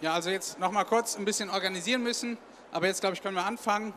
Ja, 0.00 0.14
also 0.14 0.30
jetzt 0.30 0.58
noch 0.58 0.72
mal 0.72 0.84
kurz 0.84 1.18
ein 1.18 1.26
bisschen 1.26 1.50
organisieren 1.50 2.02
müssen, 2.02 2.38
aber 2.72 2.86
jetzt 2.86 3.02
glaube 3.02 3.14
ich 3.14 3.22
können 3.22 3.34
wir 3.34 3.44
anfangen. 3.44 3.92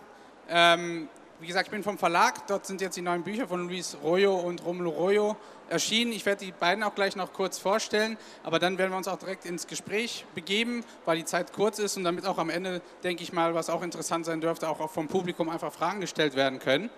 Ähm, 0.49 1.07
wie 1.39 1.47
gesagt, 1.47 1.67
ich 1.67 1.71
bin 1.71 1.81
vom 1.81 1.97
Verlag, 1.97 2.45
dort 2.47 2.65
sind 2.65 2.81
jetzt 2.81 2.97
die 2.97 3.01
neuen 3.01 3.23
Bücher 3.23 3.47
von 3.47 3.69
Luis 3.69 3.95
Royo 4.03 4.35
und 4.35 4.65
Romulo 4.65 4.89
Royo 4.89 5.37
erschienen. 5.69 6.11
Ich 6.11 6.25
werde 6.25 6.43
die 6.43 6.51
beiden 6.51 6.83
auch 6.83 6.93
gleich 6.93 7.15
noch 7.15 7.31
kurz 7.31 7.57
vorstellen, 7.57 8.17
aber 8.43 8.59
dann 8.59 8.77
werden 8.77 8.91
wir 8.91 8.97
uns 8.97 9.07
auch 9.07 9.17
direkt 9.17 9.45
ins 9.45 9.65
Gespräch 9.65 10.25
begeben, 10.35 10.83
weil 11.05 11.15
die 11.15 11.25
Zeit 11.25 11.53
kurz 11.53 11.79
ist 11.79 11.95
und 11.95 12.03
damit 12.03 12.25
auch 12.25 12.37
am 12.37 12.49
Ende, 12.49 12.81
denke 13.05 13.23
ich 13.23 13.31
mal, 13.31 13.55
was 13.55 13.69
auch 13.69 13.81
interessant 13.81 14.25
sein 14.25 14.41
dürfte, 14.41 14.67
auch 14.67 14.89
vom 14.89 15.07
Publikum 15.07 15.47
einfach 15.47 15.71
Fragen 15.71 16.01
gestellt 16.01 16.35
werden 16.35 16.59
können. 16.59 16.89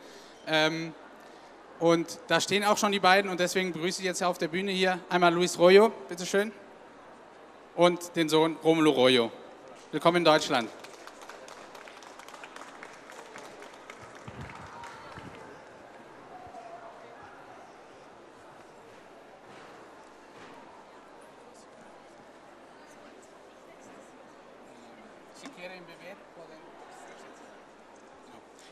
Ähm, 0.48 0.96
und 1.80 2.18
da 2.28 2.42
stehen 2.42 2.64
auch 2.64 2.80
schon 2.80 2.92
die 2.92 3.00
beiden 3.00 3.30
und 3.30 3.40
deswegen 3.40 3.72
begrüße 3.72 4.00
ich 4.00 4.06
jetzt 4.06 4.24
auf 4.24 4.40
der 4.40 4.48
Bühne 4.48 4.72
hier 4.72 5.00
einmal 5.10 5.32
Luis 5.32 5.60
Royo, 5.60 5.92
bitteschön 6.10 6.52
und 7.76 8.16
den 8.16 8.30
Sohn 8.30 8.58
Romulo 8.64 8.92
Royo. 8.92 9.32
Willkommen 9.92 10.18
in 10.18 10.26
Deutschland. 10.26 10.70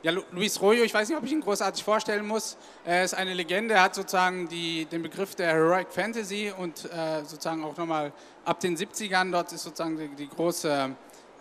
Ja, 0.03 0.11
Luis 0.11 0.59
Royo, 0.59 0.83
ich 0.83 0.93
weiß 0.93 1.07
nicht, 1.07 1.17
ob 1.17 1.23
ich 1.23 1.31
ihn 1.31 1.39
großartig 1.39 1.81
vorstellen 1.81 2.27
muss. 2.27 2.57
Er 2.83 3.05
ist 3.05 3.13
eine 3.13 3.33
Legende, 3.33 3.75
er 3.75 3.83
hat 3.83 3.95
sozusagen 3.95 4.49
die, 4.49 4.83
den 4.83 5.01
Begriff 5.01 5.33
der 5.33 5.53
Heroic 5.53 5.87
Fantasy 5.91 6.51
und 6.57 6.83
äh, 6.91 7.23
sozusagen 7.23 7.63
auch 7.63 7.77
nochmal 7.77 8.11
ab 8.43 8.59
den 8.59 8.75
70ern, 8.75 9.31
dort 9.31 9.53
ist 9.53 9.63
sozusagen 9.63 9.97
die, 9.97 10.09
die 10.09 10.27
große, 10.27 10.93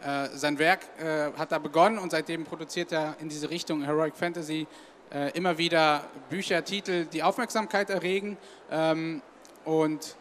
äh, 0.04 0.28
sein 0.34 0.60
Werk 0.60 0.82
äh, 1.00 1.36
hat 1.36 1.50
da 1.50 1.58
begonnen 1.58 1.98
und 1.98 2.12
seitdem 2.12 2.44
produziert 2.44 2.92
er 2.92 3.16
in 3.18 3.28
diese 3.28 3.50
Richtung 3.50 3.82
Heroic 3.82 4.14
Fantasy 4.14 4.68
äh, 5.12 5.36
immer 5.36 5.58
wieder 5.58 6.04
Bücher, 6.30 6.64
Titel, 6.64 7.06
die 7.06 7.24
Aufmerksamkeit 7.24 7.90
erregen 7.90 8.36
ähm, 8.70 9.22
und 9.64 10.14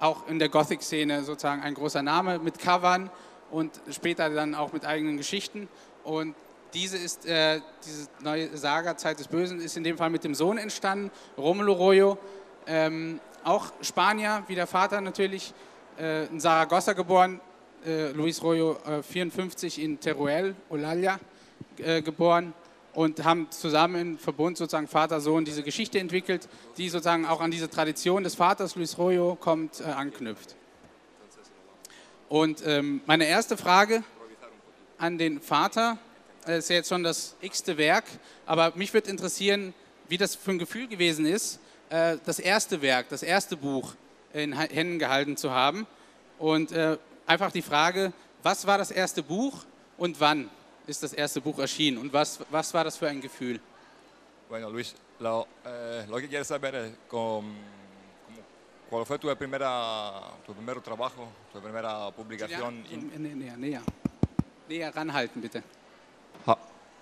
auch 0.00 0.26
in 0.28 0.38
der 0.38 0.48
Gothic-Szene 0.48 1.24
sozusagen 1.24 1.60
ein 1.60 1.74
großer 1.74 2.02
Name 2.02 2.38
mit 2.38 2.58
Covern 2.58 3.10
und 3.50 3.82
später 3.90 4.30
dann 4.30 4.54
auch 4.54 4.72
mit 4.72 4.86
eigenen 4.86 5.18
Geschichten. 5.18 5.68
Und 6.04 6.34
diese 6.74 6.96
ist, 6.96 7.26
äh, 7.26 7.60
diese 7.84 8.08
neue 8.22 8.56
Saga 8.56 8.96
Zeit 8.96 9.18
des 9.18 9.28
Bösen 9.28 9.60
ist 9.60 9.76
in 9.76 9.84
dem 9.84 9.98
Fall 9.98 10.10
mit 10.10 10.24
dem 10.24 10.34
Sohn 10.34 10.58
entstanden, 10.58 11.10
Romulo 11.36 11.72
Royo, 11.72 12.18
ähm, 12.66 13.20
auch 13.44 13.72
Spanier, 13.80 14.44
wie 14.46 14.54
der 14.54 14.66
Vater 14.66 15.00
natürlich, 15.00 15.52
äh, 15.98 16.26
in 16.26 16.40
Saragossa 16.40 16.92
geboren, 16.92 17.40
äh, 17.84 18.12
Luis 18.12 18.42
Royo 18.42 18.78
54 19.02 19.78
äh, 19.78 19.84
in 19.84 20.00
Teruel, 20.00 20.54
Olalla, 20.68 21.18
äh, 21.78 22.02
geboren 22.02 22.54
und 22.94 23.24
haben 23.24 23.50
zusammen 23.50 24.00
im 24.00 24.18
Verbund 24.18 24.56
sozusagen 24.56 24.86
Vater, 24.86 25.20
Sohn 25.20 25.44
diese 25.44 25.62
Geschichte 25.62 25.98
entwickelt, 25.98 26.48
die 26.76 26.88
sozusagen 26.88 27.26
auch 27.26 27.40
an 27.40 27.50
diese 27.50 27.68
Tradition 27.68 28.22
des 28.22 28.34
Vaters 28.34 28.76
Luis 28.76 28.98
Royo 28.98 29.36
kommt, 29.36 29.80
äh, 29.80 29.84
anknüpft. 29.84 30.56
Und 32.28 32.62
ähm, 32.66 33.02
meine 33.06 33.26
erste 33.26 33.56
Frage 33.56 34.04
an 34.98 35.18
den 35.18 35.40
Vater 35.40 35.98
ist 36.46 36.70
ja 36.70 36.76
jetzt 36.76 36.88
schon 36.88 37.02
das 37.02 37.36
x-te 37.40 37.76
Werk, 37.78 38.04
aber 38.46 38.72
mich 38.74 38.92
würde 38.92 39.10
interessieren, 39.10 39.74
wie 40.08 40.18
das 40.18 40.34
für 40.34 40.50
ein 40.50 40.58
Gefühl 40.58 40.88
gewesen 40.88 41.26
ist, 41.26 41.60
äh, 41.90 42.16
das 42.24 42.38
erste 42.38 42.82
Werk, 42.82 43.08
das 43.08 43.22
erste 43.22 43.56
Buch 43.56 43.94
in 44.32 44.58
Händen 44.58 44.98
gehalten 44.98 45.36
zu 45.36 45.50
haben. 45.50 45.86
Und 46.38 46.72
äh, 46.72 46.98
einfach 47.26 47.52
die 47.52 47.62
Frage, 47.62 48.12
was 48.42 48.66
war 48.66 48.78
das 48.78 48.90
erste 48.90 49.22
Buch 49.22 49.64
und 49.96 50.20
wann 50.20 50.50
ist 50.86 51.02
das 51.02 51.12
erste 51.12 51.40
Buch 51.40 51.58
erschienen 51.58 51.98
und 51.98 52.12
was, 52.12 52.40
was 52.50 52.74
war 52.74 52.84
das 52.84 52.96
für 52.96 53.08
ein 53.08 53.20
Gefühl? 53.20 53.60
Bueno, 54.48 54.68
Luis, 54.68 54.94
lo, 55.20 55.46
eh, 55.64 56.04
lo 56.08 56.16
que 56.16 56.28
quieres 56.28 56.48
saber 56.48 56.74
es 56.74 56.92
con, 57.08 57.54
¿cuál 58.90 59.06
fue 59.06 59.18
tu, 59.18 59.34
primera, 59.36 60.34
tu 60.44 60.52
primer 60.52 60.80
trabajo, 60.80 61.28
tu 61.52 61.60
primera 61.60 62.10
publicación? 62.10 62.82
Näher, 63.16 63.56
näher. 63.56 63.82
Näher 64.68 64.94
ranhalten, 64.94 65.40
bitte. 65.40 65.62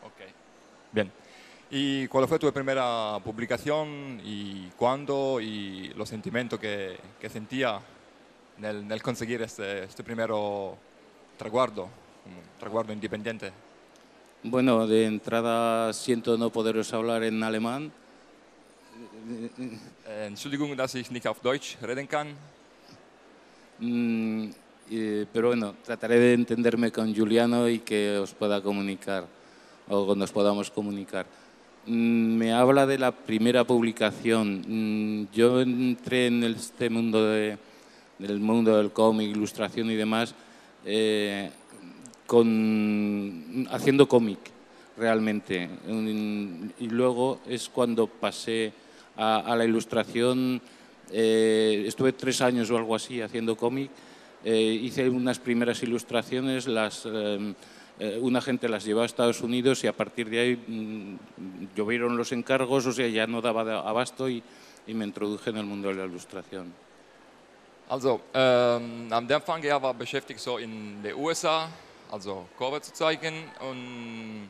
Ok. 0.04 0.28
Bien. 0.92 1.10
¿Y 1.70 2.08
cuál 2.08 2.26
fue 2.26 2.38
tu 2.38 2.52
primera 2.52 3.18
publicación 3.24 4.20
y 4.24 4.68
cuándo 4.76 5.40
y 5.40 5.92
los 5.96 6.08
sentimientos 6.08 6.58
que, 6.58 6.98
que 7.20 7.28
sentía 7.28 7.80
en 8.58 8.64
el, 8.64 8.90
el 8.92 9.02
conseguir 9.02 9.40
este, 9.42 9.84
este 9.84 10.02
primero 10.02 10.76
traguardo, 11.38 11.84
un 11.84 12.58
traguardo 12.58 12.92
independiente? 12.92 13.52
Bueno, 14.42 14.86
de 14.86 15.04
entrada 15.06 15.92
siento 15.92 16.36
no 16.36 16.50
poderos 16.50 16.92
hablar 16.92 17.22
en 17.22 17.42
alemán. 17.42 17.92
Äh, 20.08 20.26
Entschuldigung, 20.26 20.76
dass 20.76 20.94
ich 20.94 21.10
nicht 21.10 21.26
auf 21.26 21.40
Deutsch 21.40 21.76
reden 21.82 22.08
kann. 22.08 22.34
Mm, 23.78 24.50
eh, 24.90 25.26
pero 25.32 25.48
bueno, 25.48 25.74
trataré 25.84 26.18
de 26.18 26.34
entenderme 26.34 26.90
con 26.90 27.14
Juliano 27.14 27.68
y 27.68 27.78
que 27.78 28.18
os 28.18 28.34
pueda 28.34 28.62
comunicar 28.62 29.26
o 29.90 30.14
nos 30.14 30.32
podamos 30.32 30.70
comunicar. 30.70 31.26
Mm, 31.86 32.36
me 32.36 32.52
habla 32.52 32.86
de 32.86 32.98
la 32.98 33.12
primera 33.12 33.64
publicación. 33.64 34.62
Mm, 34.66 35.28
yo 35.34 35.60
entré 35.60 36.28
en 36.28 36.44
este 36.44 36.88
mundo 36.88 37.26
de, 37.26 37.58
del 38.18 38.40
mundo 38.40 38.76
del 38.76 38.92
cómic, 38.92 39.30
ilustración 39.30 39.90
y 39.90 39.96
demás, 39.96 40.34
eh, 40.84 41.50
con, 42.26 43.66
haciendo 43.70 44.08
cómic 44.08 44.38
realmente. 44.96 45.68
Y 46.78 46.86
luego 46.86 47.40
es 47.46 47.68
cuando 47.68 48.06
pasé 48.06 48.72
a, 49.16 49.54
la 49.56 49.64
ilustración, 49.64 50.60
eh, 51.12 51.84
estuve 51.86 52.12
tres 52.12 52.40
años 52.40 52.70
o 52.70 52.76
algo 52.76 52.94
así 52.94 53.20
haciendo 53.20 53.56
cómic, 53.56 53.90
eh, 54.44 54.78
hice 54.82 55.10
unas 55.10 55.38
primeras 55.38 55.82
ilustraciones, 55.82 56.66
las 56.66 57.02
eh, 57.04 57.54
una 58.20 58.40
gente 58.40 58.68
las 58.68 58.84
llevó 58.84 59.02
a 59.02 59.06
Estados 59.06 59.40
Unidos 59.42 59.84
y 59.84 59.86
a 59.86 59.92
partir 59.92 60.30
de 60.30 60.38
ahí 60.38 60.56
mmm, 60.56 61.16
llovieron 61.76 62.16
los 62.16 62.32
encargos, 62.32 62.86
o 62.86 62.92
sea, 62.92 63.06
ya 63.08 63.26
no 63.26 63.40
daba 63.40 63.88
abasto 63.88 64.28
y, 64.28 64.42
y 64.86 64.94
me 64.94 65.04
introduje 65.04 65.50
en 65.50 65.58
el 65.58 65.66
mundo 65.66 65.88
de 65.88 65.94
la 65.94 66.06
ilustración. 66.06 66.72
Also, 67.90 68.20
ähm, 68.34 69.12
am 69.12 69.26
Anfang 69.28 69.64
ja 69.64 69.82
war 69.82 69.94
beschäftigt 69.94 70.38
so 70.38 70.58
in 70.58 71.02
den 71.02 71.14
USA, 71.16 71.68
also 72.10 72.46
Cover 72.56 72.80
zu 72.80 72.92
zeigen 72.92 73.34
und 73.68 74.48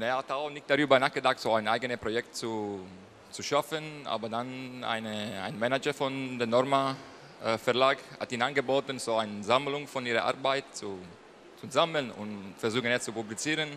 er 0.00 0.16
hat 0.16 0.30
auch 0.30 0.48
nicht 0.48 0.64
darüber 0.68 0.98
nachgedacht, 0.98 1.38
so 1.38 1.52
ein 1.52 1.68
eigenes 1.68 1.98
Projekt 1.98 2.34
zu, 2.34 2.80
zu 3.30 3.42
schaffen, 3.42 4.06
aber 4.06 4.30
dann 4.30 4.82
eine, 4.82 5.42
ein 5.42 5.58
Manager 5.58 5.92
von 5.92 6.38
der 6.38 6.46
Norma 6.46 6.96
äh, 7.44 7.58
Verlag 7.58 7.98
hat 8.18 8.32
ihn 8.32 8.40
angeboten, 8.40 8.98
so 8.98 9.16
eine 9.16 9.44
Sammlung 9.44 9.86
von 9.86 10.06
ihrer 10.06 10.24
Arbeit 10.24 10.64
zu 10.72 10.98
sammeln 11.70 12.10
und 12.10 12.54
versuchen 12.58 12.90
jetzt 12.90 13.04
zu 13.04 13.12
publizieren. 13.12 13.68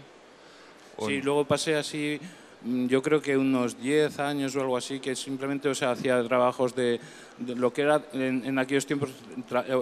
sí, 0.99 1.21
luego 1.21 1.45
pasé 1.45 1.75
así, 1.75 2.19
mm, 2.63 2.87
yo 2.87 3.01
creo 3.01 3.21
que 3.21 3.37
unos 3.37 3.77
10 3.79 4.19
años 4.19 4.55
o 4.55 4.61
algo 4.61 4.77
así, 4.77 4.99
que 4.99 5.15
simplemente 5.15 5.69
o 5.69 5.75
sea, 5.75 5.91
hacía 5.91 6.23
trabajos 6.23 6.73
de, 6.73 6.99
lo 7.39 7.73
que 7.73 7.81
era 7.81 8.01
en, 8.13 8.57
aquellos 8.57 8.85
tiempos 8.85 9.09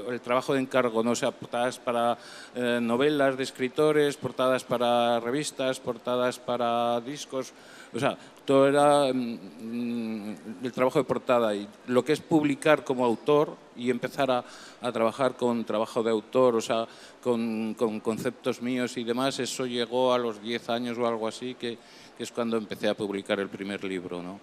el 0.10 0.22
trabajo 0.22 0.54
de 0.54 0.62
encargo, 0.62 1.04
¿no? 1.04 1.12
o 1.12 1.16
sea, 1.16 1.32
portadas 1.32 1.78
para 1.80 2.18
eh, 2.56 2.80
novelas 2.82 3.38
de 3.38 3.44
escritores, 3.44 4.18
portadas 4.18 4.64
para 4.64 5.20
revistas, 5.20 5.80
portadas 5.80 6.40
para 6.40 7.00
discos, 7.02 7.54
o 7.94 8.00
sea, 8.00 8.18
todo 8.46 8.68
era 8.68 9.14
mm, 9.14 9.40
mm, 9.62 10.36
el 10.64 10.72
trabajo 10.72 11.00
de 11.00 11.06
portada 11.06 11.54
y 11.56 11.68
lo 11.88 12.04
que 12.04 12.14
es 12.14 12.20
publicar 12.20 12.84
como 12.84 13.06
autor 13.06 13.56
y 13.76 13.90
empezar 13.90 14.30
a, 14.32 14.44
a 14.82 14.92
trabajar 14.92 15.36
con 15.36 15.64
trabajo 15.64 16.04
de 16.04 16.12
autor, 16.12 16.56
o 16.56 16.62
sea, 16.62 16.88
con, 17.22 17.74
con, 17.76 18.00
conceptos 18.00 18.62
míos 18.62 18.98
y 18.98 19.04
demás, 19.04 19.40
eso 19.40 19.66
llegó 19.66 20.14
a 20.14 20.18
los 20.18 20.42
10 20.42 20.70
años 20.70 20.98
o 20.98 21.08
algo 21.08 21.28
así, 21.28 21.56
que, 21.56 21.78
que 22.18 22.24
es 22.24 22.32
cuando 22.32 22.58
empecé 22.58 22.90
a 22.90 22.96
publicar 22.96 23.40
el 23.40 23.50
primer 23.50 23.84
libro, 23.84 24.22
¿no? 24.22 24.40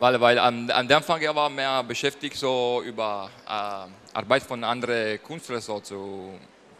Weil, 0.00 0.18
weil 0.18 0.38
an, 0.38 0.70
an 0.72 0.88
der 0.88 0.96
Anfang 0.96 1.22
er 1.22 1.34
war 1.34 1.48
mehr 1.48 1.82
beschäftigt 1.84 2.36
so 2.36 2.82
über 2.84 3.30
äh, 3.46 3.88
Arbeit 4.12 4.42
von 4.42 4.64
anderen 4.64 5.22
Künstlern 5.22 5.60
so 5.60 5.80
zu, 5.80 6.34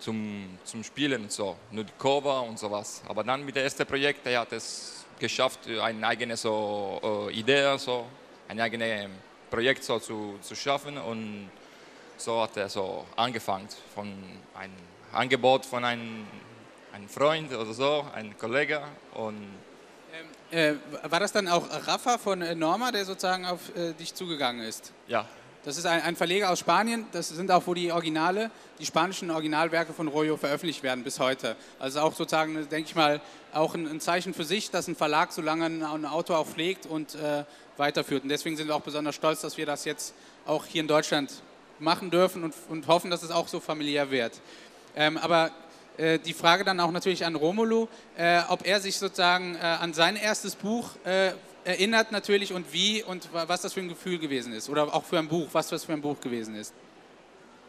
zum, 0.05 0.59
zum 0.65 0.85
Spielen 0.85 1.23
und 1.23 1.33
so, 1.33 1.57
nur 1.71 1.85
die 1.85 1.93
Cover 1.99 2.43
und 2.43 2.59
sowas. 2.59 3.03
Aber 3.09 3.25
dann 3.25 3.45
mit 3.45 3.57
dem 3.57 3.65
ersten 3.65 3.87
Projekt, 3.87 4.27
er 4.27 4.41
hat 4.41 4.53
es 4.53 5.07
geschafft, 5.19 5.61
eine 5.67 6.07
eigene 6.07 6.37
so, 6.37 7.01
uh, 7.03 7.31
Idee, 7.31 7.77
so, 7.79 8.07
ein 8.49 8.61
eigenes 8.61 9.09
Projekt 9.51 9.83
so 9.83 9.99
zu, 9.99 10.39
zu 10.43 10.55
schaffen 10.55 10.99
und 10.99 11.51
so 12.19 12.43
hat 12.43 12.57
er 12.57 12.69
so 12.69 13.07
angefangen 13.17 13.69
von 13.95 14.13
einem 14.55 14.75
Angebot 15.13 15.65
von 15.65 15.85
einem, 15.85 16.27
einem 16.93 17.09
Freund 17.09 17.53
oder 17.53 17.73
so, 17.73 18.05
einem 18.15 18.37
Kollegen 18.37 18.83
und 19.15 19.49
ähm, 20.53 20.79
äh, 21.03 21.11
war 21.11 21.21
das 21.21 21.33
dann 21.33 21.49
auch 21.49 21.65
Rafa 21.87 22.19
von 22.19 22.43
äh, 22.43 22.55
Norma, 22.55 22.93
der 22.93 23.05
sozusagen 23.05 23.47
auf 23.47 23.75
äh, 23.75 23.93
dich 23.95 24.15
zugegangen 24.15 24.63
ist? 24.63 24.93
Ja, 25.09 25.27
Das 25.65 25.79
ist 25.79 25.87
ein, 25.87 26.03
ein, 26.03 26.15
Verleger 26.15 26.51
aus 26.51 26.59
Spanien, 26.59 27.07
das 27.13 27.31
sind 27.31 27.51
auch, 27.51 27.67
wo 27.67 27.73
die 27.73 27.91
Originale, 27.91 28.51
die 28.79 28.85
spanischen 28.85 29.31
Originalwerke 29.31 29.95
von 29.95 30.09
Rollo 30.09 30.37
veröffentlicht 30.37 30.83
werden 30.83 31.05
bis 31.05 31.19
heute. 31.19 31.57
Also 31.79 32.01
auch 32.01 32.15
sozusagen, 32.15 32.55
denke 32.69 32.91
ich 32.91 32.95
mal, 32.95 33.23
auch 33.55 33.75
ein, 33.75 33.89
ein, 33.89 33.99
Zeichen 33.99 34.35
für 34.35 34.45
sich, 34.45 34.71
dass 34.71 34.89
ein 34.89 34.97
Verlag 34.97 35.33
so 35.33 35.41
lange 35.41 35.65
ein, 35.65 35.83
ein 35.83 36.05
Autor 36.05 36.39
auch 36.39 36.47
pflegt 36.47 36.85
und 36.85 37.15
äh, 37.15 37.45
weiterführt. 37.79 38.25
Und 38.25 38.29
deswegen 38.29 38.59
sind 38.59 38.69
wir 38.69 38.77
auch 38.77 38.83
besonders 38.83 39.15
stolz, 39.15 39.41
dass 39.41 39.57
wir 39.57 39.65
das 39.65 39.87
jetzt 39.87 40.13
auch 40.45 40.67
hier 40.67 40.83
in 40.83 40.89
Deutschland 40.89 41.33
machen 41.79 42.11
dürfen 42.11 42.45
und, 42.45 42.55
und 42.69 42.87
hoffen, 42.87 43.11
dass 43.11 43.23
es 43.23 43.31
auch 43.31 43.49
so 43.49 43.59
familiär 43.59 44.11
wird. 44.11 44.41
Ähm, 44.95 45.17
aber 45.17 45.51
äh, 45.97 46.19
die 46.19 46.35
Frage 46.35 46.65
dann 46.65 46.79
auch 46.79 46.91
natürlich 46.91 47.25
an 47.25 47.37
Romulu, 47.37 47.89
äh, 48.19 48.43
ob 48.51 48.67
er 48.67 48.81
sich 48.81 48.99
sozusagen 48.99 49.55
äh, 49.55 49.61
an 49.61 49.95
sein 49.95 50.17
erstes 50.17 50.57
Buch 50.57 50.91
äh, 51.07 51.33
erinnert 51.65 52.13
natürlich 52.13 52.53
und 52.53 52.73
wie 52.73 53.03
und 53.03 53.29
was 53.33 53.63
das 53.63 53.73
für 53.73 53.81
ein 53.81 53.89
Gefühl 53.89 54.19
gewesen 54.19 54.53
ist 54.53 54.69
oder 54.69 54.95
auch 54.95 55.05
für 55.05 55.19
ein 55.19 55.29
Buch, 55.29 55.49
was 55.53 55.69
das 55.69 55.85
für 55.85 55.93
ein 55.93 56.01
Buch 56.01 56.21
gewesen 56.21 56.55
ist. 56.57 56.75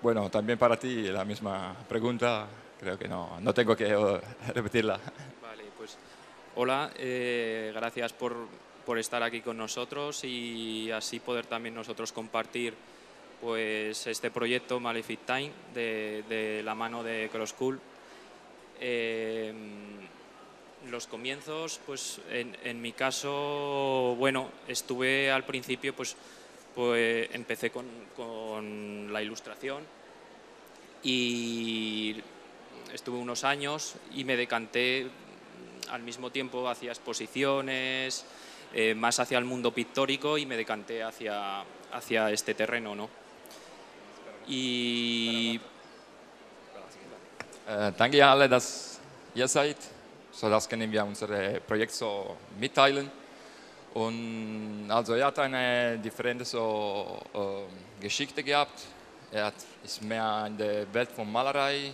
Bueno, 0.01 0.29
también 0.29 0.59
para 0.59 0.77
ti 0.77 1.07
la 1.07 1.25
misma 1.25 1.75
pregunta, 1.87 2.47
creo 2.79 2.97
que 2.97 3.07
no, 3.07 3.39
no 3.39 3.53
tengo 3.53 3.75
que 3.75 3.85
eh, 3.85 4.21
repetirla. 4.53 4.99
Vale, 5.41 5.63
pues 5.77 5.97
hola, 6.55 6.91
eh, 6.97 7.71
gracias 7.73 8.13
por, 8.13 8.35
por 8.85 8.99
estar 8.99 9.23
aquí 9.23 9.41
con 9.41 9.57
nosotros 9.57 10.23
y 10.23 10.91
así 10.91 11.19
poder 11.19 11.45
también 11.45 11.73
nosotros 11.73 12.11
compartir 12.11 12.75
pues 13.41 14.07
este 14.07 14.31
proyecto 14.31 14.79
Malefic 14.79 15.25
Time 15.25 15.51
de, 15.73 16.23
de 16.29 16.61
la 16.63 16.75
mano 16.75 17.03
de. 17.03 17.29
Eh, 18.79 19.53
los 20.91 21.07
comienzos, 21.07 21.79
pues 21.85 22.19
en, 22.29 22.55
en, 22.63 22.81
mi 22.81 22.93
caso, 22.93 24.15
bueno, 24.17 24.49
estuve 24.67 25.31
al 25.31 25.43
principio, 25.43 25.95
pues, 25.95 26.15
pues 26.73 27.29
empecé 27.33 27.71
con, 27.71 27.85
con, 28.15 29.11
la 29.11 29.21
ilustración 29.21 29.83
y 31.03 32.15
estuve 32.93 33.17
unos 33.17 33.43
años 33.43 33.95
y 34.13 34.23
me 34.23 34.35
decanté 34.35 35.07
al 35.89 36.01
mismo 36.01 36.31
tiempo 36.31 36.67
hacia 36.67 36.91
exposiciones, 36.91 38.25
eh, 38.73 38.93
más 38.95 39.19
hacia 39.19 39.37
el 39.37 39.45
mundo 39.45 39.71
pictórico 39.71 40.37
y 40.37 40.45
me 40.45 40.57
decanté 40.57 41.03
hacia, 41.03 41.63
hacia 41.91 42.31
este 42.31 42.53
terreno, 42.53 42.95
¿no? 42.95 43.09
Y... 44.47 45.59
Äh, 47.67 47.91
danke 47.97 48.19
ja 48.19 48.31
alle. 48.31 48.49
So, 50.37 50.49
das 50.49 50.67
können 50.67 50.91
wir 50.91 51.05
unser 51.05 51.27
Projekt 51.61 51.93
so 51.93 52.35
mitteilen. 52.59 53.09
Und 53.93 54.87
also 54.89 55.13
er 55.13 55.27
hat 55.27 55.39
eine 55.39 55.97
differente 55.97 56.43
so, 56.43 57.21
äh, 57.33 58.01
Geschichte 58.03 58.43
gehabt. 58.43 58.81
Er 59.31 59.45
hat, 59.45 59.53
ist 59.81 60.01
mehr 60.01 60.43
in 60.47 60.57
der 60.57 60.93
Welt 60.93 61.09
von 61.11 61.31
Malerei 61.31 61.93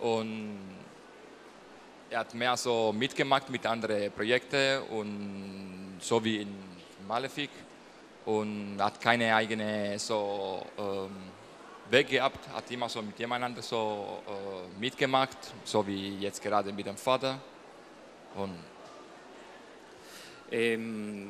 und 0.00 0.58
er 2.10 2.18
hat 2.18 2.34
mehr 2.34 2.56
so 2.56 2.92
mitgemacht 2.92 3.48
mit 3.50 3.64
anderen 3.66 4.10
Projekten 4.10 4.82
und 4.90 5.98
so 6.00 6.24
wie 6.24 6.38
in 6.38 6.52
Malefic 7.06 7.50
und 8.24 8.78
hat 8.80 9.00
keine 9.00 9.32
eigene 9.32 9.96
so 10.00 10.66
ähm, 10.76 11.37
Weg 11.90 12.08
gehabt, 12.08 12.46
hat 12.52 12.70
immer 12.70 12.88
so 12.90 13.00
mit 13.00 13.18
jemandem 13.18 13.62
so 13.62 14.22
äh, 14.26 14.78
mitgemacht, 14.78 15.38
so 15.64 15.86
wie 15.86 16.18
jetzt 16.20 16.42
gerade 16.42 16.70
mit 16.70 16.86
dem 16.86 16.98
Vater. 16.98 17.40
Und 18.34 18.58
eh, 20.50 20.78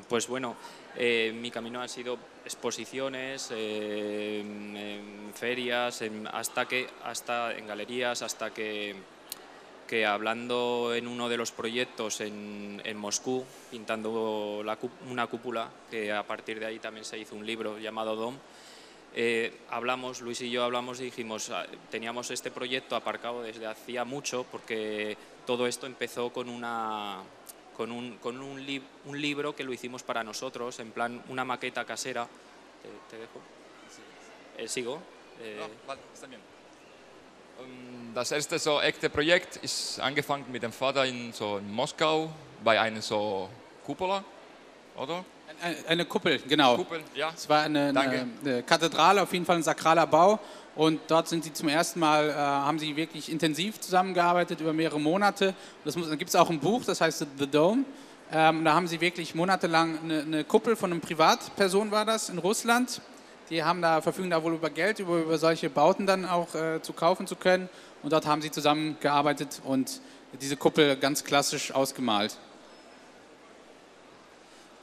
pues 0.09 0.27
bueno, 0.27 0.57
eh, 0.97 1.33
mi 1.33 1.53
camino 1.53 1.81
ha 1.81 1.87
sido 1.87 2.19
exposiciones, 2.45 3.53
eh, 3.53 4.41
en 4.41 5.33
ferias, 5.33 6.03
en, 6.03 6.27
hasta 6.27 6.67
que, 6.67 6.89
hasta 7.05 7.57
en 7.57 7.69
galerías, 7.69 8.23
hasta 8.23 8.51
que, 8.51 8.97
que 9.87 10.07
hablando 10.07 10.93
en 10.93 11.07
uno 11.07 11.29
de 11.29 11.37
los 11.37 11.53
proyectos 11.53 12.21
en 12.21 12.97
Moscú, 12.97 13.45
pintando 13.71 14.63
la, 14.65 14.77
una 15.09 15.29
cúpula, 15.29 15.71
que 15.89 16.13
a 16.13 16.27
partir 16.27 16.59
de 16.59 16.67
ahí 16.67 16.79
también 16.81 17.05
se 17.05 17.17
hizo 17.17 17.37
un 17.37 17.47
libro 17.47 17.79
llamado 17.79 18.17
Dom, 18.17 18.35
eh, 19.15 19.53
hablamos, 19.71 20.21
Luis 20.21 20.41
y 20.41 20.51
yo 20.51 20.65
hablamos 20.65 21.01
y 21.01 21.05
dijimos, 21.05 21.51
ah, 21.51 21.67
teníamos 21.91 22.31
este 22.31 22.51
proyecto 22.51 22.97
aparcado 22.97 23.43
desde 23.43 23.67
hacía 23.67 24.05
mucho 24.05 24.45
porque 24.51 25.17
todo 25.47 25.67
esto 25.67 25.87
empezó 25.87 26.31
con 26.31 26.49
una 26.49 27.23
con 27.77 27.93
un, 27.93 28.19
con 28.19 28.43
un, 28.43 28.65
li 28.67 28.83
un 29.07 29.21
libro 29.21 29.55
que 29.55 29.63
lo 29.63 29.73
hicimos 29.73 30.03
para 30.03 30.25
nosotros, 30.25 30.81
en 30.81 30.91
plan 30.91 31.23
una 31.29 31.45
maqueta 31.45 31.85
casera. 31.85 32.27
¿Te, 32.83 32.89
te 33.09 33.21
dejo? 33.21 33.41
Eh, 34.59 34.67
¿Sigo? 34.67 35.01
Eh, 35.41 35.61
oh, 35.63 35.87
vale, 35.87 36.01
está 36.13 36.27
bien. 36.27 36.41
Um, 37.61 38.15
das 38.15 38.33
erste 38.33 38.59
so 38.59 38.81
echte 38.81 39.09
Projekt 39.11 39.57
ist 39.63 40.01
angefangen 40.01 40.51
mit 40.51 40.63
dem 40.63 40.73
Vater 40.73 41.05
in, 41.07 41.33
so 41.33 41.59
in 41.59 41.73
Moskau 41.73 42.31
bei 42.65 42.81
einer 42.81 43.01
so 43.01 43.49
Cupola, 43.85 44.25
oder? 44.97 45.25
Eine 45.89 46.05
Kuppel, 46.05 46.41
genau. 46.49 46.77
Kuppel, 46.77 47.01
ja. 47.15 47.31
Es 47.35 47.49
war 47.49 47.63
eine, 47.63 47.89
eine, 47.89 48.27
eine, 48.45 48.63
Kathedrale, 48.63 49.23
auf 49.23 49.33
jeden 49.33 49.45
Fall 49.45 49.57
ein 49.57 49.63
sakraler 49.63 50.07
Bau. 50.07 50.39
Und 50.77 51.01
dort 51.09 51.29
sind 51.29 51.43
sie 51.43 51.53
zum 51.53 51.69
ersten 51.69 51.99
Mal, 51.99 52.31
äh, 52.31 52.35
haben 52.35 52.79
sie 52.79 52.95
wirklich 52.95 53.33
intensiv 53.33 53.81
zusammengearbeitet 53.81 54.61
über 54.61 54.73
mehrere 54.73 55.01
Monate. 55.01 55.55
Das 55.85 55.97
muss, 55.97 56.09
da 56.09 56.15
gibt 56.15 56.29
es 56.29 56.37
auch 56.37 56.51
ein 56.51 56.61
Buch, 56.61 56.85
das 56.85 57.01
heißt 57.01 57.27
The 57.37 57.47
Dome. 57.47 57.85
Ähm, 58.31 58.65
da 58.65 58.75
haben 58.75 58.87
sie 58.87 59.01
wirklich 59.01 59.35
monatelang 59.35 59.99
eine, 60.05 60.23
eine 60.23 60.45
Kuppel 60.45 60.77
von 60.77 60.93
einer 60.93 61.01
Privatperson 61.01 61.91
war 61.91 62.05
das 62.05 62.29
in 62.29 62.39
Russland. 62.39 63.01
Die 63.51 63.65
haben 63.65 63.81
da, 63.81 64.03
verfügen 64.03 64.31
da 64.31 64.43
wohl 64.43 64.55
über 64.55 64.71
Geld, 64.71 64.99
über, 64.99 65.19
über 65.19 65.39
solche 65.39 65.71
Bauten 65.71 66.07
dann 66.07 66.27
auch 66.27 66.55
äh, 66.55 66.83
zu 66.83 66.93
kaufen 66.93 67.27
zu 67.27 67.35
können. 67.35 67.69
Und 68.03 68.13
dort 68.13 68.27
haben 68.27 68.43
sie 68.43 68.51
zusammengearbeitet 68.51 69.61
und 69.65 70.01
diese 70.41 70.57
Kuppel 70.57 70.97
ganz 70.97 71.25
klassisch 71.25 71.73
ausgemalt. 71.73 72.37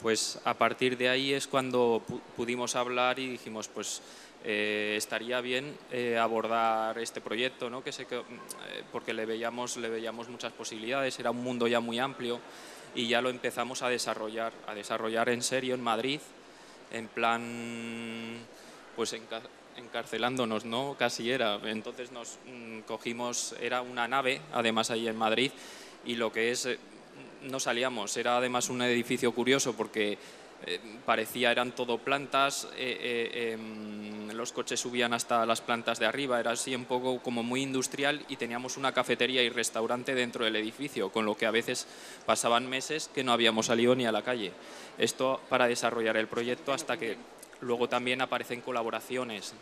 Pues 0.02 0.38
a 0.44 0.54
partir 0.54 0.96
de 0.96 1.08
ahí 1.08 1.32
es 1.32 1.46
cuando 1.46 2.02
pudimos 2.36 2.76
hablar 2.76 3.18
y 3.18 3.28
dijimos, 3.28 3.68
pues 3.68 4.02
eh, 4.44 4.94
estaría 4.96 5.40
bien 5.40 5.76
eh, 5.90 6.18
abordar 6.18 6.98
este 6.98 7.20
proyecto, 7.20 7.70
¿no? 7.70 7.82
que 7.82 7.92
sé 7.92 8.06
que, 8.06 8.18
eh, 8.18 8.22
porque 8.92 9.12
le 9.12 9.26
veíamos, 9.26 9.76
le 9.76 9.88
veíamos 9.88 10.28
muchas 10.28 10.52
posibilidades, 10.52 11.18
era 11.18 11.30
un 11.32 11.42
mundo 11.42 11.66
ya 11.66 11.80
muy 11.80 11.98
amplio 11.98 12.38
y 12.94 13.08
ya 13.08 13.20
lo 13.20 13.30
empezamos 13.30 13.82
a 13.82 13.88
desarrollar, 13.88 14.52
a 14.66 14.74
desarrollar 14.74 15.30
en 15.30 15.42
serio 15.42 15.74
en 15.74 15.82
Madrid, 15.82 16.20
en 16.92 17.08
plan, 17.08 18.38
pues 18.94 19.16
encarcelándonos, 19.76 20.64
¿no? 20.64 20.94
Casi 20.98 21.30
era. 21.30 21.58
Entonces 21.64 22.12
nos 22.12 22.38
mm, 22.46 22.80
cogimos, 22.82 23.54
era 23.60 23.82
una 23.82 24.06
nave, 24.06 24.40
además 24.52 24.90
ahí 24.90 25.08
en 25.08 25.16
Madrid, 25.16 25.50
y 26.04 26.14
lo 26.14 26.32
que 26.32 26.52
es 26.52 26.68
no 27.46 27.60
salíamos. 27.60 28.16
Era 28.16 28.36
además 28.36 28.68
un 28.68 28.82
edificio 28.82 29.32
curioso 29.32 29.74
porque 29.74 30.18
eh, 30.64 30.80
parecía 31.04 31.52
eran 31.52 31.72
todo 31.72 31.98
plantas, 31.98 32.66
eh, 32.76 32.98
eh, 33.00 33.52
em, 33.52 34.30
los 34.30 34.52
coches 34.52 34.80
subían 34.80 35.12
hasta 35.12 35.44
las 35.44 35.60
plantas 35.60 35.98
de 35.98 36.06
arriba, 36.06 36.40
era 36.40 36.52
así 36.52 36.74
un 36.74 36.86
poco 36.86 37.20
como 37.20 37.42
muy 37.42 37.62
industrial 37.62 38.24
y 38.28 38.36
teníamos 38.36 38.76
una 38.76 38.92
cafetería 38.92 39.42
y 39.42 39.50
restaurante 39.50 40.14
dentro 40.14 40.44
del 40.44 40.56
edificio, 40.56 41.10
con 41.10 41.26
lo 41.26 41.36
que 41.36 41.46
a 41.46 41.50
veces 41.50 41.86
pasaban 42.24 42.68
meses 42.68 43.10
que 43.14 43.22
no 43.22 43.32
habíamos 43.32 43.66
salido 43.66 43.94
ni 43.94 44.06
a 44.06 44.12
la 44.12 44.22
calle. 44.22 44.52
Esto 44.98 45.40
para 45.50 45.68
desarrollar 45.68 46.16
el 46.16 46.26
proyecto 46.26 46.72
hasta 46.72 46.96
que 46.96 47.16
luego 47.60 47.88
también 47.88 48.20
aparecen 48.22 48.60
colaboraciones. 48.60 49.54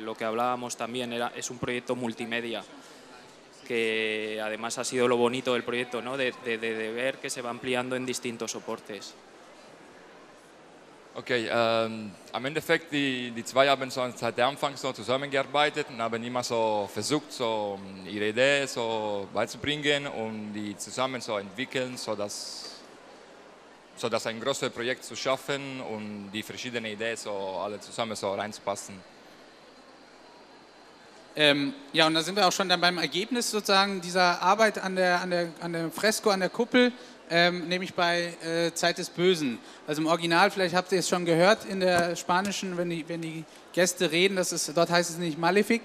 lo 0.00 0.14
que 0.14 0.24
hablábamos 0.24 0.76
también 0.76 1.12
era, 1.12 1.32
es 1.34 1.50
un 1.50 1.58
proyecto 1.58 1.96
multimedia 1.96 2.62
que 3.66 4.40
además 4.42 4.78
ha 4.78 4.84
sido 4.84 5.08
lo 5.08 5.16
bonito 5.16 5.54
del 5.54 5.64
proyecto, 5.64 6.02
¿no? 6.02 6.16
de, 6.16 6.32
de, 6.44 6.58
de 6.58 6.92
ver 6.92 7.18
que 7.18 7.30
se 7.30 7.42
va 7.42 7.50
ampliando 7.50 7.96
en 7.96 8.06
distintos 8.06 8.50
soportes. 8.52 9.14
Okay, 11.14 11.46
ähm, 11.50 12.10
am 12.32 12.46
Endeffekt, 12.46 12.90
die, 12.90 13.32
die 13.32 13.44
zwei 13.44 13.68
haben 13.68 13.90
so 13.90 14.10
seit 14.16 14.38
der 14.38 14.46
Anfang 14.46 14.74
so 14.78 14.94
zusammengearbeitet 14.94 15.88
und 15.90 16.00
haben 16.00 16.24
immer 16.24 16.42
so 16.42 16.88
versucht, 16.90 17.30
so 17.30 17.78
ihre 18.06 18.28
Idee 18.28 18.64
so 18.66 19.28
beizubringen 19.34 20.06
und 20.06 20.54
die 20.54 20.74
zusammen 20.78 21.20
so 21.20 21.36
entwickeln, 21.36 21.98
so 21.98 22.16
dass, 22.16 22.80
so 23.94 24.08
dass 24.08 24.26
ein 24.26 24.40
großes 24.40 24.70
Projekt 24.70 25.04
zu 25.04 25.14
schaffen 25.14 25.82
und 25.82 26.30
die 26.32 26.42
verschiedenen 26.42 26.90
Ideen 26.90 27.18
so 27.18 27.60
alle 27.62 27.78
zusammen 27.78 28.16
so 28.16 28.32
reinzupassen. 28.32 28.98
Ähm, 31.34 31.72
ja, 31.94 32.06
und 32.06 32.14
da 32.14 32.22
sind 32.22 32.36
wir 32.36 32.46
auch 32.46 32.52
schon 32.52 32.68
dann 32.68 32.80
beim 32.80 32.98
Ergebnis 32.98 33.50
sozusagen 33.50 34.02
dieser 34.02 34.42
Arbeit 34.42 34.78
an 34.78 34.96
der, 34.96 35.20
an 35.20 35.30
der, 35.30 35.48
an 35.60 35.72
der 35.72 35.90
Fresko, 35.90 36.28
an 36.28 36.40
der 36.40 36.50
Kuppel, 36.50 36.92
ähm, 37.30 37.68
nämlich 37.68 37.94
bei 37.94 38.34
äh, 38.44 38.74
Zeit 38.74 38.98
des 38.98 39.08
Bösen. 39.08 39.58
Also 39.86 40.02
im 40.02 40.08
Original, 40.08 40.50
vielleicht 40.50 40.74
habt 40.74 40.92
ihr 40.92 40.98
es 40.98 41.08
schon 41.08 41.24
gehört, 41.24 41.64
in 41.64 41.80
der 41.80 42.16
spanischen, 42.16 42.76
wenn 42.76 42.90
die, 42.90 43.08
wenn 43.08 43.22
die 43.22 43.44
Gäste 43.72 44.12
reden, 44.12 44.36
das 44.36 44.52
ist, 44.52 44.76
dort 44.76 44.90
heißt 44.90 45.08
es 45.08 45.16
nicht 45.16 45.38
Malefic. 45.38 45.80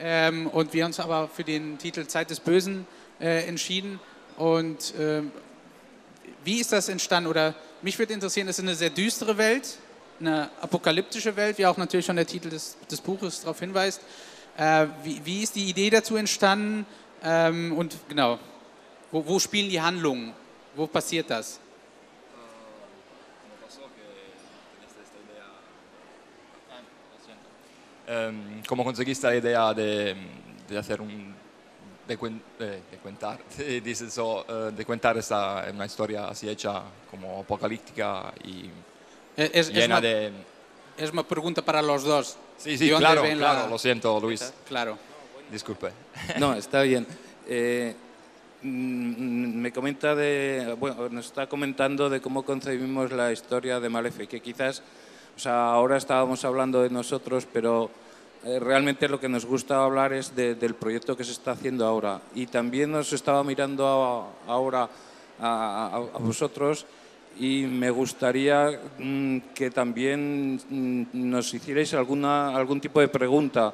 Ähm, 0.00 0.46
und 0.46 0.72
wir 0.72 0.84
haben 0.84 0.90
uns 0.90 1.00
aber 1.00 1.28
für 1.28 1.44
den 1.44 1.76
Titel 1.76 2.06
Zeit 2.06 2.30
des 2.30 2.40
Bösen 2.40 2.86
äh, 3.20 3.46
entschieden. 3.46 4.00
Und 4.38 4.94
ähm, 4.98 5.30
wie 6.44 6.60
ist 6.60 6.72
das 6.72 6.88
entstanden? 6.88 7.28
Oder 7.28 7.54
mich 7.82 7.98
würde 7.98 8.14
interessieren, 8.14 8.48
es 8.48 8.58
ist 8.58 8.64
eine 8.64 8.74
sehr 8.74 8.90
düstere 8.90 9.36
Welt. 9.36 9.76
eine 10.20 10.48
apokalyptische 10.62 11.36
Welt, 11.36 11.58
wie 11.58 11.66
auch 11.66 11.76
natürlich 11.76 12.06
schon 12.06 12.16
der 12.16 12.26
Titel 12.26 12.48
des, 12.48 12.76
des 12.90 13.02
Buches 13.02 13.40
darauf 13.42 13.60
hinweist. 13.60 14.00
Äh, 14.56 14.86
wie, 15.02 15.20
wie, 15.24 15.42
ist 15.42 15.54
die 15.54 15.68
Idee 15.68 15.90
dazu 15.90 16.16
entstanden? 16.16 16.86
Ähm, 17.22 17.76
und 17.76 17.96
genau, 18.08 18.38
wo, 19.10 19.26
wo, 19.26 19.38
spielen 19.38 19.68
die 19.68 19.80
Handlungen? 19.80 20.32
Wo 20.74 20.86
passiert 20.86 21.30
das? 21.30 21.60
Um, 28.08 28.62
¿Cómo 28.68 28.84
conseguiste 28.84 29.26
la 29.26 29.34
idea 29.34 29.74
de, 29.74 30.14
de 30.68 30.78
hacer 30.78 31.00
un 31.00 31.34
de, 32.06 32.16
de, 32.16 32.66
de 32.88 32.98
contar, 33.02 33.40
dice 33.82 34.08
so, 34.10 34.44
uh, 34.48 34.70
de 34.70 34.84
contar 34.84 35.18
esta 35.18 35.66
una 35.74 35.86
historia 35.86 36.28
así 36.28 36.48
hecha 36.48 36.82
como 37.10 37.40
apocalíptica 37.40 38.32
y 38.44 38.70
es, 39.36 39.72
llena 39.72 39.96
es 39.96 40.02
de... 40.02 40.32
Es 40.96 41.12
una 41.12 41.22
pregunta 41.22 41.62
para 41.62 41.82
los 41.82 42.04
dos. 42.04 42.36
Sí, 42.56 42.78
sí, 42.78 42.88
claro, 42.88 43.22
claro, 43.22 43.36
la... 43.36 43.66
lo 43.68 43.78
siento, 43.78 44.18
Luis. 44.18 44.52
Claro. 44.66 44.98
Disculpe. 45.50 45.90
No, 46.38 46.54
está 46.56 46.82
bien. 46.82 47.06
Eh, 47.46 47.94
mm, 48.62 49.60
me 49.60 49.72
comenta 49.72 50.14
de, 50.14 50.74
bueno, 50.78 51.08
nos 51.10 51.26
está 51.26 51.46
comentando 51.48 52.08
de 52.08 52.20
cómo 52.20 52.44
concebimos 52.44 53.12
la 53.12 53.30
historia 53.30 53.78
de 53.78 53.88
Malefe, 53.90 54.26
que 54.26 54.40
quizás, 54.40 54.82
o 55.36 55.38
sea, 55.38 55.68
ahora 55.68 55.98
estábamos 55.98 56.44
hablando 56.46 56.82
de 56.82 56.88
nosotros, 56.88 57.46
pero 57.52 57.90
eh, 58.44 58.58
realmente 58.58 59.08
lo 59.08 59.20
que 59.20 59.28
nos 59.28 59.44
gusta 59.44 59.84
hablar 59.84 60.14
es 60.14 60.34
de, 60.34 60.54
del 60.54 60.74
proyecto 60.74 61.14
que 61.14 61.24
se 61.24 61.32
está 61.32 61.52
haciendo 61.52 61.84
ahora. 61.84 62.22
Y 62.34 62.46
también 62.46 62.90
nos 62.90 63.12
estaba 63.12 63.44
mirando 63.44 63.86
a, 63.86 64.50
ahora 64.50 64.88
a, 65.40 65.90
a, 65.92 65.96
a, 65.96 66.18
vosotros 66.18 66.86
y 67.38 67.66
me 67.66 67.90
gustaría 67.90 68.80
mm, 68.98 69.38
que 69.54 69.70
también 69.70 70.60
mm, 70.68 71.04
nos 71.12 71.52
hicierais 71.52 71.92
alguna, 71.94 72.56
algún 72.56 72.80
tipo 72.80 73.00
de 73.00 73.08
pregunta, 73.08 73.72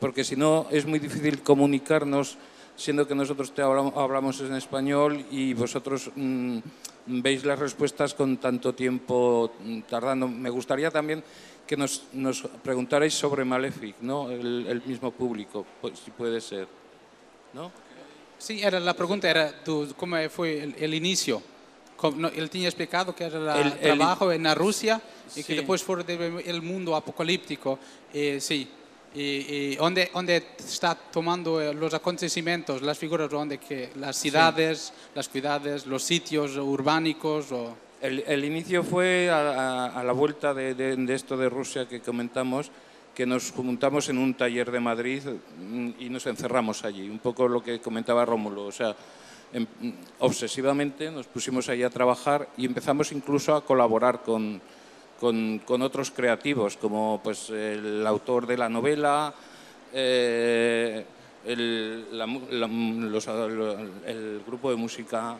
porque 0.00 0.24
si 0.24 0.36
no 0.36 0.66
es 0.70 0.86
muy 0.86 0.98
difícil 0.98 1.42
comunicarnos, 1.42 2.36
siendo 2.76 3.06
que 3.06 3.14
nosotros 3.14 3.54
te 3.54 3.62
hablamos, 3.62 3.94
hablamos 3.96 4.40
en 4.40 4.54
español 4.54 5.24
y 5.30 5.54
vosotros 5.54 6.10
mm, 6.14 6.58
veis 7.06 7.44
las 7.44 7.58
respuestas 7.58 8.14
con 8.14 8.36
tanto 8.38 8.74
tiempo 8.74 9.52
tardando. 9.88 10.26
Me 10.26 10.50
gustaría 10.50 10.90
también 10.90 11.22
que 11.66 11.76
nos, 11.76 12.04
nos 12.12 12.42
preguntarais 12.62 13.14
sobre 13.14 13.44
Malefic, 13.44 13.96
¿no? 14.00 14.30
El, 14.30 14.82
mismo 14.84 15.12
público, 15.12 15.64
si 16.04 16.10
puede 16.10 16.40
ser. 16.40 16.66
¿no? 17.52 17.70
Sí, 18.38 18.60
era, 18.62 18.80
la 18.80 18.94
pregunta 18.94 19.30
era 19.30 19.62
cómo 19.96 20.16
fue 20.30 20.74
el 20.76 20.94
inicio. 20.94 21.53
No, 22.16 22.28
él 22.28 22.50
tenía 22.50 22.68
explicado 22.68 23.14
que 23.14 23.24
era 23.24 23.60
el, 23.60 23.72
el 23.72 23.78
trabajo 23.80 24.30
en 24.30 24.42
la 24.42 24.54
Rusia 24.54 25.00
y 25.36 25.42
que 25.42 25.54
después 25.54 25.82
fue 25.82 26.04
el 26.44 26.60
mundo 26.60 26.94
apocalíptico. 26.94 27.78
Eh, 28.12 28.38
sí, 28.40 28.68
y, 29.14 29.20
y 29.20 29.76
donde, 29.76 30.10
donde, 30.12 30.36
está 30.58 30.94
tomando 30.94 31.60
eh, 31.60 31.72
los 31.72 31.94
acontecimientos, 31.94 32.82
las 32.82 32.98
figuras, 32.98 33.30
donde 33.30 33.58
que 33.58 33.90
las 33.96 34.16
ciudades, 34.16 34.92
sí. 34.94 35.10
las 35.14 35.28
ciudades, 35.30 35.86
los 35.86 36.02
sitios 36.02 36.56
urbánicos 36.56 37.52
o... 37.52 37.76
El, 38.02 38.22
el 38.26 38.44
inicio 38.44 38.82
fue 38.82 39.30
a, 39.30 39.86
a, 39.86 40.00
a 40.00 40.04
la 40.04 40.12
vuelta 40.12 40.52
de, 40.52 40.74
de, 40.74 40.96
de, 40.96 41.14
esto 41.14 41.38
de 41.38 41.48
Rusia 41.48 41.88
que 41.88 42.00
comentamos, 42.00 42.70
que 43.14 43.24
nos 43.24 43.50
juntamos 43.52 44.08
en 44.10 44.18
un 44.18 44.34
taller 44.34 44.70
de 44.70 44.80
Madrid 44.80 45.22
mm, 45.58 45.90
y 46.00 46.10
nos 46.10 46.26
encerramos 46.26 46.84
allí, 46.84 47.08
un 47.08 47.20
poco 47.20 47.48
lo 47.48 47.62
que 47.62 47.80
comentaba 47.80 48.26
Rómulo, 48.26 48.66
o 48.66 48.72
sea, 48.72 48.94
en, 49.54 49.68
obsesivamente 50.18 51.10
nos 51.10 51.26
pusimos 51.26 51.68
ahí 51.68 51.82
a 51.82 51.90
trabajar 51.90 52.48
y 52.56 52.66
empezamos 52.66 53.12
incluso 53.12 53.54
a 53.54 53.64
colaborar 53.64 54.22
con, 54.22 54.60
otros 55.68 56.10
creativos, 56.10 56.76
como 56.76 57.20
pues, 57.22 57.48
el 57.48 58.06
autor 58.06 58.46
de 58.46 58.58
la 58.58 58.68
novela, 58.68 59.32
eh, 59.92 61.04
el, 61.46 62.04
grupo 64.46 64.70
de 64.70 64.76
música. 64.76 65.36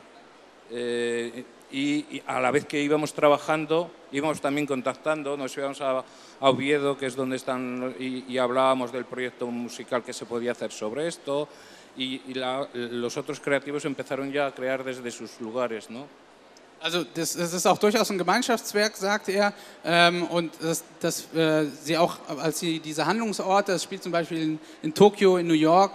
Eh, 0.71 1.45
y, 1.73 2.23
a 2.27 2.41
la 2.41 2.51
vez 2.53 2.67
que 2.67 2.81
íbamos 2.81 3.13
trabajando, 3.13 3.91
íbamos 4.13 4.41
también 4.41 4.67
contactando, 4.67 5.37
nos 5.37 5.57
íbamos 5.57 5.81
a, 5.81 6.05
Oviedo, 6.41 6.97
que 6.97 7.07
es 7.07 7.17
donde 7.17 7.37
están, 7.37 7.95
y, 7.99 8.39
hablábamos 8.39 8.93
del 8.93 9.07
proyecto 9.07 9.47
musical 9.49 10.05
que 10.05 10.13
se 10.13 10.25
podía 10.25 10.53
hacer 10.53 10.71
sobre 10.71 11.09
esto, 11.09 11.49
y, 11.97 12.21
y 12.27 12.35
la, 12.35 12.69
los 12.73 13.17
otros 13.17 13.41
creativos 13.41 13.85
empezaron 13.85 14.33
ya 14.33 14.47
a 14.47 14.55
crear 14.55 14.85
desde 14.85 15.11
sus 15.11 15.41
lugares, 15.41 15.91
¿no? 15.91 16.07
Also 16.85 17.03
das, 17.03 17.35
das, 17.35 17.55
ist 17.55 17.67
auch 17.67 17.79
durchaus 17.79 18.11
ein 18.11 18.19
Gemeinschaftswerk, 18.19 18.95
sagte 18.95 19.33
er. 19.33 19.55
Ähm, 19.87 20.25
und 20.25 20.53
dass, 20.61 20.85
dass 21.01 21.33
äh, 21.35 21.65
sie 21.83 21.97
auch, 21.97 22.19
als 22.29 22.61
sie 22.61 22.79
diese 22.79 23.07
Handlungsorte, 23.07 23.73
das 23.73 23.83
spielt 23.83 24.03
zum 24.03 24.13
Beispiel 24.13 24.43
in, 24.43 24.59
in 24.83 24.93
Tokio, 24.93 25.39
in 25.39 25.47
New 25.47 25.55
York, 25.55 25.93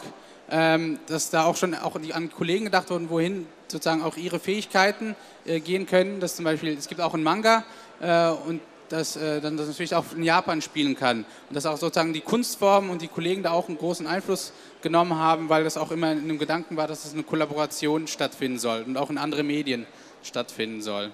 ähm, 0.50 0.98
dass 1.06 1.30
da 1.30 1.44
auch 1.44 1.56
schon 1.56 1.76
auch 1.76 1.96
an 1.96 2.32
Kollegen 2.32 2.66
gedacht 2.66 2.90
wurden, 2.90 3.08
wohin 3.12 3.46
sozusagen 3.68 4.02
auch 4.02 4.18
ihre 4.18 4.40
Fähigkeiten 4.40 5.16
äh, 5.46 5.60
gehen 5.60 5.86
können. 5.86 6.20
Dass 6.20 6.36
zum 6.36 6.46
Beispiel, 6.46 6.76
es 6.76 6.88
gibt 6.88 7.02
auch 7.02 7.14
einen 7.14 7.22
Manga 7.22 7.66
äh, 8.02 8.30
und 8.30 8.60
dass 8.90 9.16
äh, 9.16 9.42
dann 9.42 9.58
das 9.58 9.68
natürlich 9.68 9.94
auch 9.94 10.06
in 10.16 10.24
Japan 10.24 10.62
spielen 10.62 10.96
kann. 10.96 11.26
Und 11.50 11.56
dass 11.56 11.68
auch 11.68 11.78
sozusagen 11.78 12.14
die 12.14 12.22
Kunstformen 12.22 12.90
und 12.90 13.02
die 13.02 13.08
Kollegen 13.08 13.44
da 13.44 13.52
auch 13.52 13.68
einen 13.68 13.78
großen 13.78 14.08
Einfluss 14.08 14.54
genommen 14.82 15.18
haben, 15.18 15.50
weil 15.50 15.64
das 15.64 15.78
auch 15.78 15.92
immer 15.92 16.12
in 16.12 16.20
einem 16.20 16.40
Gedanken 16.40 16.78
war, 16.78 16.88
dass 16.88 17.06
es 17.06 17.14
eine 17.14 17.24
Kollaboration 17.24 18.08
stattfinden 18.08 18.60
soll 18.60 18.84
und 18.84 18.98
auch 18.98 19.10
in 19.10 19.18
andere 19.18 19.44
Medien 19.44 19.86
stattfinden 20.24 20.82
soll. 20.82 21.12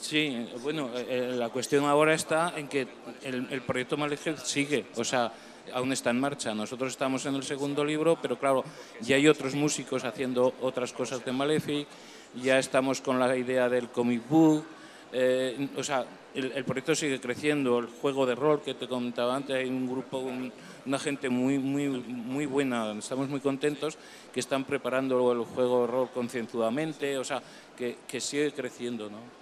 Sí, 0.00 0.48
bueno, 0.62 0.90
eh, 0.96 1.36
la 1.36 1.50
cuestión 1.50 1.84
ahora 1.84 2.14
está 2.14 2.54
en 2.56 2.66
que 2.66 2.88
el, 3.22 3.46
el 3.48 3.62
proyecto 3.62 3.96
Malefic 3.96 4.38
sigue, 4.38 4.86
o 4.96 5.04
sea, 5.04 5.32
aún 5.72 5.92
está 5.92 6.10
en 6.10 6.18
marcha. 6.18 6.54
Nosotros 6.54 6.90
estamos 6.90 7.24
en 7.26 7.34
el 7.36 7.42
segundo 7.42 7.84
libro, 7.84 8.18
pero 8.20 8.38
claro, 8.38 8.64
ya 9.00 9.16
hay 9.16 9.28
otros 9.28 9.54
músicos 9.54 10.04
haciendo 10.04 10.54
otras 10.62 10.92
cosas 10.92 11.24
de 11.24 11.32
Malefic, 11.32 11.86
ya 12.34 12.58
estamos 12.58 13.00
con 13.00 13.18
la 13.18 13.36
idea 13.36 13.68
del 13.68 13.88
comic 13.88 14.28
book, 14.28 14.64
eh, 15.12 15.68
o 15.76 15.82
sea, 15.82 16.06
el, 16.34 16.52
el, 16.52 16.64
proyecto 16.64 16.94
sigue 16.94 17.20
creciendo, 17.20 17.78
el 17.80 17.86
juego 17.86 18.24
de 18.24 18.34
rol 18.34 18.62
que 18.62 18.74
te 18.74 18.86
comentaba 18.86 19.34
antes, 19.34 19.56
hay 19.56 19.68
un 19.68 19.90
grupo, 19.90 20.18
un, 20.18 20.52
una 20.86 20.98
gente 20.98 21.28
muy, 21.28 21.58
muy, 21.58 21.88
muy 21.88 22.46
buena, 22.46 22.92
estamos 22.92 23.28
muy 23.28 23.40
contentos, 23.40 23.98
que 24.32 24.40
están 24.40 24.64
preparando 24.64 25.32
el 25.32 25.44
juego 25.44 25.82
de 25.82 25.86
rol 25.88 26.08
concienzudamente, 26.14 27.18
o 27.18 27.24
sea, 27.24 27.42
que, 27.76 27.98
que 28.06 28.20
sigue 28.20 28.52
creciendo, 28.52 29.10
¿no? 29.10 29.40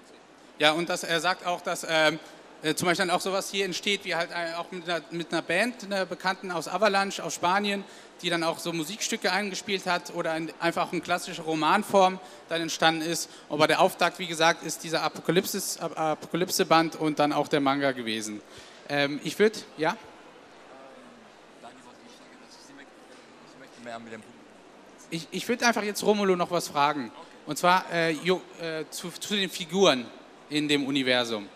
Ja, 0.59 0.73
und 0.73 0.89
das, 0.89 1.05
er 1.05 1.21
sagt 1.21 1.47
auch, 1.47 1.61
dass 1.61 1.87
ähm, 1.89 2.19
äh, 2.63 2.75
zum 2.75 2.87
Beispiel 2.87 3.07
dann 3.07 3.15
auch 3.15 3.21
sowas 3.21 3.49
hier 3.49 3.65
entsteht, 3.65 4.05
wie 4.05 4.17
halt 4.17 4.31
äh, 4.31 4.55
auch 4.55 4.71
mit 4.73 4.89
einer, 4.89 5.03
mit 5.11 5.33
einer 5.33 5.43
Band, 5.43 5.85
einer 5.85 6.05
Bekannten 6.05 6.51
aus 6.51 6.67
Avalanche, 6.67 7.23
aus 7.23 7.35
Spanien, 7.35 7.85
die 8.23 8.31
dann 8.31 8.43
auch 8.43 8.59
so 8.59 8.73
Musikstücke 8.73 9.31
eingespielt 9.33 9.87
hat 9.87 10.15
oder 10.15 10.37
in, 10.37 10.53
einfach 10.61 10.93
in 10.93 11.03
klassischer 11.03 11.43
Romanform 11.43 12.19
dann 12.49 12.63
entstanden 12.63 13.03
ist. 13.03 13.31
Aber 13.49 13.67
der 13.67 13.81
Auftakt, 13.81 14.19
wie 14.19 14.27
gesagt, 14.27 14.63
ist 14.65 14.85
dieser 14.85 15.03
Apokalypse-Band 15.03 16.97
und 16.97 17.19
dann 17.19 17.33
auch 17.33 17.49
der 17.49 17.61
Manga 17.61 17.93
gewesen. 17.93 18.41
Ähm, 18.89 19.21
ich 19.23 19.39
würde, 19.39 19.59
ja? 19.77 19.97
Ich, 25.11 25.27
ich 25.31 25.49
würde 25.49 25.67
einfach 25.67 25.83
jetzt 25.83 26.03
Romulo 26.03 26.37
noch 26.37 26.51
was 26.51 26.69
fragen. 26.69 27.11
Und 27.47 27.57
zwar 27.57 27.91
äh, 27.91 28.11
jo, 28.11 28.43
äh, 28.61 28.85
zu, 28.91 29.11
zu 29.11 29.35
den 29.35 29.49
Figuren 29.49 30.07
in 30.51 30.69
dem 30.69 30.87
Universum 30.87 31.49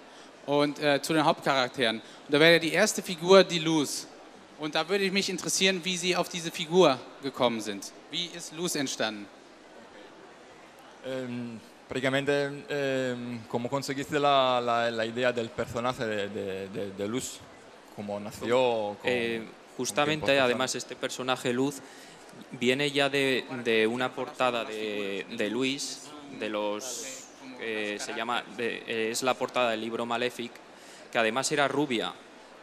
und 0.46 0.78
äh, 0.78 1.02
zu 1.02 1.12
den 1.12 1.24
Hauptcharakteren. 1.24 1.96
Und 1.96 2.32
da 2.34 2.40
wäre 2.40 2.58
die 2.60 2.72
erste 2.72 3.02
Figur 3.02 3.44
die 3.44 3.58
Luz. 3.58 4.06
Und 4.62 4.76
da 4.76 4.88
würde 4.88 5.02
ich 5.02 5.10
mich 5.10 5.28
interessieren, 5.28 5.80
wie 5.82 5.96
Sie 5.96 6.14
auf 6.14 6.28
diese 6.28 6.52
Figur 6.52 6.96
gekommen 7.20 7.60
sind. 7.60 7.92
Wie 8.12 8.26
ist 8.26 8.52
Luz 8.52 8.76
entstanden? 8.76 9.26
Um, 11.04 11.60
praticamente, 11.88 12.52
um, 12.70 13.40
¿cómo 13.48 13.68
conseguiste 13.68 14.20
la, 14.20 14.60
la, 14.60 14.88
la, 14.88 15.04
idea 15.04 15.32
del 15.32 15.50
personaje 15.50 16.06
de, 16.06 16.28
de, 16.28 16.68
de, 16.68 16.90
de 16.92 17.08
Luz? 17.08 17.40
¿Cómo 17.96 18.20
nació? 18.20 18.96
Con, 19.02 19.10
eh, 19.10 19.44
justamente, 19.76 20.38
además, 20.38 20.76
este 20.76 20.94
personaje 20.94 21.52
Luz 21.52 21.80
viene 22.52 22.92
ya 22.92 23.08
de, 23.08 23.44
de 23.64 23.88
una 23.88 24.14
portada 24.14 24.64
de, 24.64 25.26
de 25.28 25.50
Luis, 25.50 26.02
de 26.38 26.48
los 26.48 27.24
eh, 27.60 27.96
se 27.98 28.14
llama, 28.14 28.44
de, 28.56 29.10
es 29.10 29.24
la 29.24 29.34
portada 29.34 29.72
del 29.72 29.80
libro 29.80 30.06
Malefic, 30.06 30.52
que 31.10 31.18
además 31.18 31.50
era 31.50 31.66
rubia. 31.66 32.14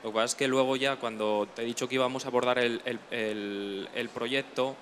Lo 0.03 0.11
que 0.11 0.13
pasa 0.15 0.25
es 0.25 0.35
que 0.35 0.47
luego 0.47 0.75
ya 0.75 0.95
cuando 0.95 1.47
te 1.53 1.61
he 1.61 1.65
dicho 1.65 1.89
que 1.89 1.95
íbamos 1.95 2.25
a 2.25 2.29
abordar 2.29 2.59
el, 2.59 2.81
el, 2.85 2.99
el, 3.11 3.89
el 3.93 4.09
proyecto, 4.09 4.75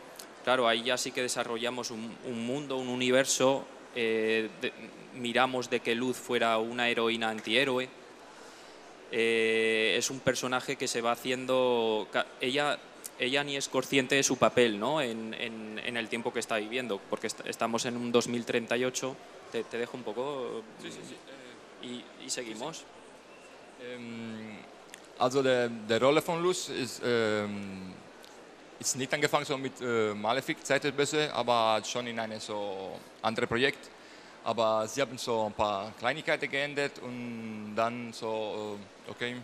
claro, 0.44 0.68
ahí 0.68 0.84
ya 0.84 0.98
sí 0.98 1.12
que 1.12 1.22
desarrollamos 1.22 1.92
un, 1.92 2.16
un 2.26 2.46
mundo, 2.46 2.78
un 2.78 2.88
universo, 2.88 3.66
eh, 3.96 4.50
de, 4.62 4.72
miramos 5.16 5.70
de 5.70 5.80
que 5.80 5.96
Luz 5.96 6.18
fuera 6.18 6.58
una 6.60 6.88
heroína 6.90 7.30
antihéroe. 7.30 7.90
Eh, 9.12 9.96
es 9.98 10.10
un 10.12 10.20
personaje 10.20 10.76
que 10.76 10.88
se 10.88 11.02
va 11.02 11.14
haciendo, 11.14 12.08
ella 12.42 12.78
ella 13.20 13.44
ni 13.44 13.58
es 13.58 13.68
consciente 13.68 14.16
de 14.16 14.24
su 14.24 14.38
papel 14.38 14.80
¿no? 14.80 15.02
en, 15.02 15.34
en, 15.34 15.98
el 15.98 16.10
tiempo 16.10 16.32
que 16.32 16.40
está 16.40 16.58
viviendo, 16.58 17.00
porque 17.10 17.28
estamos 17.46 17.86
en 17.86 17.98
un 17.98 18.12
2038. 18.12 19.16
Te, 19.52 19.64
te 19.64 19.78
dejo 19.78 19.98
un 19.98 20.04
poco 20.04 20.62
sí, 20.82 20.92
sí, 20.92 21.00
sí. 21.08 21.16
Y, 21.88 22.26
y, 22.26 22.30
seguimos. 22.30 22.84
Ähm, 23.82 24.58
also 25.20 25.42
der, 25.42 25.70
der 25.70 26.02
Rolle 26.02 26.22
von 26.22 26.42
Luz 26.42 26.70
ist, 26.70 27.02
ähm, 27.04 27.94
ist 28.80 28.96
nicht 28.96 29.14
angefangen 29.14 29.46
so 29.46 29.58
mit 29.58 29.74
äh, 29.82 30.14
Malefic 30.14 30.66
Zeitböse, 30.66 31.34
aber 31.34 31.82
schon 31.84 32.08
in 32.08 32.20
einem 32.20 32.40
so 32.40 33.00
andere 33.22 33.48
Projekt. 33.48 33.90
Aber 34.44 34.88
sie 34.88 35.02
haben 35.02 35.18
so 35.18 35.46
ein 35.46 35.54
paar 35.54 35.92
Kleinigkeiten 36.00 36.50
geändert 36.50 37.00
und 37.00 37.74
dann 37.76 38.14
so, 38.14 38.78
äh, 39.08 39.12
okay. 39.12 39.36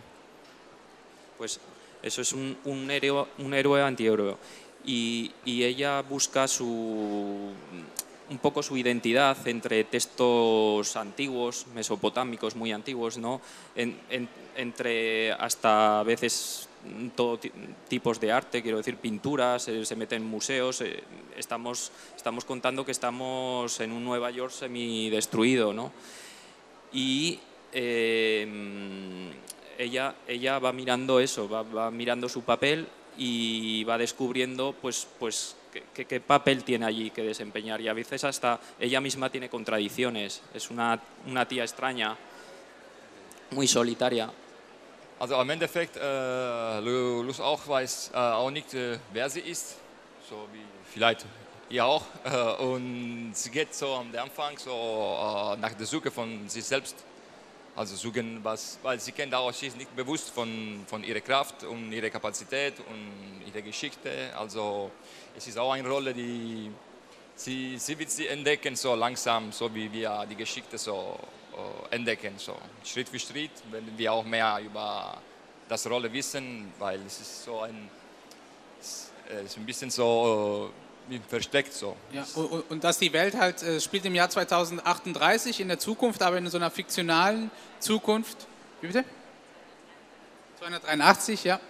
Pues 1.36 1.60
eso 2.00 2.22
es 2.22 2.32
un, 2.32 2.56
un, 2.64 2.88
héroe, 2.88 3.26
un 3.38 3.52
héroe 3.52 3.82
antihéroe. 3.82 4.36
Y, 4.86 5.32
y 5.44 5.64
ella 5.64 6.02
busca 6.02 6.46
su, 6.46 7.52
un 8.34 8.38
poco 8.38 8.64
su 8.64 8.76
identidad 8.76 9.36
entre 9.46 9.84
textos 9.84 10.96
antiguos, 10.96 11.66
mesopotámicos 11.72 12.56
muy 12.56 12.72
antiguos, 12.72 13.16
¿no? 13.16 13.40
En, 13.76 13.96
en, 14.10 14.28
entre 14.56 15.30
hasta 15.32 16.00
a 16.00 16.02
veces 16.02 16.68
todo 17.14 17.38
tipos 17.88 18.18
de 18.18 18.32
arte, 18.32 18.60
quiero 18.60 18.78
decir 18.78 18.96
pinturas, 18.96 19.68
eh, 19.68 19.86
se 19.86 19.94
mete 19.94 20.16
en 20.16 20.24
museos. 20.24 20.80
Eh, 20.80 21.00
estamos, 21.36 21.92
estamos 22.16 22.44
contando 22.44 22.84
que 22.84 22.90
estamos 22.90 23.78
en 23.78 23.92
un 23.92 24.02
Nueva 24.02 24.32
York 24.32 24.50
semidestruido, 24.50 25.72
¿no? 25.72 25.92
Y 26.92 27.38
eh, 27.72 29.30
ella, 29.78 30.16
ella 30.26 30.58
va 30.58 30.72
mirando 30.72 31.20
eso, 31.20 31.48
va, 31.48 31.62
va, 31.62 31.92
mirando 31.92 32.28
su 32.28 32.42
papel 32.42 32.88
y 33.16 33.84
va 33.84 33.96
descubriendo 33.96 34.74
pues, 34.82 35.06
pues 35.20 35.54
qué, 35.94 36.04
qué, 36.04 36.20
papel 36.20 36.64
tiene 36.64 36.86
allí 36.86 37.10
que 37.10 37.22
desempeñar. 37.22 37.80
Y 37.80 37.88
a 37.88 37.92
veces 37.92 38.24
hasta 38.24 38.60
ella 38.78 39.00
misma 39.00 39.30
tiene 39.30 39.48
contradicciones. 39.48 40.42
Es 40.52 40.70
una, 40.70 41.00
una 41.26 41.46
tía 41.46 41.64
extraña, 41.64 42.16
muy 43.50 43.66
solitaria. 43.66 44.30
Also 45.18 45.40
im 45.40 45.50
Endeffekt, 45.50 45.96
äh, 45.96 46.80
Luz 46.80 47.40
auch 47.40 47.66
weiß 47.68 48.10
äh, 48.12 48.16
auch 48.16 48.50
nicht, 48.50 48.74
äh, 48.74 48.98
wer 49.12 49.30
sie 49.30 49.40
ist, 49.40 49.76
so 50.28 50.48
wie 50.52 50.64
vielleicht 50.92 51.24
ihr 51.70 51.84
auch. 51.84 52.04
Äh, 52.24 52.62
und 52.62 53.32
sie 53.34 53.50
geht 53.50 53.74
so 53.74 53.94
am 53.94 54.14
Anfang 54.16 54.58
so 54.58 54.70
äh, 54.70 55.56
nach 55.60 55.72
der 55.74 55.86
Suche 55.86 56.10
von 56.10 56.48
sich 56.48 56.64
selbst. 56.64 56.96
Also 57.76 57.96
suchen, 57.96 58.38
was, 58.44 58.78
weil 58.84 59.00
sie 59.00 59.10
kennt 59.10 59.34
auch, 59.34 59.52
sie 59.52 59.66
ist 59.66 59.76
nicht 59.76 59.94
bewusst 59.96 60.30
von, 60.30 60.84
von 60.86 61.02
ihrer 61.02 61.20
Kraft 61.20 61.64
und 61.64 61.92
ihrer 61.92 62.08
Kapazität 62.08 62.74
und 62.78 63.42
ihrer 63.52 63.62
Geschichte. 63.62 64.32
Also 64.36 64.92
es 65.36 65.46
ist 65.46 65.58
auch 65.58 65.72
eine 65.72 65.88
Rolle, 65.88 66.14
die 66.14 66.70
sie, 67.34 67.76
sie 67.78 67.98
wird 67.98 68.10
sie 68.10 68.28
entdecken 68.28 68.76
so 68.76 68.94
langsam, 68.94 69.52
so 69.52 69.72
wie 69.74 69.92
wir 69.92 70.26
die 70.28 70.36
Geschichte 70.36 70.78
so 70.78 71.18
äh, 71.90 71.94
entdecken. 71.94 72.34
So. 72.36 72.56
Schritt 72.84 73.08
für 73.08 73.18
Schritt 73.18 73.50
werden 73.70 73.92
wir 73.96 74.12
auch 74.12 74.24
mehr 74.24 74.60
über 74.64 75.20
das 75.68 75.88
Rolle 75.88 76.12
wissen, 76.12 76.72
weil 76.78 77.00
es 77.06 77.20
ist 77.20 77.44
so 77.44 77.60
ein, 77.60 77.88
es 78.80 79.10
ist 79.44 79.56
ein 79.56 79.66
bisschen 79.66 79.90
so 79.90 80.70
äh, 81.10 81.18
versteckt 81.28 81.72
so. 81.72 81.96
Ja, 82.12 82.26
und, 82.34 82.70
und 82.70 82.84
dass 82.84 82.98
die 82.98 83.12
Welt 83.12 83.34
halt 83.34 83.62
äh, 83.62 83.80
spielt 83.80 84.04
im 84.04 84.14
Jahr 84.14 84.30
2038 84.30 85.60
in 85.60 85.68
der 85.68 85.78
Zukunft, 85.78 86.22
aber 86.22 86.38
in 86.38 86.48
so 86.48 86.58
einer 86.58 86.70
fiktionalen 86.70 87.50
Zukunft. 87.80 88.46
Wie 88.80 88.86
bitte? 88.86 89.04
283, 90.58 91.44
ja. 91.44 91.60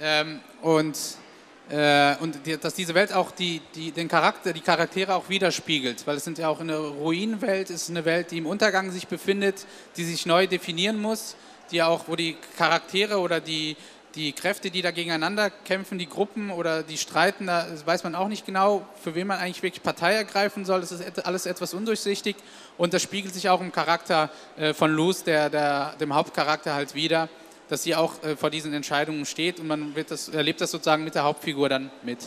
Ähm, 0.00 0.40
und 0.62 0.96
äh, 0.96 1.27
und 1.70 2.46
die, 2.46 2.56
dass 2.56 2.72
diese 2.72 2.94
Welt 2.94 3.12
auch 3.12 3.30
die, 3.30 3.60
die, 3.74 3.90
den 3.92 4.08
Charakter, 4.08 4.54
die 4.54 4.62
Charaktere 4.62 5.14
auch 5.14 5.28
widerspiegelt, 5.28 6.06
weil 6.06 6.16
es 6.16 6.24
sind 6.24 6.38
ja 6.38 6.48
auch 6.48 6.60
eine 6.60 6.78
Ruinenwelt, 6.78 7.68
es 7.68 7.82
ist 7.82 7.90
eine 7.90 8.06
Welt, 8.06 8.30
die 8.30 8.38
im 8.38 8.46
Untergang 8.46 8.90
sich 8.90 9.06
befindet, 9.06 9.66
die 9.98 10.04
sich 10.04 10.24
neu 10.24 10.46
definieren 10.46 10.98
muss, 10.98 11.36
die 11.70 11.82
auch, 11.82 12.04
wo 12.06 12.16
die 12.16 12.36
Charaktere 12.56 13.18
oder 13.18 13.40
die, 13.40 13.76
die 14.14 14.32
Kräfte, 14.32 14.70
die 14.70 14.80
da 14.80 14.90
gegeneinander 14.90 15.50
kämpfen, 15.50 15.98
die 15.98 16.08
Gruppen 16.08 16.50
oder 16.50 16.82
die 16.82 16.96
streiten, 16.96 17.46
da 17.46 17.66
weiß 17.84 18.02
man 18.02 18.14
auch 18.14 18.28
nicht 18.28 18.46
genau, 18.46 18.86
für 19.02 19.14
wen 19.14 19.26
man 19.26 19.38
eigentlich 19.38 19.62
wirklich 19.62 19.82
Partei 19.82 20.14
ergreifen 20.14 20.64
soll. 20.64 20.80
Das 20.80 20.90
ist 20.90 21.26
alles 21.26 21.44
etwas 21.44 21.74
undurchsichtig. 21.74 22.36
Und 22.78 22.94
das 22.94 23.02
spiegelt 23.02 23.34
sich 23.34 23.50
auch 23.50 23.60
im 23.60 23.72
Charakter 23.72 24.30
äh, 24.56 24.72
von 24.72 24.90
Luz, 24.90 25.22
der, 25.22 25.50
der, 25.50 25.94
dem 26.00 26.14
Hauptcharakter 26.14 26.74
halt 26.74 26.94
wieder 26.94 27.28
dass 27.68 27.82
sie 27.82 27.94
auch 27.94 28.22
äh, 28.22 28.36
vor 28.36 28.50
diesen 28.50 28.72
Entscheidungen 28.72 29.26
steht 29.26 29.60
und 29.60 29.66
man 29.66 29.94
das, 30.08 30.28
erlebt 30.28 30.60
das 30.60 30.70
sozusagen 30.70 31.04
mit 31.04 31.14
der 31.14 31.24
Hauptfigur 31.24 31.68
dann 31.68 31.90
mit. 32.02 32.18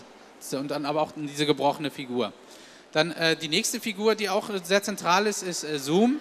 Und 0.52 0.72
dann 0.72 0.86
aber 0.86 1.02
auch 1.02 1.12
diese 1.16 1.46
gebrochene 1.46 1.92
Figur. 1.92 2.34
Dann 2.92 3.12
äh, 3.12 3.36
die 3.36 3.48
nächste 3.48 3.80
Figur, 3.80 4.16
die 4.16 4.30
auch 4.30 4.50
sehr 4.64 4.82
zentral 4.82 5.28
ist, 5.28 5.44
ist 5.44 5.64
äh, 5.64 5.78
Zoom. 5.78 6.18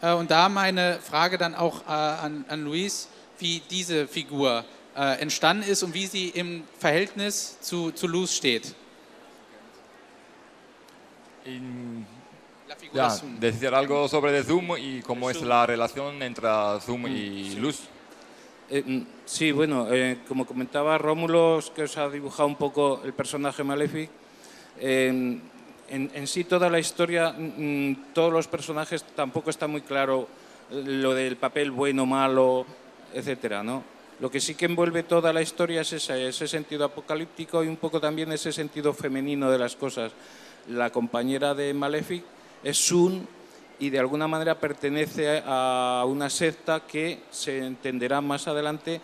Äh, 0.00 0.12
und 0.12 0.30
da 0.30 0.48
meine 0.48 0.98
Frage 1.00 1.36
dann 1.36 1.54
auch 1.54 1.82
äh, 1.82 1.90
an, 1.90 2.44
an 2.48 2.64
Luis, 2.64 3.08
wie 3.38 3.60
diese 3.70 4.06
Figur 4.06 4.64
äh, 4.96 5.20
entstanden 5.20 5.68
ist 5.68 5.82
und 5.82 5.94
wie 5.94 6.06
sie 6.06 6.28
im 6.28 6.64
Verhältnis 6.78 7.58
zu, 7.60 7.90
zu 7.90 8.06
Luz 8.06 8.32
steht. 8.32 8.74
In 11.44 12.06
ja, 12.92 13.16
decir 13.40 13.74
algo 13.74 14.08
sobre 14.08 14.42
Zoom 14.42 14.76
y 14.76 15.02
cómo 15.02 15.30
es 15.30 15.40
la 15.42 15.66
relación 15.66 16.22
entre 16.22 16.48
Zoom 16.80 17.06
y 17.06 17.54
Luz. 17.56 17.80
Eh, 18.68 18.82
mm, 18.84 19.06
sí, 19.24 19.52
bueno, 19.52 19.92
eh, 19.92 20.18
como 20.26 20.44
comentaba 20.44 20.98
Rómulo, 20.98 21.60
que 21.74 21.84
os 21.84 21.96
ha 21.98 22.08
dibujado 22.10 22.48
un 22.48 22.56
poco 22.56 23.00
el 23.04 23.12
personaje 23.12 23.62
Malefic, 23.62 24.10
en, 24.78 26.26
sí 26.26 26.44
toda 26.44 26.68
la 26.68 26.78
historia, 26.78 27.32
mm, 27.32 27.90
mm, 27.90 27.96
todos 28.12 28.32
los 28.32 28.48
personajes 28.48 29.04
tampoco 29.14 29.50
está 29.50 29.66
muy 29.66 29.82
claro 29.82 30.28
eh, 30.70 30.82
lo 30.84 31.14
del 31.14 31.36
papel 31.36 31.70
bueno, 31.70 32.06
malo, 32.06 32.66
etcétera, 33.14 33.62
¿no? 33.62 33.84
Lo 34.18 34.30
que 34.30 34.40
sí 34.40 34.54
que 34.54 34.64
envuelve 34.64 35.02
toda 35.02 35.32
la 35.32 35.42
historia 35.42 35.82
es 35.82 35.92
ese, 35.92 36.48
sentido 36.48 36.84
apocalíptico 36.86 37.62
y 37.62 37.68
un 37.68 37.76
poco 37.76 38.00
también 38.00 38.32
ese 38.32 38.50
sentido 38.50 38.94
femenino 38.94 39.50
de 39.50 39.58
las 39.58 39.76
cosas. 39.76 40.12
La 40.68 40.90
compañera 40.90 41.54
de 41.54 41.74
Malefic 41.74 42.24
es 42.64 42.78
Sun, 42.78 43.28
y 43.78 43.90
de 43.90 43.98
alguna 43.98 44.26
manera 44.26 44.58
pertenece 44.58 45.42
a 45.44 46.04
una 46.06 46.30
secta 46.30 46.80
que 46.80 47.20
se 47.30 47.58
entenderá 47.58 48.20
más 48.20 48.48
adelante 48.48 49.00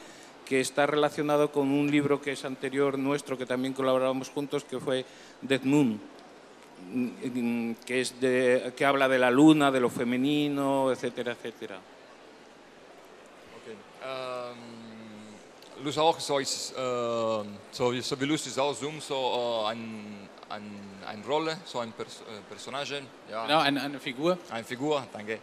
que 0.47 0.61
está 0.61 0.87
relacionado 0.87 1.53
con 1.53 1.71
un 1.71 1.91
libro 1.91 2.21
que 2.21 2.33
es 2.33 2.45
anterior 2.45 2.99
nuestro, 2.99 3.39
que 3.39 3.47
también 3.47 3.75
colaborábamos 3.75 4.31
juntos, 4.31 4.65
que 4.65 4.81
fue 4.81 5.05
Death 5.41 5.65
Moon, 5.65 6.01
que, 7.87 8.01
es 8.01 8.15
que 8.77 8.85
habla 8.85 9.09
de 9.09 9.19
la 9.19 9.31
luna, 9.31 9.71
de 9.71 9.81
lo 9.81 9.89
femenino, 9.89 10.91
etcétera, 10.91 11.33
etcétera. 11.33 11.79
Um, 14.03 14.83
Luz 15.85 15.97
auch 15.97 16.21
so, 16.21 16.39
ist, 16.39 16.75
uh, 16.77 17.45
Luz 18.21 18.47
ist 18.47 18.59
auch 18.59 18.75
Zoom 18.75 19.01
so 19.01 19.65
uh, 19.65 19.73
ein, 20.53 20.81
eine 21.07 21.25
Rolle, 21.25 21.57
so 21.65 21.79
ein 21.81 21.93
Pers 21.93 22.21
äh, 22.21 22.41
Personage. 22.49 23.03
Ja. 23.31 23.47
Genau, 23.47 23.61
eine, 23.61 23.83
eine 23.83 23.99
Figur. 23.99 24.39
Eine 24.51 24.65
Figur, 24.65 25.07
danke. 25.13 25.39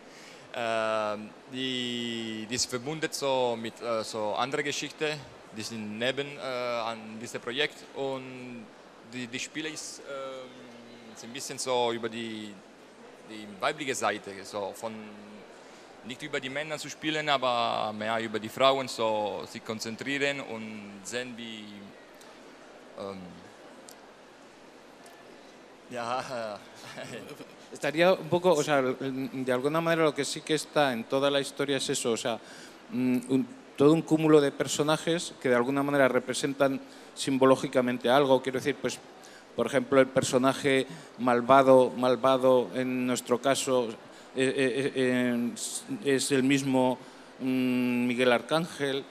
Äh, 0.53 1.17
die, 1.51 2.47
die 2.49 2.55
ist 2.55 2.69
verbunden 2.69 3.09
so 3.11 3.57
mit 3.59 3.81
äh, 3.81 4.03
so 4.03 4.33
anderen 4.35 4.65
Geschichten, 4.65 5.19
die 5.55 5.61
sind 5.61 5.97
neben 5.97 6.37
äh, 6.37 6.41
an 6.41 7.19
diesem 7.19 7.41
Projekt 7.41 7.77
und 7.95 8.65
die, 9.13 9.27
die 9.27 9.39
Spiele 9.39 9.69
ist, 9.69 10.01
ähm, 10.07 11.13
ist 11.13 11.23
ein 11.23 11.33
bisschen 11.33 11.57
so 11.57 11.91
über 11.91 12.09
die, 12.09 12.53
die 13.29 13.47
weibliche 13.59 13.95
Seite, 13.95 14.31
so 14.43 14.73
von 14.73 14.93
nicht 16.05 16.21
über 16.23 16.39
die 16.39 16.49
Männer 16.49 16.77
zu 16.77 16.89
spielen, 16.89 17.27
aber 17.29 17.93
mehr 17.93 18.19
über 18.19 18.39
die 18.39 18.49
Frauen, 18.49 18.87
so 18.87 19.43
sich 19.45 19.63
konzentrieren 19.63 20.39
und 20.39 21.01
sehen, 21.03 21.33
wie 21.35 21.65
ähm, 22.97 23.19
Estaría 27.73 28.13
un 28.13 28.29
poco, 28.29 28.53
o 28.53 28.63
sea, 28.63 28.81
de 28.81 29.51
alguna 29.51 29.81
manera 29.81 30.03
lo 30.03 30.15
que 30.15 30.25
sí 30.25 30.41
que 30.41 30.55
está 30.55 30.93
en 30.93 31.03
toda 31.03 31.29
la 31.29 31.39
historia 31.39 31.77
es 31.77 31.89
eso, 31.89 32.11
o 32.11 32.17
sea, 32.17 32.39
mm, 32.91 33.41
todo 33.75 33.93
un 33.93 34.01
cúmulo 34.01 34.41
de 34.41 34.51
personajes 34.51 35.33
que 35.41 35.49
de 35.49 35.55
alguna 35.55 35.83
manera 35.83 36.07
representan 36.07 36.81
simbológicamente 37.15 38.09
algo. 38.09 38.41
Quiero 38.41 38.59
decir, 38.59 38.75
pues, 38.75 38.99
por 39.55 39.67
ejemplo, 39.67 39.99
el 39.99 40.07
personaje 40.07 40.85
malvado, 41.19 41.91
malvado 41.95 42.69
en 42.75 43.07
nuestro 43.07 43.39
caso 43.39 43.89
eh, 44.35 44.53
eh, 44.55 44.91
eh, 44.95 45.51
es 46.05 46.31
el 46.31 46.43
mismo 46.43 46.97
mm, 47.39 48.07
Miguel 48.07 48.31
Arcángel. 48.31 49.03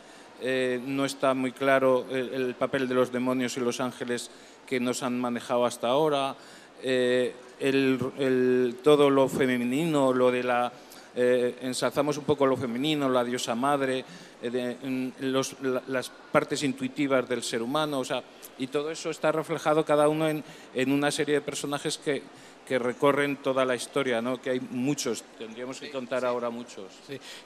no 0.87 1.05
está 1.05 1.35
muy 1.35 1.53
claro 1.53 2.07
el 2.11 2.55
papel 2.55 2.87
de 2.89 2.95
los 2.95 3.11
demonios 3.11 3.57
y 3.57 3.61
los 3.61 3.81
ángeles 3.81 4.31
que 4.67 4.79
nos 4.79 5.03
han 5.03 5.19
manejado 5.19 5.65
hasta 5.65 5.89
ahora. 5.89 6.37
Eh, 6.83 7.35
el, 7.61 8.77
todo 8.83 9.11
lo 9.11 9.29
femenino, 9.29 10.13
lo 10.13 10.31
de 10.31 10.43
la... 10.43 10.73
Eh, 11.17 11.59
ensalzamos 11.63 12.17
un 12.17 12.25
poco 12.25 12.47
lo 12.47 12.57
femenino, 12.57 13.09
la 13.09 13.25
diosa 13.25 13.55
madre, 13.57 14.05
eh, 14.41 14.51
de, 14.51 15.13
los, 15.27 15.57
las 15.89 16.11
partes 16.31 16.63
intuitivas 16.63 17.29
del 17.29 17.43
ser 17.43 17.61
humano, 17.61 17.99
o 17.99 18.05
sea, 18.05 18.23
y 18.59 18.69
todo 18.69 18.91
eso 18.91 19.11
está 19.11 19.33
reflejado 19.33 19.85
cada 19.85 20.09
uno 20.09 20.29
en, 20.29 20.45
en 20.75 20.93
una 20.93 21.11
serie 21.11 21.35
de 21.35 21.41
personajes 21.41 21.99
que, 21.99 22.23
que 22.69 22.79
recorren 22.79 23.37
toda 23.37 23.65
la 23.65 23.75
historia, 23.75 24.21
¿no? 24.21 24.41
que 24.41 24.51
hay 24.51 24.61
muchos, 24.61 25.25
tendríamos 25.39 25.81
que 25.81 25.91
contar 25.91 26.27
ahora 26.27 26.51
muchos. 26.51 26.85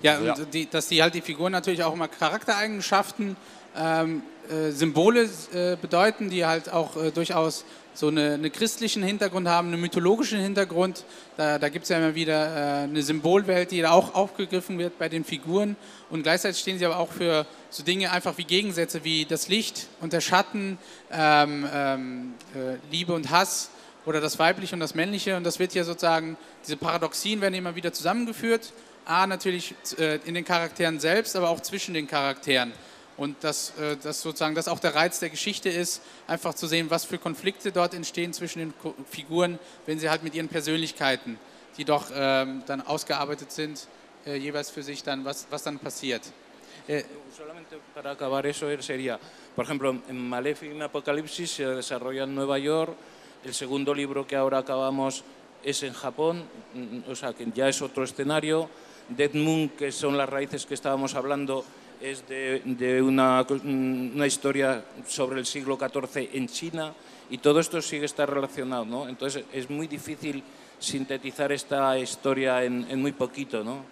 Ja, 0.03 0.19
und 0.19 0.53
die, 0.53 0.67
dass 0.67 0.89
die 0.89 1.01
halt 1.01 1.15
die 1.15 1.23
Figuren 1.23 1.53
natürlich 1.53 1.85
auch 1.85 1.95
immer 1.95 2.09
Charaktereigenschaften, 2.09 3.37
ähm, 3.77 4.23
äh, 4.51 4.71
Symbole 4.73 5.29
äh, 5.55 5.77
bedeuten, 5.77 6.29
die 6.29 6.45
halt 6.45 6.71
auch 6.73 6.97
äh, 6.97 7.13
durchaus 7.13 7.65
so 7.95 8.09
eine, 8.09 8.35
einen 8.35 8.51
christlichen 8.51 9.03
Hintergrund 9.03 9.49
haben, 9.49 9.69
einen 9.69 9.81
mythologischen 9.81 10.41
Hintergrund. 10.41 11.05
Da, 11.37 11.59
da 11.59 11.69
gibt 11.69 11.85
es 11.85 11.89
ja 11.91 11.99
immer 11.99 12.15
wieder 12.15 12.83
äh, 12.83 12.85
eine 12.85 13.03
Symbolwelt, 13.03 13.71
die 13.71 13.81
da 13.81 13.93
auch 13.93 14.15
aufgegriffen 14.15 14.79
wird 14.79 14.99
bei 14.99 15.09
den 15.09 15.25
Figuren. 15.25 15.77
Und 16.11 16.23
gleichzeitig 16.23 16.61
stehen 16.61 16.79
sie 16.79 16.87
aber 16.87 16.99
auch 16.99 17.11
für 17.11 17.47
so 17.71 17.83
Dinge 17.83 18.11
einfach 18.11 18.39
wie 18.39 18.45
Gegensätze, 18.45 19.05
wie 19.05 19.25
das 19.25 19.49
Licht 19.49 19.89
und 20.01 20.13
der 20.13 20.21
Schatten, 20.21 20.79
ähm, 21.11 21.69
ähm, 21.73 22.35
äh, 22.55 22.77
Liebe 22.91 23.13
und 23.13 23.31
Hass 23.31 23.71
oder 24.07 24.21
das 24.21 24.39
Weibliche 24.39 24.75
und 24.75 24.81
das 24.81 24.95
Männliche. 24.95 25.37
Und 25.37 25.45
das 25.45 25.59
wird 25.59 25.73
hier 25.73 25.85
sozusagen, 25.85 26.37
diese 26.65 26.77
Paradoxien 26.77 27.41
werden 27.41 27.55
immer 27.55 27.75
wieder 27.75 27.93
zusammengeführt. 27.93 28.73
A, 29.05 29.27
natürlich 29.27 29.75
äh, 29.99 30.19
in 30.25 30.35
den 30.35 30.45
Charakteren 30.45 31.01
selbst, 31.01 31.35
aber 31.37 31.51
auch 31.51 31.61
zwischen 31.61 31.93
den 31.95 32.07
Charakteren. 32.07 32.73
Und 33.17 33.45
dass, 33.45 33.73
äh, 33.79 33.97
dass 33.97 34.23
sozusagen 34.23 34.55
das 34.55 34.69
auch 34.69 34.79
der 34.79 34.95
Reiz 34.95 35.19
der 35.19 35.31
Geschichte 35.31 35.69
ist, 35.69 36.01
einfach 36.27 36.55
zu 36.55 36.67
sehen, 36.67 36.91
was 36.91 37.05
für 37.05 37.19
Konflikte 37.19 37.71
dort 37.73 37.95
entstehen 37.95 38.33
zwischen 38.33 38.59
den 38.61 38.75
Figuren, 39.11 39.59
wenn 39.87 39.99
sie 39.99 40.09
halt 40.09 40.23
mit 40.23 40.35
ihren 40.35 40.49
Persönlichkeiten, 40.49 41.39
die 41.77 41.85
doch 41.85 42.07
ähm, 42.15 42.63
dann 42.67 42.81
ausgearbeitet 42.81 43.53
sind, 43.53 43.87
äh, 44.27 44.37
jeweils 44.37 44.71
für 44.71 44.83
sich 44.83 45.03
dann, 45.03 45.25
was, 45.25 45.47
was 45.51 45.63
dann 45.63 45.79
passiert. 45.79 46.23
Eh, 46.89 47.05
Solamente 47.37 47.79
para 47.95 48.11
acabar 48.11 48.45
eso 48.47 48.67
sería, 48.81 49.19
por 49.55 49.65
ejemplo, 49.65 49.91
en 50.09 50.29
Malefic 50.29 50.73
en 50.73 50.83
Apocalipsis 50.83 51.51
se 51.53 51.67
desarrolla 51.67 52.25
en 52.25 52.35
Nueva 52.35 52.59
York, 52.59 52.95
el 53.45 53.55
segundo 53.55 53.95
libro 53.95 54.27
que 54.27 54.37
ahora 54.37 54.59
acabamos 54.59 55.25
es 55.63 55.83
en 55.83 55.93
Japón, 55.93 56.45
mm, 56.75 57.11
o 57.11 57.15
sea 57.15 57.33
que 57.33 57.47
ya 57.55 57.69
es 57.69 57.81
otro 57.81 58.05
escenario, 58.05 58.69
Dead 59.17 59.35
Moon, 59.35 59.71
que 59.71 59.93
son 59.93 60.17
las 60.17 60.29
raíces 60.29 60.67
que 60.67 60.75
estábamos 60.75 61.15
hablando, 61.15 61.65
es 62.01 62.27
de, 62.29 63.01
una, 63.03 63.47
una, 63.65 64.27
historia 64.27 64.85
sobre 65.07 65.39
el 65.39 65.47
siglo 65.47 65.79
XIV 65.79 66.31
en 66.33 66.49
China 66.49 66.93
y 67.31 67.39
todo 67.39 67.61
esto 67.61 67.81
sigue 67.81 68.07
estar 68.07 68.29
relacionado, 68.29 68.85
¿no? 68.85 69.09
Entonces 69.09 69.45
es 69.53 69.71
muy 69.71 69.87
difícil 69.87 70.43
sintetizar 70.81 71.53
esta 71.53 71.97
Historia 71.97 72.65
en, 72.65 72.87
en 72.91 73.01
muy 73.01 73.13
poquito, 73.13 73.63
¿no? 73.63 73.85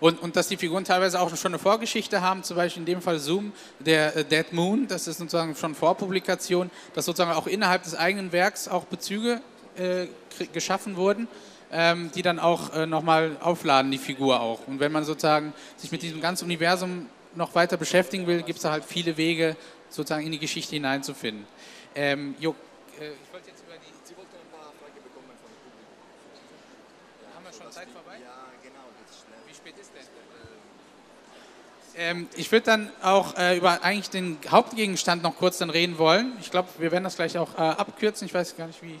Und, 0.00 0.22
und, 0.22 0.36
dass 0.36 0.46
die 0.46 0.56
Figuren 0.56 0.84
teilweise 0.84 1.20
auch 1.20 1.34
schon 1.36 1.50
eine 1.50 1.58
Vorgeschichte 1.58 2.20
haben, 2.20 2.44
zum 2.44 2.56
Beispiel 2.56 2.82
in 2.82 2.86
dem 2.86 3.02
Fall 3.02 3.18
Zoom, 3.18 3.52
der 3.80 4.16
äh, 4.16 4.24
Dead 4.24 4.52
Moon, 4.52 4.86
das 4.86 5.08
ist 5.08 5.18
sozusagen 5.18 5.56
schon 5.56 5.74
Vorpublikation, 5.74 6.70
dass 6.94 7.06
sozusagen 7.06 7.32
auch 7.32 7.48
innerhalb 7.48 7.82
des 7.82 7.96
eigenen 7.96 8.30
Werks 8.30 8.68
auch 8.68 8.84
Bezüge 8.84 9.42
äh, 9.76 10.06
geschaffen 10.52 10.96
wurden, 10.96 11.26
ähm, 11.72 12.10
die 12.14 12.22
dann 12.22 12.38
auch 12.38 12.74
äh, 12.74 12.86
nochmal 12.86 13.36
aufladen, 13.40 13.90
die 13.90 13.98
Figur 13.98 14.40
auch. 14.40 14.66
Und 14.66 14.80
wenn 14.80 14.92
man 14.92 15.04
sozusagen 15.04 15.52
sich 15.76 15.92
mit 15.92 16.02
diesem 16.02 16.20
ganzen 16.20 16.44
Universum 16.44 17.06
noch 17.34 17.54
weiter 17.54 17.76
beschäftigen 17.76 18.26
will, 18.26 18.42
gibt 18.42 18.56
es 18.58 18.62
da 18.62 18.72
halt 18.72 18.84
viele 18.84 19.16
Wege, 19.16 19.56
sozusagen 19.88 20.24
in 20.24 20.32
die 20.32 20.38
Geschichte 20.38 20.74
hineinzufinden. 20.74 21.46
Ähm, 21.94 22.34
jo, 22.38 22.50
äh, 23.00 23.12
ich 23.12 23.32
wollte 23.32 23.50
jetzt 23.50 23.62
über 23.66 23.74
die. 23.76 23.92
Sie 24.04 24.16
wollten 24.16 24.34
ein 24.34 24.50
paar 24.52 24.72
Fragen 24.80 25.02
bekommen 25.02 25.26
von 25.28 25.50
Publikum. 25.62 25.88
Haben 27.34 27.44
wir 27.44 27.52
schon 27.52 27.72
Zeit 27.72 27.88
vorbei? 27.90 28.18
Ja, 28.22 28.48
genau, 28.62 28.84
Wie 29.46 29.54
spät 29.54 29.74
ist 29.80 29.92
denn? 29.94 29.98
Ähm, 31.98 32.28
ich 32.36 32.52
würde 32.52 32.66
dann 32.66 32.90
auch 33.02 33.36
äh, 33.36 33.56
über 33.56 33.82
eigentlich 33.82 34.08
den 34.08 34.38
Hauptgegenstand 34.48 35.24
noch 35.24 35.36
kurz 35.36 35.58
dann 35.58 35.70
reden 35.70 35.98
wollen. 35.98 36.32
Ich 36.40 36.50
glaube, 36.50 36.68
wir 36.78 36.92
werden 36.92 37.02
das 37.02 37.16
gleich 37.16 37.36
auch 37.36 37.54
äh, 37.54 37.62
abkürzen. 37.62 38.26
Ich 38.26 38.34
weiß 38.34 38.56
gar 38.56 38.68
nicht, 38.68 38.80
wie. 38.82 39.00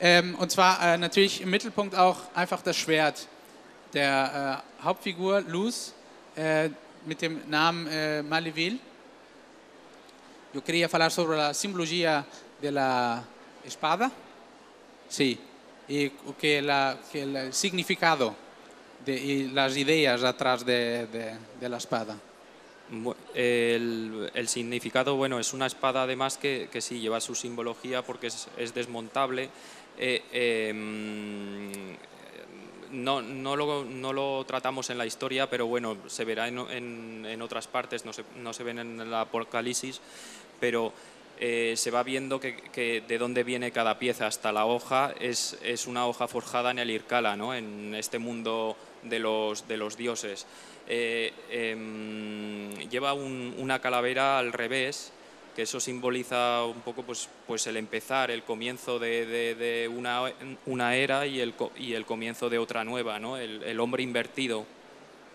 Ähm, 0.00 0.34
und 0.36 0.50
zwar 0.50 0.82
äh, 0.82 0.98
natürlich 0.98 1.40
im 1.40 1.50
Mittelpunkt 1.50 1.94
auch 1.94 2.18
einfach 2.34 2.62
das 2.62 2.76
Schwert 2.76 3.26
der 3.92 4.62
äh, 4.80 4.84
Hauptfigur 4.84 5.40
Luz 5.42 5.94
äh, 6.36 6.70
mit 7.04 7.22
dem 7.22 7.40
Namen 7.48 7.86
äh, 7.86 8.22
Maleville. 8.22 8.78
Yo 10.52 10.62
quería 10.62 10.88
hablar 10.92 11.12
sobre 11.12 11.36
la 11.36 11.54
simbología 11.54 12.24
de 12.60 12.72
la 12.72 13.22
espada. 13.64 14.10
Sí, 15.08 15.38
y 15.86 16.10
que, 16.40 16.60
la, 16.60 16.98
que 17.10 17.22
el 17.22 17.52
significado 17.52 18.34
de, 19.04 19.16
y 19.16 19.48
las 19.48 19.76
ideas 19.76 20.24
atrás 20.24 20.64
de, 20.64 21.06
de, 21.06 21.36
de 21.60 21.68
la 21.68 21.76
espada. 21.76 22.16
El, 23.34 24.30
el, 24.34 24.48
significado, 24.48 25.14
bueno, 25.14 25.38
es 25.38 25.52
una 25.52 25.66
espada 25.66 26.02
además 26.02 26.38
que, 26.38 26.68
que 26.72 26.80
sí 26.80 27.00
lleva 27.00 27.20
su 27.20 27.34
simbología 27.36 28.02
porque 28.02 28.26
es, 28.26 28.48
es 28.56 28.74
desmontable. 28.74 29.48
Eh, 29.96 30.22
eh, 30.32 30.72
no, 32.90 33.22
no, 33.22 33.56
lo, 33.56 33.84
no, 33.84 34.12
lo, 34.12 34.44
tratamos 34.44 34.90
en 34.90 34.98
la 34.98 35.06
historia, 35.06 35.48
pero 35.48 35.66
bueno, 35.66 35.96
se 36.08 36.24
verá 36.24 36.48
en, 36.48 36.58
en, 36.58 37.26
en 37.26 37.42
otras 37.42 37.68
partes, 37.68 38.04
no 38.04 38.12
se, 38.12 38.24
no 38.42 38.52
se, 38.52 38.64
ven 38.64 38.78
en 38.80 39.00
el 39.00 39.14
Apocalipsis, 39.14 40.00
pero 40.58 40.92
eh, 41.38 41.74
se 41.76 41.90
va 41.90 42.02
viendo 42.02 42.40
que, 42.40 42.56
que, 42.56 43.02
de 43.06 43.18
dónde 43.18 43.44
viene 43.44 43.72
cada 43.72 43.98
pieza 43.98 44.26
hasta 44.26 44.52
la 44.52 44.66
hoja, 44.66 45.14
es, 45.20 45.58
es 45.62 45.86
una 45.86 46.06
hoja 46.06 46.28
forjada 46.28 46.70
en 46.70 46.78
el 46.80 46.90
Irkala, 46.90 47.34
en 47.56 47.94
este 47.94 48.18
mundo 48.18 48.76
de 49.02 49.18
los, 49.18 49.66
de 49.66 49.76
los 49.76 49.96
dioses. 49.96 50.46
Eh, 50.92 51.32
eh, 51.50 52.88
lleva 52.90 53.12
un, 53.12 53.54
una 53.58 53.78
calavera 53.78 54.40
al 54.40 54.52
revés, 54.52 55.12
que 55.54 55.62
eso 55.62 55.78
simboliza 55.78 56.64
un 56.64 56.80
poco 56.80 57.04
pues, 57.04 57.28
pues 57.46 57.64
el 57.68 57.76
empezar, 57.76 58.32
el 58.32 58.42
comienzo 58.42 58.98
de, 58.98 59.88
una, 60.66 60.96
era 60.96 61.26
y 61.26 61.40
el, 61.40 61.54
comienzo 62.04 62.50
de 62.50 62.58
otra 62.58 62.82
nueva, 62.82 63.20
¿no? 63.20 63.36
el 63.36 63.78
hombre 63.78 64.02
invertido, 64.02 64.66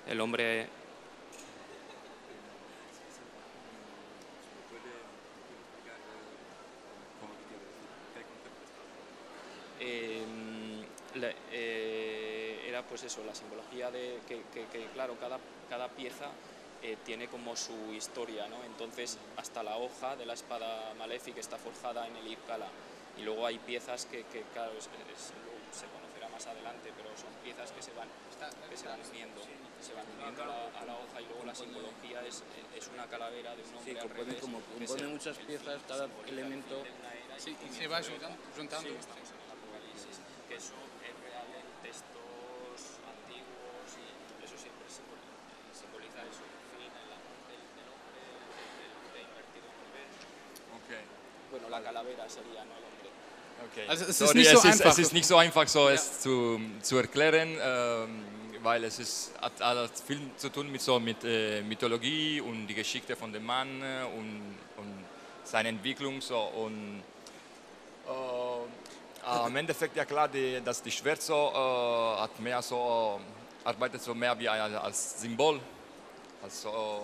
el 0.09 0.19
hombre 0.19 0.67
era 12.74 12.74
pues 12.89 13.03
eso, 13.03 13.23
la 13.23 13.35
simbología 13.35 13.91
de 13.91 14.19
que, 14.27 14.43
que, 14.53 14.65
que 14.67 14.85
claro, 14.93 15.17
cada, 15.19 15.39
cada 15.69 15.89
pieza 15.89 16.29
eh, 16.81 16.97
tiene 17.05 17.27
como 17.27 17.55
su 17.55 17.93
historia, 17.93 18.47
¿no? 18.47 18.63
Entonces, 18.63 19.17
hasta 19.37 19.63
la 19.63 19.77
hoja 19.77 20.15
de 20.15 20.25
la 20.25 20.33
espada 20.33 20.93
maléfica 20.97 21.39
está 21.39 21.57
forjada 21.57 22.07
en 22.07 22.15
el 22.17 22.27
Irkala. 22.27 22.67
Y 23.17 23.23
luego 23.23 23.45
hay 23.45 23.57
piezas 23.59 24.05
que, 24.05 24.23
que 24.25 24.43
claro, 24.53 24.73
es, 24.77 24.85
es, 24.85 25.31
se 25.71 25.85
conocerá 25.87 26.29
más 26.29 26.45
adelante, 26.47 26.91
pero 26.95 27.09
son 27.17 27.33
piezas 27.43 27.71
que 27.71 27.81
se 27.81 27.93
van, 27.93 28.09
que 28.69 28.77
se 28.77 28.87
van 28.87 28.99
uniendo, 29.09 29.41
se 29.81 29.93
van 29.93 30.05
uniendo 30.17 30.43
a 30.43 30.47
la, 30.47 30.79
a 30.79 30.85
la 30.85 30.93
hoja 30.93 31.21
y 31.21 31.25
luego 31.25 31.45
la 31.45 31.55
simbología 31.55 32.21
es, 32.25 32.43
es 32.75 32.87
una 32.93 33.07
calavera 33.07 33.55
de 33.55 33.63
un 33.63 33.75
hombre 33.75 33.93
sí, 33.93 33.97
al 33.97 34.09
revés. 34.09 34.35
Como, 34.41 34.59
compone 34.59 35.07
muchas 35.07 35.37
piezas, 35.37 35.81
cada 35.87 36.07
elemento... 36.27 36.83
Sí, 37.37 37.55
y 37.65 37.73
se 37.73 37.87
va 37.87 38.01
juntando. 38.55 38.89
Sí, 38.89 38.95
que 40.47 40.55
eso 40.55 40.73
es 41.03 41.15
real 41.23 41.47
en 41.55 41.83
textos 41.83 42.15
Bueno, 51.55 51.69
la 51.69 51.81
calavera 51.81 52.27
sería, 52.27 52.65
¿no? 52.65 52.73
El 52.75 52.83
hombre. 52.83 53.09
Okay. 53.71 53.87
Also 53.87 54.03
es 54.03 54.09
ist, 54.09 54.17
Sorry, 54.17 54.39
nicht 54.39 54.51
so 54.51 54.57
es, 54.57 54.75
ist, 54.75 54.85
es 54.85 54.99
ist 54.99 55.13
nicht 55.13 55.25
so 55.25 55.37
einfach, 55.37 55.65
so 55.69 55.87
ja. 55.87 55.95
es 55.95 56.19
zu, 56.19 56.59
zu 56.81 56.97
erklären, 56.97 57.57
ähm, 57.61 58.25
weil 58.61 58.83
es 58.83 58.99
ist, 58.99 59.31
hat, 59.41 59.61
hat, 59.61 59.91
viel 60.05 60.19
zu 60.35 60.49
tun 60.49 60.69
mit, 60.69 60.81
so, 60.81 60.99
mit 60.99 61.23
äh, 61.23 61.61
Mythologie 61.61 62.41
und 62.41 62.67
die 62.67 62.73
Geschichte 62.73 63.15
von 63.15 63.31
dem 63.31 63.45
Mann 63.45 63.81
äh, 63.81 64.03
und, 64.17 64.57
und 64.75 65.05
seine 65.45 65.69
Entwicklung. 65.69 66.19
So, 66.19 66.41
und 66.41 67.01
äh, 68.05 69.47
im 69.47 69.55
Endeffekt, 69.61 69.95
ja 69.95 70.03
klar, 70.03 70.27
die, 70.27 70.59
dass 70.61 70.81
die 70.81 70.91
Schwert 70.91 71.21
so, 71.21 71.53
äh, 71.53 72.21
hat 72.21 72.37
mehr 72.41 72.61
so, 72.61 73.21
arbeitet 73.63 74.01
so 74.01 74.13
mehr 74.13 74.37
wie 74.37 74.49
als 74.49 75.21
Symbol. 75.21 75.61
Also, 76.45 77.01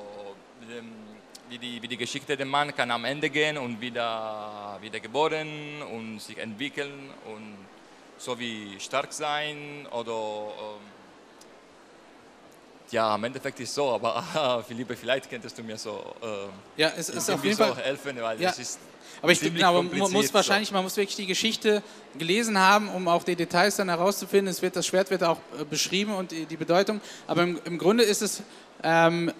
wie 1.49 1.57
die, 1.57 1.81
wie 1.81 1.87
die 1.87 1.97
Geschichte 1.97 2.37
der 2.37 2.45
Mann 2.45 2.75
kann 2.75 2.91
am 2.91 3.05
Ende 3.05 3.27
gehen 3.27 3.57
und 3.57 3.81
wieder, 3.81 4.77
wieder 4.81 4.99
geboren 4.99 5.81
und 5.81 6.19
sich 6.19 6.37
entwickeln 6.37 7.09
und 7.25 7.57
so 8.19 8.37
wie 8.37 8.79
stark 8.79 9.11
sein 9.11 9.87
oder 9.89 10.11
ähm, 10.11 10.81
ja, 12.91 13.15
am 13.15 13.23
Endeffekt 13.23 13.59
ist 13.61 13.73
so, 13.73 13.89
aber 13.89 14.63
Philippe, 14.67 14.95
vielleicht 14.95 15.27
könntest 15.27 15.57
du 15.57 15.63
mir 15.63 15.79
so, 15.79 16.13
äh, 16.21 16.79
ja, 16.79 16.91
es 16.95 17.09
ist 17.09 17.27
auf 17.31 17.43
jeden 17.43 17.57
Fall 17.57 17.75
helfen, 17.77 18.21
weil 18.21 18.39
ja. 18.39 18.51
es 18.51 18.59
ist 18.59 18.79
aber 19.21 19.31
ich 19.31 19.39
glaube, 19.39 19.83
man 19.83 20.11
muss 20.11 20.33
wahrscheinlich, 20.33 20.69
so. 20.69 20.73
man 20.75 20.83
muss 20.83 20.97
wirklich 20.97 21.15
die 21.15 21.27
Geschichte 21.27 21.83
gelesen 22.17 22.57
haben, 22.57 22.89
um 22.89 23.07
auch 23.07 23.23
die 23.23 23.35
Details 23.35 23.75
dann 23.75 23.89
herauszufinden. 23.89 24.47
Es 24.47 24.61
wird, 24.61 24.75
das 24.75 24.87
Schwert 24.87 25.11
wird 25.11 25.23
auch 25.23 25.37
äh, 25.59 25.63
beschrieben 25.63 26.13
und 26.13 26.31
die, 26.31 26.45
die 26.45 26.57
Bedeutung. 26.57 27.01
Aber 27.27 27.43
im, 27.43 27.59
im 27.65 27.77
Grunde 27.77 28.03
ist 28.03 28.21
es 28.21 28.41
ähm, 28.83 29.31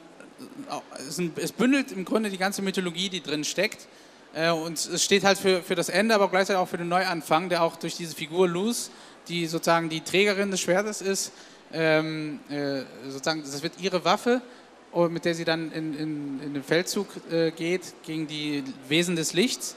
es 1.37 1.51
bündelt 1.51 1.91
im 1.91 2.05
Grunde 2.05 2.29
die 2.29 2.37
ganze 2.37 2.61
Mythologie, 2.61 3.09
die 3.09 3.21
drin 3.21 3.43
steckt. 3.43 3.87
Äh, 4.33 4.51
und 4.51 4.77
es 4.77 5.03
steht 5.03 5.23
halt 5.23 5.37
für, 5.37 5.61
für 5.61 5.75
das 5.75 5.89
Ende, 5.89 6.15
aber 6.15 6.29
gleichzeitig 6.29 6.59
auch 6.59 6.67
für 6.67 6.77
den 6.77 6.87
Neuanfang, 6.87 7.49
der 7.49 7.63
auch 7.63 7.75
durch 7.75 7.95
diese 7.95 8.15
Figur 8.15 8.47
Luz, 8.47 8.91
die 9.27 9.45
sozusagen 9.47 9.89
die 9.89 10.01
Trägerin 10.01 10.51
des 10.51 10.61
Schwertes 10.61 11.01
ist, 11.01 11.31
ähm, 11.73 12.39
äh, 12.49 12.83
sozusagen, 13.09 13.41
das 13.41 13.63
wird 13.63 13.73
ihre 13.79 14.03
Waffe, 14.03 14.41
oh, 14.91 15.07
mit 15.07 15.25
der 15.25 15.35
sie 15.35 15.45
dann 15.45 15.71
in, 15.71 15.97
in, 15.97 16.39
in 16.41 16.53
den 16.53 16.63
Feldzug 16.63 17.07
äh, 17.31 17.51
geht 17.51 17.93
gegen 18.03 18.27
die 18.27 18.63
Wesen 18.87 19.15
des 19.15 19.33
Lichts. 19.33 19.75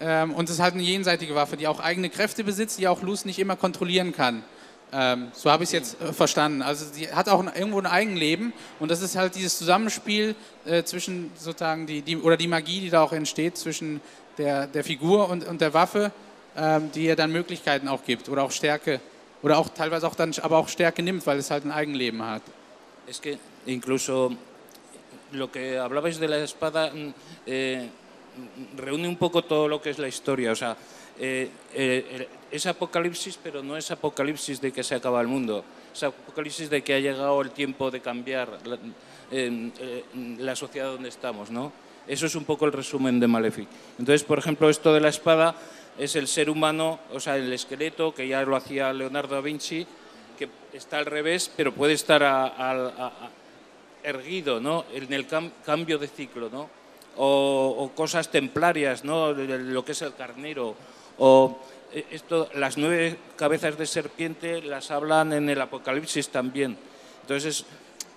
Ähm, 0.00 0.32
und 0.32 0.48
es 0.48 0.56
ist 0.56 0.62
halt 0.62 0.74
eine 0.74 0.82
jenseitige 0.82 1.34
Waffe, 1.34 1.56
die 1.56 1.66
auch 1.66 1.80
eigene 1.80 2.08
Kräfte 2.08 2.44
besitzt, 2.44 2.78
die 2.78 2.88
auch 2.88 3.02
Luz 3.02 3.24
nicht 3.24 3.38
immer 3.38 3.56
kontrollieren 3.56 4.12
kann. 4.12 4.44
Ähm, 4.90 5.28
so 5.34 5.50
habe 5.50 5.64
ich 5.64 5.68
es 5.68 5.72
jetzt 5.72 6.00
äh, 6.00 6.12
verstanden. 6.12 6.62
Also 6.62 6.86
sie 6.90 7.12
hat 7.12 7.28
auch 7.28 7.40
ein, 7.40 7.50
irgendwo 7.54 7.78
ein 7.78 7.86
Eigenleben 7.86 8.52
und 8.80 8.90
das 8.90 9.02
ist 9.02 9.16
halt 9.16 9.34
dieses 9.34 9.58
Zusammenspiel 9.58 10.34
äh, 10.64 10.82
zwischen 10.82 11.30
sozusagen 11.36 11.86
die, 11.86 12.00
die, 12.00 12.16
oder 12.16 12.36
die 12.36 12.48
Magie, 12.48 12.80
die 12.80 12.90
da 12.90 13.02
auch 13.02 13.12
entsteht 13.12 13.58
zwischen 13.58 14.00
der, 14.38 14.66
der 14.66 14.84
Figur 14.84 15.28
und, 15.28 15.46
und 15.46 15.60
der 15.60 15.74
Waffe, 15.74 16.10
ähm, 16.56 16.90
die 16.94 17.04
ihr 17.04 17.16
dann 17.16 17.32
Möglichkeiten 17.32 17.86
auch 17.86 18.02
gibt 18.04 18.30
oder 18.30 18.44
auch 18.44 18.50
Stärke 18.50 19.00
oder 19.42 19.58
auch 19.58 19.68
teilweise 19.68 20.06
auch 20.06 20.14
dann 20.14 20.32
aber 20.40 20.56
auch 20.56 20.68
Stärke 20.68 21.02
nimmt, 21.02 21.26
weil 21.26 21.38
es 21.38 21.50
halt 21.50 21.64
ein 21.64 21.72
Eigenleben 21.72 22.22
hat. 22.22 22.42
Es 23.06 23.20
que 23.20 23.38
incluso 23.66 24.32
lo 25.32 25.50
que 25.50 25.78
hablabais 25.78 26.18
de 26.18 26.28
la 26.28 26.38
espada 26.38 26.90
eh, 27.46 27.88
reúne 28.76 29.08
un 29.08 29.16
poco 29.16 29.42
todo 29.42 29.68
lo 29.68 29.80
que 29.80 29.90
es 29.90 29.98
la 29.98 30.08
historia, 30.08 30.52
o 30.52 30.56
sea, 30.56 30.76
eh, 31.20 31.50
eh, 31.74 32.28
es 32.50 32.66
apocalipsis, 32.66 33.38
pero 33.42 33.62
no 33.62 33.76
es 33.76 33.90
apocalipsis 33.90 34.60
de 34.60 34.72
que 34.72 34.84
se 34.84 34.94
acaba 34.94 35.20
el 35.20 35.26
mundo, 35.26 35.64
es 35.92 36.02
apocalipsis 36.02 36.70
de 36.70 36.82
que 36.82 36.94
ha 36.94 37.00
llegado 37.00 37.40
el 37.42 37.50
tiempo 37.50 37.90
de 37.90 38.00
cambiar 38.00 38.58
la, 38.64 38.78
eh, 39.30 40.04
la 40.38 40.56
sociedad 40.56 40.92
donde 40.92 41.08
estamos, 41.08 41.50
¿no? 41.50 41.72
Eso 42.06 42.26
es 42.26 42.34
un 42.34 42.44
poco 42.44 42.64
el 42.64 42.72
resumen 42.72 43.20
de 43.20 43.26
Malefic. 43.26 43.68
Entonces, 43.98 44.24
por 44.24 44.38
ejemplo, 44.38 44.70
esto 44.70 44.94
de 44.94 45.00
la 45.00 45.10
espada 45.10 45.54
es 45.98 46.16
el 46.16 46.26
ser 46.26 46.48
humano, 46.48 47.00
o 47.12 47.20
sea, 47.20 47.36
el 47.36 47.52
esqueleto, 47.52 48.14
que 48.14 48.26
ya 48.26 48.42
lo 48.42 48.56
hacía 48.56 48.92
Leonardo 48.92 49.34
da 49.34 49.40
Vinci, 49.42 49.86
que 50.38 50.48
está 50.72 50.98
al 50.98 51.06
revés, 51.06 51.50
pero 51.54 51.74
puede 51.74 51.92
estar 51.92 52.22
erguido, 54.02 54.60
¿no? 54.60 54.84
En 54.94 55.12
el 55.12 55.26
cambio 55.66 55.98
de 55.98 56.06
ciclo, 56.08 56.48
¿no? 56.48 56.70
O, 57.16 57.90
cosas 57.96 58.30
templarias, 58.30 59.04
¿no? 59.04 59.32
lo 59.32 59.84
que 59.84 59.90
es 59.90 60.02
el 60.02 60.14
carnero, 60.14 60.76
o 61.18 61.58
eh, 61.92 62.04
esto, 62.10 62.48
las 62.54 62.76
nueve 62.76 63.18
cabezas 63.36 63.78
de 63.78 63.86
serpiente 63.86 64.62
las 64.62 64.90
hablan 64.90 65.32
en 65.32 65.48
el 65.48 65.60
Apocalipsis 65.60 66.28
también. 66.28 66.76
Entonces, 67.22 67.64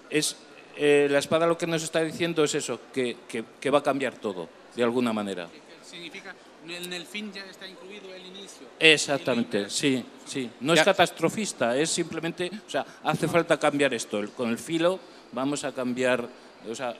es, 0.09 0.35
eh, 0.75 1.07
la 1.09 1.19
espada 1.19 1.47
lo 1.47 1.57
que 1.57 1.67
nos 1.67 1.83
está 1.83 2.01
diciendo 2.01 2.43
es 2.43 2.55
eso, 2.55 2.79
que, 2.93 3.17
que, 3.27 3.69
va 3.69 3.79
a 3.79 3.83
cambiar 3.83 4.15
todo, 4.15 4.49
de 4.75 4.83
alguna 4.83 5.13
manera. 5.13 5.47
Significa, 5.83 6.35
en 6.67 6.93
el 6.93 7.05
fin 7.05 7.31
ya 7.31 7.43
está 7.45 7.67
incluido 7.67 8.13
el 8.13 8.25
inicio. 8.25 8.67
Exactamente, 8.79 9.69
sí, 9.69 10.05
sí. 10.25 10.49
No 10.59 10.73
es 10.73 10.83
catastrofista, 10.83 11.77
es 11.77 11.89
simplemente, 11.89 12.51
o 12.65 12.69
sea, 12.69 12.85
hace 13.03 13.27
falta 13.27 13.57
cambiar 13.57 13.93
esto. 13.93 14.21
Con 14.35 14.49
el 14.49 14.57
filo 14.57 14.99
vamos 15.31 15.63
a 15.63 15.71
cambiar, 15.71 16.27
o 16.69 16.75
sea, 16.75 16.95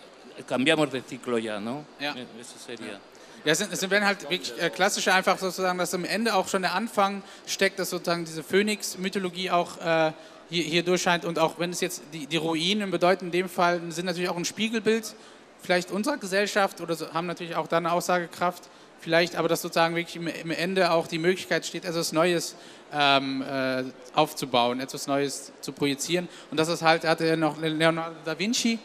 cambiamos 0.47 0.91
de 0.91 1.01
ciclo 1.01 1.37
ya, 1.37 1.59
¿no? 1.59 1.85
Ja. 1.99 2.15
Eso 2.39 2.57
sería. 2.57 2.99
Ja, 3.43 3.53
es, 3.53 3.57
sind, 3.57 3.73
es 3.73 3.89
werden 3.89 4.05
halt 4.05 4.21
wirklich 4.23 4.53
äh, 4.61 4.69
klassische, 4.69 5.11
einfach 5.13 5.39
sozusagen, 5.39 5.79
dass 5.79 5.93
am 5.95 6.05
Ende 6.05 6.35
auch 6.35 6.47
schon 6.47 6.61
der 6.61 6.73
Anfang 6.73 7.23
steckt, 7.47 7.79
dass 7.79 7.89
sozusagen 7.89 8.23
diese 8.23 8.43
Phönix-Mythologie 8.43 9.49
auch 9.49 9.79
äh, 9.79 10.11
hier, 10.51 10.63
hier 10.63 10.83
durchscheint. 10.83 11.25
Und 11.25 11.39
auch 11.39 11.57
wenn 11.57 11.71
es 11.71 11.81
jetzt 11.81 12.03
die, 12.13 12.27
die 12.27 12.37
Ruinen 12.37 12.91
bedeuten, 12.91 13.25
in 13.25 13.31
dem 13.31 13.49
Fall 13.49 13.81
sind 13.89 14.05
natürlich 14.05 14.29
auch 14.29 14.37
ein 14.37 14.45
Spiegelbild 14.45 15.15
vielleicht 15.59 15.91
unserer 15.91 16.17
Gesellschaft 16.17 16.81
oder 16.81 16.95
so, 16.95 17.11
haben 17.13 17.25
natürlich 17.25 17.55
auch 17.55 17.67
da 17.67 17.77
eine 17.77 17.91
Aussagekraft. 17.91 18.69
Vielleicht, 18.99 19.35
aber 19.35 19.47
dass 19.47 19.63
sozusagen 19.63 19.95
wirklich 19.95 20.15
im, 20.15 20.27
im 20.27 20.51
Ende 20.51 20.91
auch 20.91 21.07
die 21.07 21.17
Möglichkeit 21.17 21.65
steht, 21.65 21.85
etwas 21.85 22.11
Neues 22.11 22.55
ähm, 22.93 23.41
äh, 23.41 23.83
aufzubauen, 24.13 24.79
etwas 24.79 25.07
Neues 25.07 25.51
zu 25.61 25.71
projizieren. 25.71 26.27
Und 26.51 26.59
das 26.59 26.67
ist 26.67 26.83
halt, 26.83 27.05
hatte 27.05 27.25
er 27.25 27.37
noch 27.37 27.59
Leonardo 27.59 28.15
da 28.23 28.37
Vinci 28.37 28.77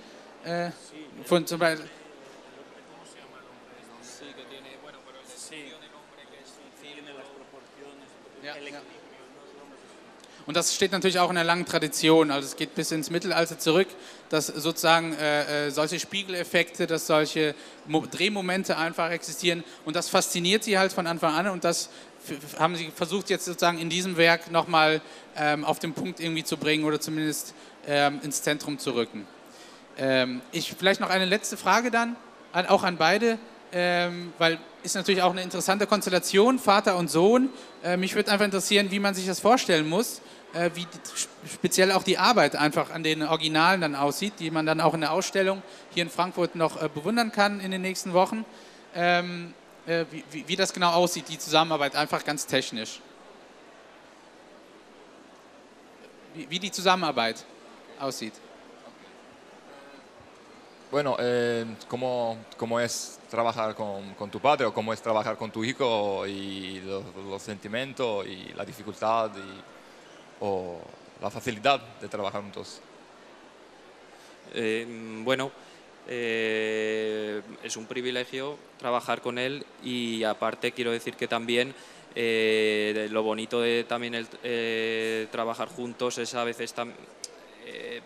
äh, 0.44 0.70
von 1.26 1.46
zum 1.46 1.58
Beispiel 1.58 1.86
Und 10.46 10.56
das 10.56 10.74
steht 10.74 10.92
natürlich 10.92 11.18
auch 11.18 11.28
in 11.28 11.34
der 11.34 11.44
langen 11.44 11.66
Tradition. 11.66 12.30
Also 12.30 12.46
es 12.46 12.56
geht 12.56 12.74
bis 12.76 12.92
ins 12.92 13.10
Mittelalter 13.10 13.58
zurück, 13.58 13.88
dass 14.28 14.46
sozusagen 14.46 15.12
äh, 15.14 15.66
äh 15.66 15.70
solche 15.70 15.98
Spiegeleffekte, 15.98 16.86
dass 16.86 17.06
solche 17.06 17.54
Mo 17.86 18.04
Drehmomente 18.08 18.76
einfach 18.76 19.10
existieren. 19.10 19.64
Und 19.84 19.96
das 19.96 20.08
fasziniert 20.08 20.62
sie 20.62 20.78
halt 20.78 20.92
von 20.92 21.06
Anfang 21.08 21.34
an. 21.34 21.48
Und 21.48 21.64
das 21.64 21.90
haben 22.58 22.76
sie 22.76 22.90
versucht 22.94 23.28
jetzt 23.28 23.44
sozusagen 23.44 23.78
in 23.78 23.90
diesem 23.90 24.16
Werk 24.16 24.50
nochmal 24.50 25.00
ähm, 25.36 25.64
auf 25.64 25.80
den 25.80 25.92
Punkt 25.92 26.20
irgendwie 26.20 26.44
zu 26.44 26.56
bringen 26.56 26.84
oder 26.84 27.00
zumindest 27.00 27.54
ähm, 27.86 28.20
ins 28.22 28.42
Zentrum 28.42 28.78
zu 28.78 28.94
rücken. 28.94 29.26
Ähm, 29.98 30.42
ich 30.52 30.72
vielleicht 30.78 31.00
noch 31.00 31.10
eine 31.10 31.24
letzte 31.24 31.56
Frage 31.56 31.90
dann, 31.90 32.16
an, 32.52 32.66
auch 32.66 32.84
an 32.84 32.96
beide, 32.96 33.38
ähm, 33.72 34.32
weil 34.38 34.58
ist 34.82 34.94
natürlich 34.94 35.22
auch 35.22 35.32
eine 35.32 35.42
interessante 35.42 35.86
Konstellation, 35.86 36.58
Vater 36.58 36.96
und 36.96 37.10
Sohn. 37.10 37.50
Äh, 37.82 37.96
mich 37.96 38.14
würde 38.14 38.30
einfach 38.30 38.44
interessieren, 38.44 38.90
wie 38.90 39.00
man 39.00 39.14
sich 39.14 39.26
das 39.26 39.40
vorstellen 39.40 39.88
muss. 39.88 40.20
Äh, 40.56 40.70
wie 40.74 40.86
speziell 41.52 41.92
auch 41.92 42.02
die 42.02 42.16
Arbeit 42.16 42.56
einfach 42.56 42.90
an 42.90 43.02
den 43.02 43.22
Originalen 43.22 43.82
dann 43.82 43.94
aussieht, 43.94 44.34
die 44.38 44.50
man 44.50 44.64
dann 44.64 44.80
auch 44.80 44.94
in 44.94 45.02
der 45.02 45.12
Ausstellung 45.12 45.62
hier 45.92 46.02
in 46.02 46.08
Frankfurt 46.08 46.54
noch 46.54 46.80
äh, 46.80 46.88
bewundern 46.88 47.30
kann 47.30 47.60
in 47.60 47.70
den 47.72 47.82
nächsten 47.82 48.14
Wochen. 48.14 48.46
Ähm, 48.94 49.52
äh, 49.86 50.06
wie, 50.10 50.24
wie, 50.30 50.48
wie 50.48 50.56
das 50.56 50.72
genau 50.72 50.92
aussieht, 50.92 51.28
die 51.28 51.38
Zusammenarbeit, 51.38 51.94
einfach 51.94 52.24
ganz 52.24 52.46
technisch. 52.46 53.00
Wie, 56.34 56.48
wie 56.48 56.58
die 56.58 56.70
Zusammenarbeit 56.70 57.44
aussieht. 58.00 58.32
Bueno, 60.90 61.16
eh, 61.18 61.66
¿cómo, 61.86 62.38
¿cómo, 62.56 62.80
es 62.80 63.18
trabajar 63.28 63.74
con, 63.74 64.14
con, 64.14 64.30
tu 64.30 64.40
padre 64.40 64.64
o 64.64 64.72
cómo 64.72 64.94
es 64.94 65.02
trabajar 65.02 65.36
con 65.36 65.50
tu 65.50 65.62
hijo 65.64 66.24
y 66.26 66.80
los, 66.80 67.04
los 67.28 67.42
sentimientos 67.42 68.26
y 68.26 68.54
la 68.54 68.64
dificultad 68.64 69.32
y 69.36 69.75
o 70.40 70.80
la 71.20 71.30
facilidad 71.30 71.80
de 72.00 72.08
trabajar 72.08 72.42
juntos? 72.42 72.80
Eh, 74.54 74.86
bueno, 75.24 75.50
eh, 76.08 77.42
es 77.62 77.76
un 77.76 77.86
privilegio 77.86 78.56
trabajar 78.78 79.20
con 79.20 79.38
él 79.38 79.64
y 79.82 80.22
aparte 80.24 80.72
quiero 80.72 80.92
decir 80.92 81.14
que 81.14 81.28
también 81.28 81.74
eh, 82.14 83.08
lo 83.10 83.22
bonito 83.22 83.60
de 83.60 83.84
también 83.84 84.14
el, 84.14 85.28
trabajar 85.28 85.68
juntos 85.68 86.18
es 86.18 86.34
a 86.34 86.44
veces 86.44 86.74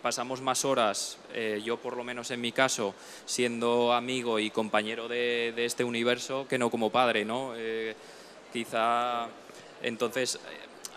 pasamos 0.01 0.41
más 0.41 0.65
horas, 0.65 1.19
yo 1.63 1.77
por 1.77 1.95
lo 1.95 2.03
menos 2.03 2.31
en 2.31 2.41
mi 2.41 2.51
caso, 2.51 2.95
siendo 3.25 3.93
amigo 3.93 4.39
y 4.39 4.49
compañero 4.49 5.07
de, 5.07 5.53
de 5.55 5.65
este 5.65 5.83
universo 5.83 6.47
que 6.49 6.57
no 6.57 6.71
como 6.71 6.89
padre, 6.89 7.23
¿no? 7.23 7.53
quizá 8.51 9.27
entonces 9.83 10.39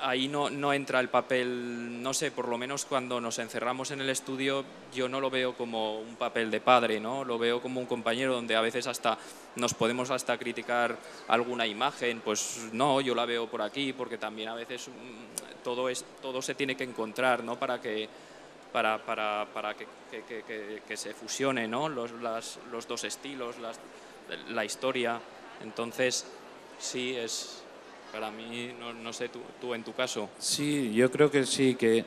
ahí 0.05 0.29
no, 0.29 0.51
no, 0.51 0.73
entra 0.75 1.01
el 1.01 1.09
papel, 1.09 2.03
no 2.03 2.13
sé, 2.13 2.31
por 2.31 2.49
lo 2.49 2.59
menos 2.59 2.85
cuando 2.85 3.21
nos 3.21 3.39
encerramos 3.39 3.91
en 3.91 4.03
el 4.03 4.11
estudio, 4.11 4.65
yo 4.95 5.09
no 5.09 5.19
lo 5.19 5.31
veo 5.31 5.57
como 5.57 5.99
un 5.99 6.17
papel 6.17 6.51
de 6.51 6.61
padre, 6.61 7.01
¿no? 7.01 7.25
Lo 7.25 7.39
veo 7.39 7.63
como 7.63 7.81
un 7.81 7.87
compañero 7.87 8.35
donde 8.35 8.55
a 8.55 8.61
veces 8.61 8.87
hasta 8.87 9.17
nos 9.57 9.73
podemos 9.73 10.11
hasta 10.11 10.37
criticar 10.37 10.99
alguna 11.29 11.67
imagen, 11.67 12.21
pues 12.21 12.69
no, 12.73 13.01
yo 13.01 13.15
la 13.15 13.25
veo 13.25 13.49
por 13.49 13.63
aquí, 13.63 13.95
porque 13.95 14.19
también 14.19 14.51
a 14.51 14.55
veces 14.55 14.89
mm, 14.89 15.63
todo, 15.65 15.89
es, 15.89 16.05
todo 16.21 16.43
se 16.43 16.55
tiene 16.55 16.77
que 16.77 16.85
encontrar, 16.85 17.43
¿no? 17.43 17.59
Para 17.59 17.81
que, 17.81 18.07
para, 18.73 18.99
para, 18.99 19.49
para 19.55 19.75
que, 19.75 19.87
que, 20.11 20.83
que, 20.87 20.97
se 20.99 21.15
fusione, 21.15 21.67
¿no? 21.67 21.89
Los, 21.89 22.13
las, 22.13 22.59
los 22.71 22.87
dos 22.87 23.05
estilos, 23.05 23.57
la 24.49 24.65
historia. 24.65 25.19
Entonces, 25.63 26.27
sí, 26.79 27.17
es, 27.17 27.64
para 28.15 28.31
mí, 28.31 28.71
no, 29.03 29.13
sé, 29.13 29.29
tú, 29.29 29.75
en 29.75 29.83
tu 29.83 29.93
caso. 29.93 30.29
Sí, 30.39 30.93
yo 30.95 31.11
creo 31.11 31.33
que 31.33 31.45
sí, 31.45 31.75
que, 31.75 32.05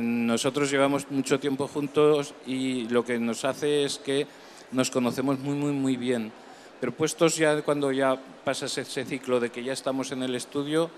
nosotros 0.00 0.70
llevamos 0.70 1.10
mucho 1.10 1.38
tiempo 1.38 1.68
juntos 1.68 2.32
y 2.46 2.88
lo 2.88 3.04
que 3.04 3.18
nos 3.18 3.44
hace 3.44 3.84
es 3.84 3.98
que 3.98 4.26
nos 4.72 4.90
conocemos 4.90 5.38
muy, 5.38 5.54
muy, 5.54 5.72
muy 5.72 5.96
bien. 5.98 6.32
Pero 6.80 6.92
puestos 6.92 7.36
ya 7.36 7.60
cuando 7.60 7.92
ya 7.92 8.18
pasas 8.42 8.78
ese 8.78 9.04
ciclo 9.04 9.40
de 9.40 9.50
que 9.50 9.62
ya 9.62 9.74
estamos 9.74 10.10
en 10.12 10.22
el 10.22 10.34
estudio, 10.34 10.90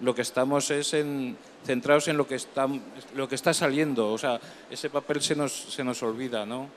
lo 0.00 0.12
que 0.12 0.22
estamos 0.22 0.72
es 0.72 0.94
en, 0.94 1.36
centrados 1.64 2.08
en 2.08 2.16
lo 2.16 2.26
que, 2.26 2.34
está, 2.34 2.66
lo 3.14 3.28
que 3.28 3.36
está 3.36 3.54
saliendo. 3.54 4.10
O 4.10 4.18
sea, 4.18 4.40
ese 4.68 4.90
papel 4.90 5.22
se 5.22 5.36
nos, 5.36 5.52
se 5.52 5.84
nos 5.84 6.02
olvida, 6.02 6.44
¿no? 6.44 6.68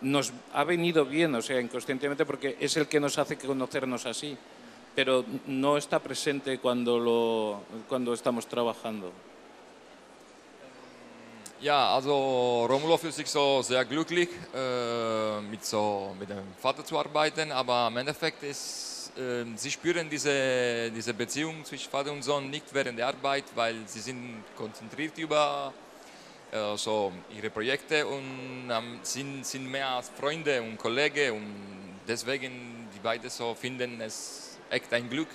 Nos 0.00 0.32
ha 0.54 0.64
venido 0.64 1.04
bien, 1.04 1.34
o 1.34 1.42
sea, 1.42 1.60
inconscientemente, 1.60 2.24
porque 2.24 2.56
es 2.58 2.78
el 2.78 2.88
que 2.88 2.98
nos 2.98 3.18
hace 3.18 3.36
conocernos 3.36 4.06
así 4.06 4.38
pero 4.96 5.24
no 5.46 5.76
está 5.76 5.98
presente 5.98 6.58
cuando, 6.58 6.98
lo, 6.98 7.60
cuando 7.86 8.14
estamos 8.14 8.46
trabajando. 8.46 9.12
Ja, 11.60 11.94
also 11.94 12.66
Romulo 12.66 12.96
fühlt 12.96 13.14
sich 13.14 13.28
so 13.28 13.62
sehr 13.62 13.84
glücklich, 13.84 14.28
äh, 14.54 15.40
mit, 15.42 15.64
so, 15.64 16.14
mit 16.18 16.28
dem 16.28 16.54
Vater 16.60 16.84
zu 16.84 16.98
arbeiten, 16.98 17.52
aber 17.52 17.88
im 17.88 17.96
Endeffekt 17.98 18.42
ist, 18.42 19.12
äh, 19.16 19.44
sie 19.56 19.70
spüren 19.70 20.08
diese, 20.08 20.90
diese 20.90 21.14
Beziehung 21.14 21.64
zwischen 21.64 21.90
Vater 21.90 22.12
und 22.12 22.22
Sohn 22.22 22.50
nicht 22.50 22.72
während 22.72 22.98
der 22.98 23.08
Arbeit, 23.08 23.44
weil 23.54 23.76
sie 23.86 24.00
sind 24.00 24.44
konzentriert 24.54 25.16
über 25.18 25.72
äh, 26.52 26.76
so 26.76 27.12
ihre 27.34 27.50
Projekte 27.50 28.06
und 28.06 28.70
ähm, 28.70 28.98
sind, 29.02 29.44
sind 29.46 29.70
mehr 29.70 29.88
als 29.88 30.10
Freunde 30.10 30.62
und 30.62 30.76
Kollegen 30.76 31.36
und 31.36 32.00
deswegen 32.06 32.88
die 32.94 33.00
beiden 33.00 33.30
so 33.30 33.54
finden 33.54 34.00
es 34.00 34.45
echt 34.70 34.92
ein 34.92 35.08
Glück. 35.08 35.28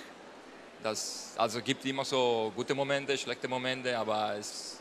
Das, 0.82 1.34
also 1.36 1.60
gibt 1.60 1.84
immer 1.84 2.04
so 2.04 2.52
gute 2.56 2.74
Momente, 2.74 3.16
schlechte 3.16 3.48
Momente, 3.48 3.96
aber 3.96 4.36
es 4.36 4.80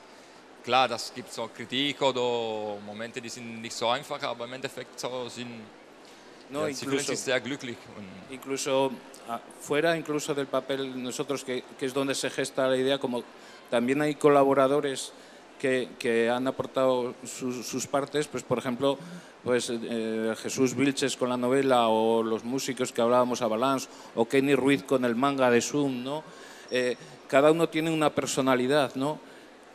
klar, 0.64 0.88
das 0.88 1.14
gibt 1.14 1.32
so 1.32 1.48
Kritik 1.48 2.02
oder 2.02 2.80
Momente, 2.86 3.22
die 3.22 3.30
sind 3.30 3.62
nicht 3.62 3.76
so 3.76 3.88
einfach, 3.88 4.22
aber 4.24 4.46
im 4.46 4.54
Endeffekt 4.54 5.00
so 5.00 5.30
sind 5.30 5.62
no, 6.50 6.64
ja, 6.64 6.70
incluso, 6.70 7.14
sehr 7.16 7.40
glücklich. 7.40 7.78
incluso 8.30 8.92
ah, 9.28 9.40
fuera 9.60 9.96
incluso 9.96 10.34
del 10.34 10.48
papel 10.48 11.02
nosotros, 11.02 11.44
que, 11.44 11.64
que, 11.78 11.86
es 11.86 11.94
donde 11.94 12.14
se 12.16 12.30
gesta 12.30 12.68
la 12.68 12.76
idea, 12.76 12.98
como 12.98 13.24
también 13.70 14.02
hay 14.02 14.16
colaboradores 14.16 15.14
que, 15.62 15.90
que 16.00 16.28
han 16.28 16.48
aportado 16.48 17.14
sus, 17.24 17.68
sus, 17.68 17.86
partes, 17.86 18.26
pues 18.28 18.42
por 18.42 18.58
ejemplo, 18.58 18.98
pues 19.44 19.72
eh, 19.72 20.34
Jesús 20.42 20.74
Vilches 20.76 21.16
con 21.16 21.30
la 21.30 21.38
novela 21.38 21.88
o 21.88 22.24
los 22.24 22.44
músicos 22.44 22.92
que 22.92 23.00
hablábamos 23.00 23.44
a 23.44 23.48
Balance 23.48 23.88
o 24.16 24.28
Kenny 24.28 24.56
Ruiz 24.56 24.82
con 24.82 25.06
el 25.06 25.16
manga 25.16 25.52
de 25.52 25.62
Zoom, 25.62 26.04
¿no? 26.04 26.24
Eh, 26.72 26.98
cada 27.28 27.52
uno 27.52 27.70
tiene 27.70 27.92
una 27.92 28.10
personalidad, 28.10 28.96
¿no? 28.96 29.20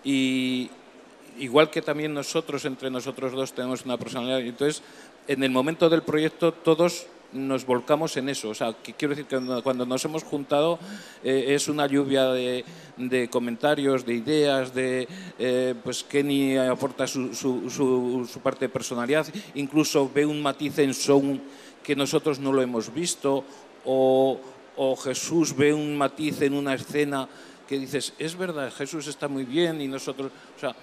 Y 0.02 0.68
igual 1.38 1.70
que 1.70 1.82
también 1.82 2.12
nosotros, 2.12 2.64
entre 2.64 2.90
nosotros 2.90 3.30
dos, 3.32 3.52
tenemos 3.52 3.84
una 3.84 3.96
personalidad. 3.96 4.40
Entonces, 4.40 4.82
en 5.28 5.44
el 5.44 5.50
momento 5.50 5.88
del 5.88 6.02
proyecto, 6.02 6.50
todos 6.50 7.06
nos 7.36 7.66
volcamos 7.66 8.16
en 8.16 8.28
eso. 8.28 8.48
O 8.48 8.54
sea, 8.54 8.74
que 8.82 8.94
quiero 8.94 9.14
decir 9.14 9.26
que 9.26 9.62
cuando 9.62 9.86
nos 9.86 10.04
hemos 10.04 10.24
juntado 10.24 10.78
eh, 11.22 11.46
es 11.48 11.68
una 11.68 11.86
lluvia 11.86 12.26
de, 12.30 12.64
de, 12.96 13.28
comentarios, 13.28 14.04
de 14.04 14.14
ideas, 14.14 14.74
de 14.74 15.06
eh, 15.38 15.74
pues 15.82 16.04
Kenny 16.04 16.56
aporta 16.56 17.06
su, 17.06 17.34
su, 17.34 17.70
su, 17.70 18.28
su, 18.30 18.40
parte 18.40 18.66
de 18.66 18.68
personalidad, 18.68 19.26
incluso 19.54 20.10
ve 20.12 20.26
un 20.26 20.42
matiz 20.42 20.78
en 20.78 20.94
Sound 20.94 21.40
que 21.82 21.94
nosotros 21.94 22.40
no 22.40 22.52
lo 22.52 22.62
hemos 22.62 22.92
visto, 22.92 23.44
o, 23.84 24.40
o 24.76 24.96
Jesús 24.96 25.56
ve 25.56 25.72
un 25.72 25.96
matiz 25.96 26.42
en 26.42 26.54
una 26.54 26.74
escena 26.74 27.28
que 27.68 27.78
dices, 27.78 28.12
es 28.18 28.36
verdad, 28.36 28.72
Jesús 28.72 29.06
está 29.06 29.28
muy 29.28 29.44
bien 29.44 29.80
y 29.80 29.88
nosotros, 29.88 30.30
o 30.56 30.60
sea, 30.60 30.74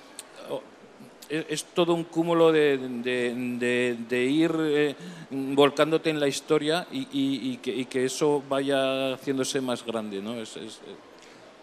es, 1.34 1.46
es 1.50 1.64
todo 1.66 1.94
un 1.94 2.04
cúmulo 2.04 2.52
de, 2.52 2.78
de, 2.78 3.34
de, 3.36 3.98
de 4.08 4.24
ir 4.24 4.52
eh, 4.60 4.96
volcándote 5.32 6.10
en 6.10 6.20
la 6.20 6.28
historia 6.28 6.88
y, 6.92 7.00
y, 7.12 7.52
y, 7.54 7.58
que, 7.58 7.72
y, 7.72 7.86
que, 7.86 8.06
eso 8.06 8.44
vaya 8.48 9.14
haciéndose 9.14 9.60
más 9.62 9.84
grande, 9.84 10.22
¿no? 10.22 10.40
Es, 10.40 10.56
es, 10.58 10.80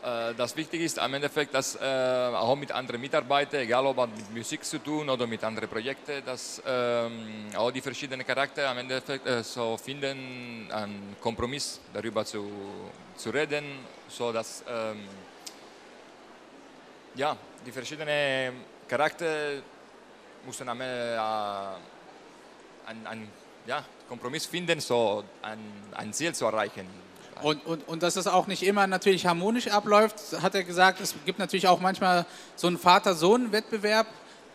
äh, 0.02 0.34
das 0.34 0.56
Wichtige 0.56 0.84
ist 0.84 0.98
am 0.98 1.14
Endeffekt, 1.14 1.54
dass 1.54 1.76
äh, 1.76 1.78
auch 1.80 2.56
mit 2.56 2.72
anderen 2.72 3.00
Mitarbeitern, 3.00 3.60
egal 3.60 3.86
ob 3.86 3.96
mit 3.96 4.34
Musik 4.34 4.64
zu 4.64 4.78
tun 4.78 5.08
oder 5.08 5.26
mit 5.26 5.44
anderen 5.44 5.68
Projekten, 5.68 6.24
dass 6.24 6.60
ähm, 6.66 7.50
auch 7.56 7.70
die 7.70 7.80
verschiedenen 7.80 8.26
Charaktere 8.26 8.68
am 8.68 8.78
Endeffekt 8.78 9.26
äh, 9.26 9.44
so 9.44 9.76
finden, 9.76 10.68
einen 10.72 11.16
Kompromiss 11.20 11.80
darüber 11.92 12.24
zu, 12.24 12.50
zu 13.16 13.30
reden, 13.30 13.64
so 14.08 14.32
dass 14.32 14.64
ähm, 14.68 15.06
ja, 17.14 17.36
die 17.66 17.72
verschiedenen 17.72 18.54
Charaktere 18.90 19.62
müssen 20.44 20.68
am, 20.68 20.80
äh, 20.80 20.84
einen, 22.86 23.06
einen 23.06 23.28
ja, 23.64 23.84
Kompromiss 24.08 24.46
finden, 24.46 24.80
so 24.80 25.22
ein, 25.42 25.58
ein 25.92 26.12
Ziel 26.12 26.34
zu 26.34 26.44
erreichen. 26.44 26.88
Und, 27.40 27.64
und, 27.64 27.86
und 27.86 28.02
dass 28.02 28.16
es 28.16 28.26
auch 28.26 28.48
nicht 28.48 28.64
immer 28.64 28.88
natürlich 28.88 29.26
harmonisch 29.26 29.68
abläuft, 29.68 30.16
hat 30.42 30.56
er 30.56 30.64
gesagt, 30.64 31.00
es 31.00 31.14
gibt 31.24 31.38
natürlich 31.38 31.68
auch 31.68 31.80
manchmal 31.80 32.26
so 32.56 32.66
einen 32.66 32.78
Vater-Sohn-Wettbewerb. 32.78 34.08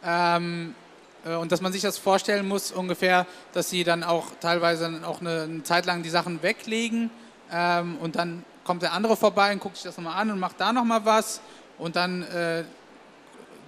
Ähm, 0.04 0.76
äh, 1.24 1.36
und 1.36 1.54
dass 1.54 1.62
man 1.62 1.72
sich 1.72 1.82
das 1.82 1.98
vorstellen 1.98 2.46
muss, 2.46 2.74
ungefähr, 2.74 3.26
dass 3.54 3.70
sie 3.70 3.86
dann 3.86 4.04
auch 4.04 4.28
teilweise 4.42 5.02
auch 5.06 5.22
eine, 5.22 5.44
eine 5.44 5.64
Zeit 5.64 5.86
lang 5.86 6.04
die 6.04 6.10
Sachen 6.10 6.44
weglegen 6.44 7.10
ähm, 7.54 7.98
und 8.02 8.18
dann 8.18 8.44
kommt 8.66 8.82
der 8.82 8.92
andere 8.92 9.16
vorbei 9.16 9.54
und 9.54 9.60
guckt 9.60 9.78
sich 9.78 9.86
das 9.86 9.96
nochmal 9.96 10.22
an 10.22 10.30
und 10.30 10.40
macht 10.40 10.60
da 10.60 10.74
nochmal 10.74 11.06
was 11.06 11.40
und 11.78 11.96
dann 11.96 12.24
äh, 12.24 12.66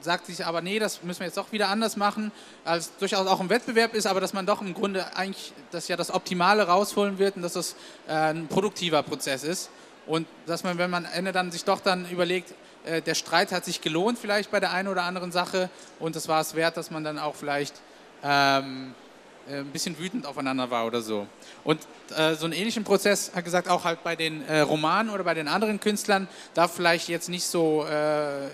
sagt 0.08 0.26
sich 0.26 0.46
aber, 0.46 0.62
nee, 0.62 0.80
das 0.80 1.04
müssen 1.04 1.20
wir 1.20 1.28
jetzt 1.28 1.38
doch 1.38 1.52
wieder 1.52 1.70
anders 1.70 1.98
machen, 1.98 2.32
als 2.66 2.96
durchaus 2.98 3.28
auch 3.28 3.40
ein 3.40 3.50
Wettbewerb 3.50 3.94
ist, 3.94 4.08
aber 4.08 4.22
dass 4.22 4.34
man 4.34 4.46
doch 4.46 4.62
im 4.62 4.74
Grunde 4.74 5.16
eigentlich 5.16 5.54
das 5.72 5.88
ja 5.88 5.96
das 5.96 6.12
Optimale 6.12 6.64
rausholen 6.64 7.20
wird 7.20 7.36
und 7.36 7.44
dass 7.44 7.54
das 7.54 7.76
äh, 8.08 8.14
ein 8.14 8.48
produktiver 8.48 9.04
Prozess 9.04 9.44
ist. 9.44 9.70
Und 10.08 10.26
dass 10.46 10.64
man, 10.64 10.78
wenn 10.78 10.90
man 10.90 11.06
am 11.06 11.12
Ende 11.12 11.34
dann 11.34 11.52
sich 11.52 11.66
doch 11.66 11.82
dann 11.82 12.10
überlegt, 12.10 12.54
äh, 12.86 13.02
der 13.02 13.16
Streit 13.16 13.52
hat 13.52 13.66
sich 13.66 13.82
gelohnt 13.82 14.18
vielleicht 14.18 14.50
bei 14.50 14.60
der 14.60 14.72
einen 14.72 14.88
oder 14.88 15.04
anderen 15.04 15.32
Sache 15.32 15.70
und 16.00 16.16
es 16.16 16.28
war 16.28 16.42
es 16.42 16.56
wert, 16.56 16.78
dass 16.78 16.90
man 16.90 17.04
dann 17.04 17.20
auch 17.20 17.36
vielleicht 17.36 17.76
ähm, 18.24 18.96
äh, 19.50 19.60
ein 19.60 19.72
bisschen 19.72 19.98
wütend 20.00 20.26
aufeinander 20.26 20.70
war 20.72 20.86
oder 20.86 21.02
so. 21.02 21.28
Und 21.64 21.80
äh, 22.16 22.36
so 22.36 22.46
einen 22.46 22.54
ähnlichen 22.54 22.84
Prozess 22.84 23.32
hat 23.36 23.44
gesagt, 23.44 23.70
auch 23.70 23.84
halt 23.84 24.04
bei 24.04 24.16
den 24.16 24.46
äh, 24.48 24.62
Romanen 24.62 25.10
oder 25.10 25.24
bei 25.24 25.34
den 25.34 25.48
anderen 25.48 25.80
Künstlern, 25.80 26.28
da 26.54 26.68
vielleicht 26.68 27.10
jetzt 27.10 27.30
nicht 27.30 27.46
so, 27.46 27.86
äh, 27.86 28.48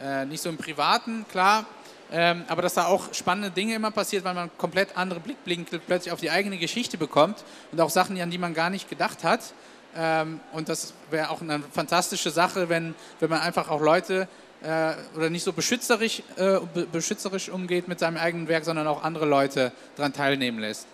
äh, 0.00 0.24
nicht 0.24 0.42
so 0.42 0.48
im 0.48 0.56
Privaten, 0.56 1.26
klar, 1.30 1.66
ähm, 2.10 2.44
aber 2.48 2.62
dass 2.62 2.74
da 2.74 2.86
auch 2.86 3.12
spannende 3.12 3.50
Dinge 3.50 3.74
immer 3.74 3.90
passiert, 3.90 4.24
weil 4.24 4.34
man 4.34 4.50
komplett 4.56 4.96
andere 4.96 5.20
Blickblinkel 5.20 5.78
plötzlich 5.78 6.12
auf 6.12 6.20
die 6.20 6.30
eigene 6.30 6.56
Geschichte 6.56 6.96
bekommt 6.96 7.44
und 7.70 7.80
auch 7.80 7.90
Sachen, 7.90 8.20
an 8.20 8.30
die 8.30 8.38
man 8.38 8.54
gar 8.54 8.70
nicht 8.70 8.88
gedacht 8.88 9.24
hat. 9.24 9.52
Ähm, 9.96 10.40
und 10.52 10.68
das 10.68 10.94
wäre 11.10 11.30
auch 11.30 11.42
eine 11.42 11.60
fantastische 11.72 12.30
Sache, 12.30 12.68
wenn, 12.68 12.94
wenn 13.20 13.28
man 13.28 13.40
einfach 13.40 13.68
auch 13.68 13.80
Leute 13.80 14.28
äh, 14.62 14.94
oder 15.16 15.30
nicht 15.30 15.44
so 15.44 15.52
beschützerisch, 15.52 16.22
äh, 16.36 16.58
beschützerisch 16.90 17.48
umgeht 17.48 17.88
mit 17.88 17.98
seinem 17.98 18.16
eigenen 18.16 18.48
Werk, 18.48 18.64
sondern 18.64 18.86
auch 18.86 19.02
andere 19.02 19.26
Leute 19.26 19.72
daran 19.96 20.12
teilnehmen 20.12 20.60
lässt. 20.60 20.86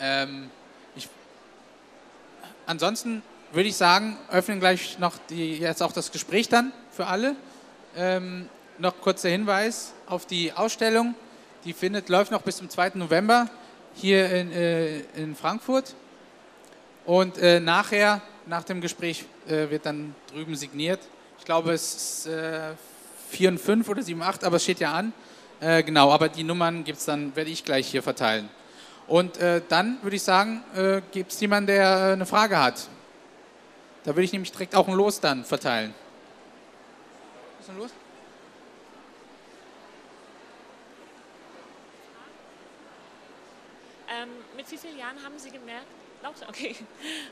Ähm, 0.00 0.50
ich, 0.96 1.08
ansonsten 2.66 3.22
würde 3.54 3.68
ich 3.68 3.76
sagen, 3.76 4.16
öffnen 4.30 4.58
gleich 4.58 4.98
noch 4.98 5.14
die, 5.30 5.58
jetzt 5.58 5.82
auch 5.82 5.92
das 5.92 6.10
Gespräch 6.10 6.48
dann 6.48 6.72
für 6.90 7.06
alle. 7.06 7.36
Ähm, 7.96 8.48
noch 8.78 9.00
kurzer 9.00 9.28
Hinweis 9.28 9.92
auf 10.06 10.26
die 10.26 10.52
Ausstellung. 10.52 11.14
Die 11.64 11.72
findet, 11.72 12.08
läuft 12.08 12.32
noch 12.32 12.42
bis 12.42 12.56
zum 12.56 12.68
2. 12.68 12.92
November 12.94 13.48
hier 13.94 14.28
in, 14.30 14.52
äh, 14.52 14.98
in 15.16 15.36
Frankfurt. 15.36 15.94
Und 17.04 17.38
äh, 17.38 17.60
nachher, 17.60 18.22
nach 18.46 18.64
dem 18.64 18.80
Gespräch, 18.80 19.24
äh, 19.46 19.70
wird 19.70 19.86
dann 19.86 20.14
drüben 20.32 20.56
signiert. 20.56 21.00
Ich 21.38 21.44
glaube, 21.44 21.72
es 21.72 21.94
ist 21.94 22.26
äh, 22.26 22.72
4 23.30 23.50
und 23.50 23.60
5 23.60 23.88
oder 23.88 24.02
7, 24.02 24.20
8, 24.20 24.44
aber 24.44 24.56
es 24.56 24.64
steht 24.64 24.80
ja 24.80 24.92
an. 24.92 25.12
Äh, 25.60 25.82
genau, 25.82 26.10
aber 26.10 26.28
die 26.28 26.42
Nummern 26.42 26.82
gibt's 26.82 27.04
dann, 27.04 27.34
werde 27.36 27.50
ich 27.50 27.64
gleich 27.64 27.86
hier 27.86 28.02
verteilen. 28.02 28.48
Und 29.06 29.36
äh, 29.36 29.60
dann 29.68 29.98
würde 30.02 30.16
ich 30.16 30.22
sagen, 30.22 30.64
äh, 30.74 31.02
gibt 31.12 31.32
es 31.32 31.40
jemanden, 31.40 31.68
der 31.68 32.14
eine 32.14 32.26
Frage 32.26 32.60
hat? 32.60 32.88
Da 34.04 34.10
würde 34.10 34.22
ich 34.22 34.32
nämlich 34.32 34.52
direkt 34.52 34.74
auch 34.74 34.86
ein 34.86 34.94
Los 34.94 35.20
dann 35.20 35.44
verteilen. 35.44 35.94
Was 37.58 37.60
ist 37.60 37.68
denn 37.68 37.78
los? 37.78 37.90
Ähm, 44.08 44.28
mit 44.56 44.70
wie 44.70 44.76
vielen 44.76 44.98
Jahren 44.98 45.22
haben 45.24 45.38
Sie 45.38 45.50
gemerkt, 45.50 45.86
okay, 46.48 46.76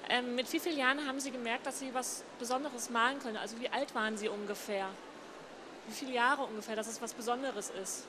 ähm, 0.09 0.35
mit 0.35 0.51
wie 0.51 0.59
vielen 0.59 0.79
Jahren 0.79 1.07
haben 1.07 1.21
Sie 1.21 1.31
gemerkt, 1.31 1.67
dass 1.67 1.79
Sie 1.79 1.93
was 1.93 2.25
Besonderes 2.39 2.89
malen 2.89 3.19
können? 3.19 3.37
Also 3.37 3.61
wie 3.61 3.69
alt 3.69 3.95
waren 3.95 4.17
Sie 4.17 4.29
ungefähr? 4.29 4.89
Wie 5.89 5.95
viele 5.95 6.13
Jahre 6.13 6.45
ungefähr, 6.45 6.75
dass 6.75 6.87
es 6.87 7.03
was 7.03 7.13
Besonderes 7.13 7.71
ist? 7.83 8.07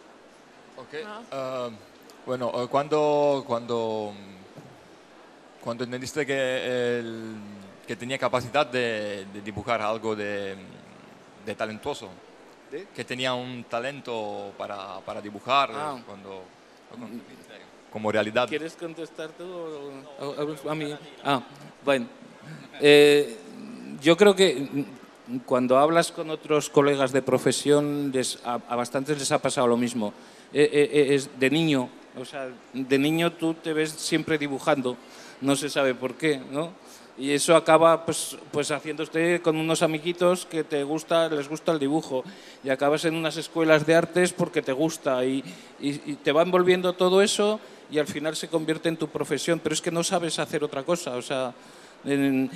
Okay. 0.78 1.03
Ja. 1.03 1.68
Uh, 1.68 1.72
bueno, 2.26 2.49
uh, 2.49 2.68
cuando, 2.68 3.43
cuando, 3.45 4.14
cuando 5.61 5.84
entendiste 5.84 6.26
que, 6.26 6.99
el, 6.99 7.36
que 7.88 7.95
tenía 7.95 8.17
capacidad 8.17 8.65
de, 8.65 9.25
de 9.34 9.41
dibujar 9.41 9.81
algo 9.81 10.15
de, 10.15 10.55
de 11.45 11.55
talentoso, 11.55 12.09
¿De? 12.71 12.88
que 12.95 13.03
tenía 13.03 13.34
un 13.34 13.65
talento 13.65 14.53
para, 14.57 14.99
para 15.01 15.21
dibujar, 15.21 15.71
ah. 15.73 16.01
cuando, 16.05 16.43
cuando 16.89 17.07
como 17.91 18.11
realidad. 18.11 18.47
¿Quieres 18.47 18.75
contestar 18.75 19.29
tú 19.31 19.43
o, 19.45 20.69
a 20.69 20.75
mí? 20.75 20.95
Ah, 21.23 21.41
bueno. 21.86 22.07
Eh, 22.81 23.38
yo 24.01 24.17
creo 24.17 24.36
que 24.36 24.86
cuando 25.45 25.77
hablas 25.77 26.11
con 26.11 26.29
otros 26.29 26.69
colegas 26.69 27.11
de 27.11 27.21
profesión, 27.21 28.11
les, 28.13 28.39
a, 28.43 28.55
a, 28.67 28.75
bastantes 28.75 29.19
les 29.19 29.31
ha 29.31 29.39
pasado 29.39 29.67
lo 29.67 29.77
mismo. 29.77 30.13
Eh, 30.53 30.69
eh, 30.71 30.89
eh, 30.91 31.15
es 31.15 31.29
de 31.39 31.49
niño, 31.49 31.89
o 32.17 32.25
sea, 32.25 32.49
de 32.73 32.99
niño 32.99 33.34
tú 33.34 33.55
te 33.55 33.73
ves 33.73 33.91
siempre 33.91 34.38
dibujando, 34.38 34.97
no 35.41 35.55
se 35.55 35.69
sabe 35.69 35.95
por 35.95 36.15
qué, 36.15 36.39
¿no? 36.51 36.73
Y 37.18 37.32
eso 37.32 37.55
acaba 37.55 38.05
pues, 38.05 38.36
pues 38.51 38.72
haciéndote 38.72 39.39
con 39.41 39.55
unos 39.55 39.84
amiguitos 39.84 40.47
que 40.47 40.64
te 40.64 40.84
gusta, 40.84 41.30
les 41.30 41.47
gusta 41.47 41.72
el 41.72 41.80
dibujo. 41.80 42.24
Y 42.64 42.70
acabas 42.70 43.05
en 43.05 43.16
unas 43.16 43.38
escuelas 43.38 43.86
de 43.86 43.95
artes 43.95 44.34
porque 44.34 44.64
te 44.64 44.72
gusta. 44.72 45.24
Y, 45.24 45.43
te 46.24 46.32
va 46.32 46.41
envolviendo 46.41 46.93
todo 46.93 47.22
eso 47.22 47.59
y 47.91 47.99
al 47.99 48.07
final 48.07 48.36
se 48.36 48.47
convierte 48.47 48.89
en 48.89 48.97
tu 48.97 49.09
profesión, 49.09 49.59
pero 49.59 49.74
es 49.74 49.82
que 49.82 49.91
no 49.91 50.03
sabes 50.03 50.39
hacer 50.39 50.64
otra 50.64 50.84
cosa, 50.84 51.18
o 51.18 51.22
sea, 51.22 51.53
ni, 52.05 52.49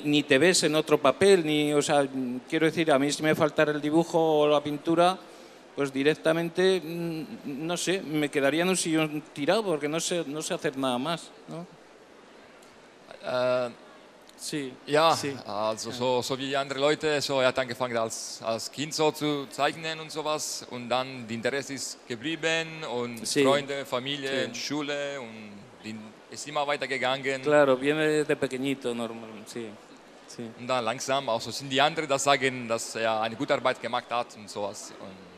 ni, 0.00 0.22
te 0.22 0.38
ves 0.38 0.62
en 0.62 0.74
otro 0.74 0.96
papel, 0.96 1.44
ni, 1.44 1.74
o 1.74 1.82
sea, 1.82 2.08
quiero 2.48 2.64
decir, 2.64 2.90
a 2.90 2.98
mí 2.98 3.12
si 3.12 3.22
me 3.22 3.34
faltara 3.34 3.70
el 3.70 3.82
dibujo 3.82 4.18
o 4.18 4.48
la 4.48 4.62
pintura, 4.62 5.18
pues 5.76 5.92
directamente, 5.92 6.80
mm, 6.82 7.66
no 7.66 7.76
sé, 7.76 8.00
me 8.00 8.30
quedaría 8.30 8.62
en 8.62 8.70
un 8.70 8.76
sillón 8.78 9.22
tirado 9.34 9.62
porque 9.62 9.88
no 9.88 10.00
sé, 10.00 10.24
no 10.26 10.40
sé 10.40 10.54
hacer 10.54 10.78
nada 10.78 10.96
más, 10.96 11.30
¿no? 11.46 11.66
Uh 13.20 13.89
Ja, 14.86 15.14
sí. 15.14 15.36
also 15.46 15.90
so, 15.90 16.22
so 16.22 16.38
wie 16.38 16.46
die 16.46 16.56
anderen 16.56 16.80
Leute, 16.80 17.20
so 17.20 17.40
er 17.40 17.48
hat 17.48 17.58
angefangen 17.58 17.96
als, 17.96 18.40
als 18.42 18.70
Kind 18.72 18.94
so 18.94 19.12
zu 19.12 19.46
zeichnen 19.50 20.00
und 20.00 20.10
sowas 20.10 20.66
und 20.70 20.88
dann 20.88 21.26
die 21.28 21.34
Interesse 21.34 21.74
ist 21.74 21.98
geblieben 22.08 22.82
und 22.84 23.26
sí. 23.26 23.44
Freunde, 23.44 23.84
Familie, 23.84 24.48
sí. 24.52 24.54
Schule 24.54 25.20
und 25.20 25.58
die, 25.84 25.94
ist 26.30 26.48
immer 26.48 26.66
weitergegangen. 26.66 27.42
Claro, 27.42 27.76
viene 27.76 28.06
desde 28.06 28.34
pequeñito 28.34 28.94
normal, 28.94 29.28
sí. 29.46 29.68
sí. 30.26 30.50
Und 30.58 30.66
dann 30.66 30.84
langsam 30.84 31.28
auch 31.28 31.40
so 31.40 31.50
sind 31.50 31.68
die 31.68 31.80
anderen, 31.80 32.08
das 32.08 32.24
sagen, 32.24 32.66
dass 32.66 32.94
er 32.94 33.20
eine 33.20 33.36
gute 33.36 33.52
Arbeit 33.52 33.80
gemacht 33.80 34.10
hat 34.10 34.36
und 34.36 34.48
sowas. 34.48 34.92
Und 35.00 35.30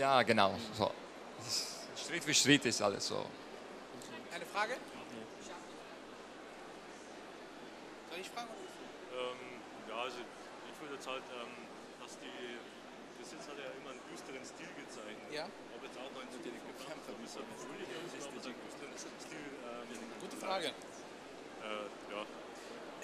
ja, 0.00 0.20
genau, 0.22 0.56
so. 0.76 0.90
Schritt 1.96 2.24
für 2.24 2.34
Schritt 2.34 2.64
ist 2.66 2.82
alles 2.82 3.06
so. 3.06 3.24
Eine 4.34 4.44
Frage? 4.46 4.74
Ich 8.20 8.30
fragen? 8.30 8.50
Ähm, 9.14 9.40
ja, 9.88 9.96
also 10.02 10.18
ich 10.20 10.76
würde 10.80 10.94
jetzt 10.94 11.08
halt, 11.08 11.22
ähm, 11.34 11.50
dass 12.02 12.18
die, 12.18 12.58
bis 13.18 13.32
jetzt 13.32 13.48
hat 13.48 13.56
er 13.58 13.70
ja 13.70 13.74
immer 13.80 13.90
einen 13.90 14.04
düsteren 14.10 14.44
Stil 14.44 14.70
gezeichnet. 14.78 15.28
Ja. 15.32 15.46
Ob 15.74 15.82
jetzt 15.82 15.98
auch 15.98 16.10
noch 16.14 16.22
in 16.22 16.30
Zukunft 16.30 16.62
gekämpft 16.78 17.06
hat, 17.08 17.18
ist 17.24 17.36
er 17.36 17.46
fröhlicher 17.58 17.98
ist, 18.04 18.26
ob 18.26 18.34
es 18.38 18.46
einen 18.46 18.60
düsteren 18.62 18.94
Stil. 19.18 19.48
Ähm, 19.66 19.98
Gute 20.20 20.36
Frage. 20.36 20.68
Äh, 21.64 21.86
ja. 22.12 22.22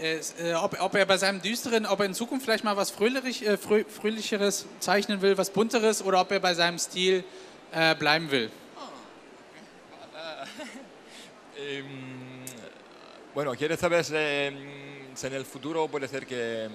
Äh, 0.00 0.54
ob, 0.54 0.80
ob, 0.80 0.94
er 0.94 1.06
bei 1.06 1.18
seinem 1.18 1.42
düsteren, 1.42 1.86
ob 1.86 2.00
er 2.00 2.06
in 2.06 2.14
Zukunft 2.14 2.44
vielleicht 2.44 2.64
mal 2.64 2.76
was 2.76 2.90
fröhlich, 2.90 3.46
äh, 3.46 3.56
frö 3.56 3.84
fröhlicheres 3.84 4.66
zeichnen 4.80 5.20
will, 5.22 5.36
was 5.36 5.50
bunteres, 5.50 6.02
oder 6.02 6.20
ob 6.20 6.30
er 6.30 6.40
bei 6.40 6.54
seinem 6.54 6.78
Stil 6.78 7.24
äh, 7.72 7.94
bleiben 7.94 8.30
will. 8.30 8.50
Oh, 8.76 8.80
okay. 10.08 10.48
ähm, 11.78 12.44
bueno, 13.34 13.52
quiere 13.52 13.76
saber 13.76 14.02
en 15.22 15.34
el 15.34 15.44
futuro 15.44 15.88
puede 15.88 16.08
ser 16.08 16.26
que, 16.26 16.68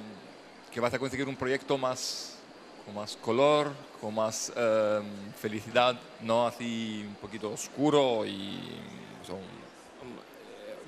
que 0.71 0.79
vas 0.79 0.93
a 0.93 0.99
conseguir 0.99 1.27
un 1.27 1.35
proyecto 1.35 1.77
más, 1.77 2.37
con 2.85 2.93
más 2.93 3.15
color, 3.15 3.71
con 3.99 4.13
más 4.13 4.51
eh, 4.55 5.01
felicidad, 5.39 5.99
no 6.21 6.45
así 6.45 7.03
un 7.07 7.15
poquito 7.15 7.51
oscuro 7.51 8.25
y... 8.25 8.59
Son... 9.25 9.39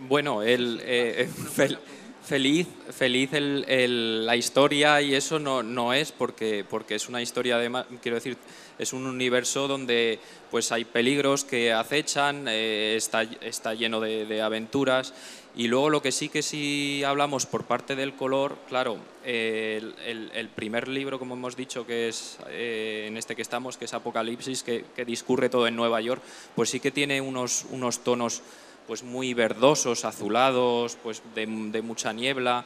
Bueno, 0.08 0.44
el, 0.44 0.80
eh, 0.84 1.28
fel, 1.54 1.80
feliz, 2.24 2.68
feliz 2.92 3.34
el, 3.34 3.66
el, 3.68 4.26
la 4.26 4.36
historia 4.36 5.02
y 5.02 5.16
eso 5.16 5.40
no, 5.40 5.64
no 5.64 5.94
es 5.94 6.12
porque, 6.12 6.64
porque 6.70 6.96
es 6.96 7.10
una 7.10 7.22
historia 7.22 7.58
de, 7.58 7.72
quiero 8.02 8.16
decir, 8.16 8.38
es 8.78 8.94
un 8.94 9.08
universo 9.08 9.68
donde 9.68 10.20
pues 10.52 10.72
hay 10.72 10.86
peligros 10.86 11.44
que 11.44 11.74
acechan, 11.74 12.46
eh, 12.48 12.96
está, 12.96 13.24
está 13.24 13.74
lleno 13.74 14.00
de, 14.00 14.26
de 14.26 14.42
aventuras 14.44 15.14
y 15.58 15.68
luego 15.68 15.90
lo 15.90 16.04
que 16.04 16.12
sí 16.12 16.30
que 16.30 16.44
sí 16.44 17.04
hablamos 17.04 17.48
por 17.48 17.64
parte 17.64 17.96
del 17.96 18.14
color, 18.14 18.60
claro, 18.70 19.00
el, 19.24 20.50
primer 20.56 20.88
libro, 20.88 21.18
como 21.18 21.34
hemos 21.34 21.56
dicho, 21.56 21.88
que 21.88 22.10
es 22.10 22.38
eh, 22.50 23.06
en 23.08 23.18
este 23.18 23.36
que 23.36 23.42
estamos, 23.42 23.76
que 23.76 23.86
es 23.86 23.94
Apocalipsis, 23.96 24.62
que, 24.62 24.86
que, 24.96 25.04
discurre 25.04 25.50
todo 25.50 25.66
en 25.66 25.76
Nueva 25.76 26.00
York, 26.00 26.22
pues 26.56 26.70
sí 26.70 26.80
que 26.80 26.92
tiene 26.92 27.22
unos, 27.22 27.66
unos 27.72 28.04
tonos 28.04 28.44
pues 28.86 29.02
muy 29.02 29.34
verdosos, 29.34 30.06
azulados, 30.06 30.96
pues 31.02 31.24
de, 31.34 31.48
de 31.48 31.82
mucha 31.82 32.14
niebla. 32.14 32.64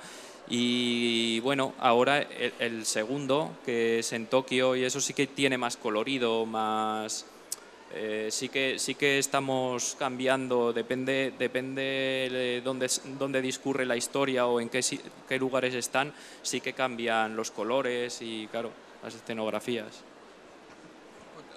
Y 0.49 1.39
bueno, 1.39 1.73
ahora 1.79 2.21
el, 2.21 2.53
el, 2.59 2.85
segundo, 2.85 3.51
que 3.63 3.99
es 3.99 4.11
en 4.11 4.27
Tokio, 4.27 4.75
y 4.75 4.83
eso 4.83 4.99
sí 4.99 5.13
que 5.13 5.27
tiene 5.27 5.57
más 5.57 5.77
colorido, 5.77 6.45
más, 6.45 7.25
eh, 7.93 8.27
sí, 8.31 8.49
que, 8.49 8.79
sí 8.79 8.95
que 8.95 9.19
estamos 9.19 9.95
cambiando, 9.99 10.71
depende, 10.73 11.33
depende 11.37 11.81
de 12.31 12.61
dónde, 12.63 12.89
dónde 13.19 13.41
discurre 13.41 13.85
la 13.85 13.95
historia 13.95 14.47
o 14.47 14.59
en 14.59 14.69
qué, 14.69 14.81
qué 15.27 15.37
lugares 15.37 15.73
están, 15.73 16.13
sí 16.41 16.61
que 16.61 16.73
cambian 16.73 17.35
los 17.35 17.51
colores 17.51 18.21
y, 18.21 18.47
claro, 18.47 18.71
las 19.03 19.15
escenografías. 19.15 20.03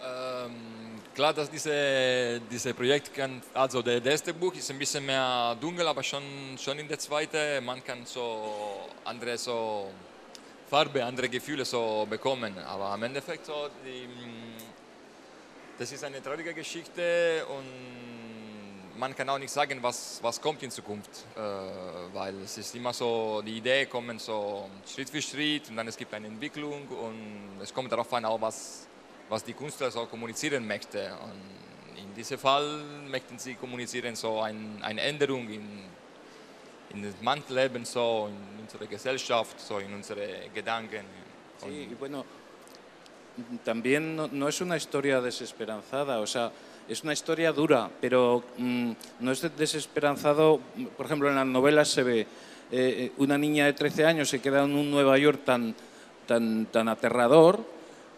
Ähm, 0.06 1.00
klar, 1.14 1.34
dass 1.34 1.50
diese, 1.50 2.40
diese 2.50 2.74
Projekt 2.74 3.14
kann, 3.14 3.40
also 3.54 3.80
der, 3.80 4.00
der 4.00 4.12
erste 4.12 4.34
Buch 4.34 4.54
ist 4.54 4.70
ein 4.70 4.78
bisschen 4.78 5.06
mehr 5.06 5.56
dunkel, 5.60 5.86
aber 5.86 6.02
schon, 6.02 6.22
schon 6.58 6.78
in 6.78 6.88
der 6.88 6.98
zweiten, 6.98 7.64
man 7.64 7.82
kann 7.82 8.04
so 8.04 8.88
andere 9.04 9.38
so 9.38 9.90
Farbe, 10.68 11.04
andere 11.04 11.28
Gefühle 11.28 11.64
so 11.64 12.06
bekommen, 12.08 12.58
aber 12.58 12.86
am 12.86 13.02
Endeffekt 13.02 13.46
so 13.46 13.68
die, 13.84 14.08
das 15.78 15.92
ist 15.92 16.04
eine 16.04 16.22
traurige 16.22 16.54
Geschichte 16.54 17.44
und 17.48 18.98
man 18.98 19.14
kann 19.14 19.28
auch 19.28 19.38
nicht 19.38 19.50
sagen, 19.50 19.82
was, 19.82 20.20
was 20.22 20.40
kommt 20.40 20.62
in 20.62 20.70
Zukunft, 20.70 21.10
äh, 21.34 21.40
weil 22.12 22.42
es 22.42 22.58
ist 22.58 22.74
immer 22.74 22.92
so, 22.92 23.42
die 23.44 23.58
Ideen 23.58 23.88
kommen 23.88 24.18
so 24.18 24.70
Schritt 24.86 25.10
für 25.10 25.20
Schritt 25.20 25.68
und 25.68 25.76
dann 25.76 25.88
es 25.88 25.96
gibt 25.96 26.14
eine 26.14 26.28
Entwicklung 26.28 26.86
und 26.88 27.60
es 27.60 27.74
kommt 27.74 27.90
darauf 27.90 28.12
an, 28.12 28.24
auch 28.24 28.40
was, 28.40 28.86
was 29.28 29.42
die 29.42 29.52
Künstler 29.52 29.90
so 29.90 30.06
kommunizieren 30.06 30.66
möchte. 30.66 31.12
Und 31.22 31.98
in 31.98 32.14
diesem 32.14 32.38
Fall 32.38 32.84
möchten 33.08 33.38
sie 33.38 33.54
kommunizieren 33.54 34.14
so 34.14 34.40
ein, 34.40 34.78
eine 34.82 35.00
Änderung 35.00 35.48
in, 35.48 35.80
in 36.90 37.02
das 37.02 37.20
Mannleben, 37.20 37.84
so 37.84 38.28
in 38.30 38.60
unserer 38.62 38.86
Gesellschaft, 38.86 39.58
so 39.60 39.78
in 39.78 39.92
unsere 39.92 40.50
Gedanken. 40.54 41.04
Sí, 41.58 41.88
bueno, 41.98 42.24
también 43.64 44.16
no, 44.16 44.48
es 44.48 44.60
una 44.60 44.76
historia 44.76 45.20
desesperanzada, 45.20 46.20
o 46.20 46.26
sea, 46.26 46.52
es 46.88 47.02
una 47.02 47.12
historia 47.12 47.52
dura, 47.52 47.90
pero 48.00 48.44
mm, 48.58 48.92
no 49.20 49.32
es 49.32 49.56
desesperanzado, 49.56 50.60
por 50.96 51.06
ejemplo, 51.06 51.28
en 51.28 51.36
las 51.36 51.46
novelas 51.46 51.88
se 51.88 52.02
ve 52.02 52.26
eh, 52.70 53.12
una 53.18 53.38
niña 53.38 53.66
de 53.66 53.72
13 53.72 54.04
años 54.04 54.28
se 54.28 54.40
queda 54.40 54.64
en 54.64 54.74
un 54.74 54.90
Nueva 54.90 55.18
York 55.18 55.40
tan, 55.44 55.74
tan, 56.26 56.66
tan 56.66 56.88
aterrador, 56.88 57.60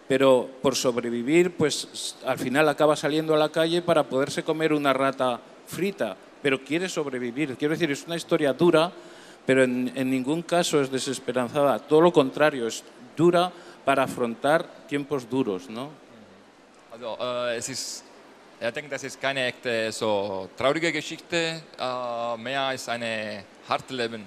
pero 0.08 0.48
por 0.62 0.76
sobrevivir, 0.76 1.52
pues 1.56 2.16
al 2.24 2.38
final 2.38 2.68
acaba 2.68 2.94
saliendo 2.94 3.34
a 3.34 3.38
la 3.38 3.48
calle 3.48 3.82
para 3.82 4.04
poderse 4.04 4.44
comer 4.44 4.72
una 4.72 4.92
rata 4.92 5.40
frita, 5.66 6.16
pero 6.42 6.62
quiere 6.62 6.88
sobrevivir. 6.88 7.56
Quiero 7.56 7.72
decir, 7.72 7.90
es 7.90 8.06
una 8.06 8.16
historia 8.16 8.52
dura, 8.52 8.92
pero 9.44 9.64
en, 9.64 9.92
en 9.94 10.10
ningún 10.10 10.42
caso 10.42 10.80
es 10.80 10.90
desesperanzada, 10.90 11.78
todo 11.80 12.00
lo 12.00 12.12
contrario, 12.12 12.68
es 12.68 12.84
dura 13.16 13.50
para 13.87 14.03
afrontar 14.03 14.66
tiempos 14.89 15.30
duros, 15.30 15.70
¿no? 15.70 15.91
Also, 16.93 17.16
äh, 17.20 17.57
es 17.57 17.68
ist, 17.68 18.05
er 18.59 18.72
denkt, 18.72 18.91
das 18.91 19.05
ist 19.05 19.20
keine 19.20 19.47
echte 19.47 19.93
so 19.93 20.51
traurige 20.57 20.91
Geschichte, 20.91 21.62
äh, 21.78 22.37
mehr 22.37 22.62
als 22.62 22.89
eine 22.89 23.45
harte 23.68 23.95
Leben. 23.95 24.26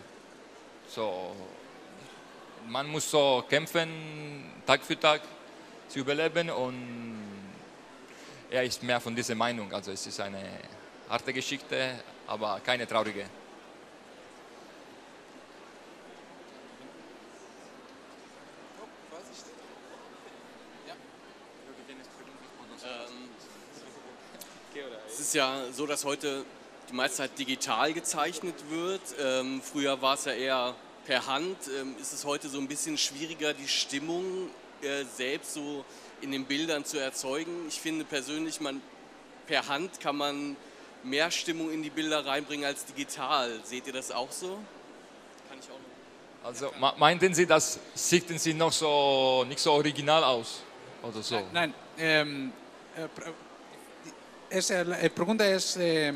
So, 0.88 1.36
man 2.70 2.88
muss 2.88 3.12
so 3.12 3.44
kämpfen, 3.50 3.90
Tag 4.66 4.82
für 4.82 4.98
Tag 4.98 5.22
zu 5.90 6.00
überleben 6.00 6.50
und 6.52 7.20
er 8.50 8.64
ist 8.64 8.82
mehr 8.82 9.02
von 9.02 9.14
dieser 9.14 9.36
Meinung. 9.36 9.74
Also 9.74 9.92
es 9.92 10.08
ist 10.08 10.22
eine 10.22 10.42
harte 11.10 11.34
Geschichte, 11.34 11.96
aber 12.28 12.62
keine 12.64 12.88
traurige. 12.88 13.26
Ist 25.30 25.36
ja 25.36 25.62
so, 25.72 25.86
dass 25.86 26.06
heute 26.06 26.44
die 26.90 26.96
meiste 26.96 27.18
Zeit 27.18 27.38
digital 27.38 27.94
gezeichnet 27.94 28.56
wird. 28.72 29.02
Ähm, 29.22 29.62
früher 29.62 30.02
war 30.02 30.16
es 30.16 30.26
ja 30.26 30.32
eher 30.32 30.76
per 31.06 31.28
Hand. 31.28 31.56
Ähm, 31.80 31.96
ist 32.02 32.14
es 32.14 32.26
heute 32.26 32.50
so 32.50 32.58
ein 32.58 32.68
bisschen 32.68 32.98
schwieriger, 32.98 33.54
die 33.54 33.68
Stimmung 33.68 34.50
äh, 34.82 35.04
selbst 35.04 35.54
so 35.54 35.86
in 36.22 36.32
den 36.32 36.46
Bildern 36.46 36.84
zu 36.84 36.98
erzeugen? 36.98 37.68
Ich 37.68 37.80
finde 37.80 38.06
persönlich, 38.06 38.60
man, 38.60 38.82
per 39.46 39.68
Hand 39.68 40.00
kann 40.00 40.16
man 40.16 40.56
mehr 41.04 41.30
Stimmung 41.30 41.72
in 41.72 41.84
die 41.84 41.92
Bilder 41.92 42.26
reinbringen 42.26 42.66
als 42.66 42.86
digital. 42.86 43.52
Seht 43.64 43.86
ihr 43.86 43.94
das 43.94 44.10
auch 44.10 44.32
so? 44.32 44.58
Kann 45.48 45.60
ich 45.60 45.66
auch 45.70 45.78
noch. 45.78 46.48
Also 46.48 46.72
meinten 46.98 47.36
Sie, 47.36 47.46
das 47.46 47.78
sieht 47.94 48.28
Sie 48.40 48.56
noch 48.56 48.72
so 48.72 49.46
nicht 49.48 49.60
so 49.60 49.74
original 49.74 50.24
aus 50.24 50.64
oder 51.04 51.22
so? 51.22 51.36
Nein, 51.36 51.52
nein 51.54 51.74
ähm, 52.00 52.54
äh, 52.96 53.08
es 54.50 54.72
el, 54.72 54.94
el 54.94 55.12
pregunta 55.12 55.48
es 55.48 55.78
eh, 55.78 56.14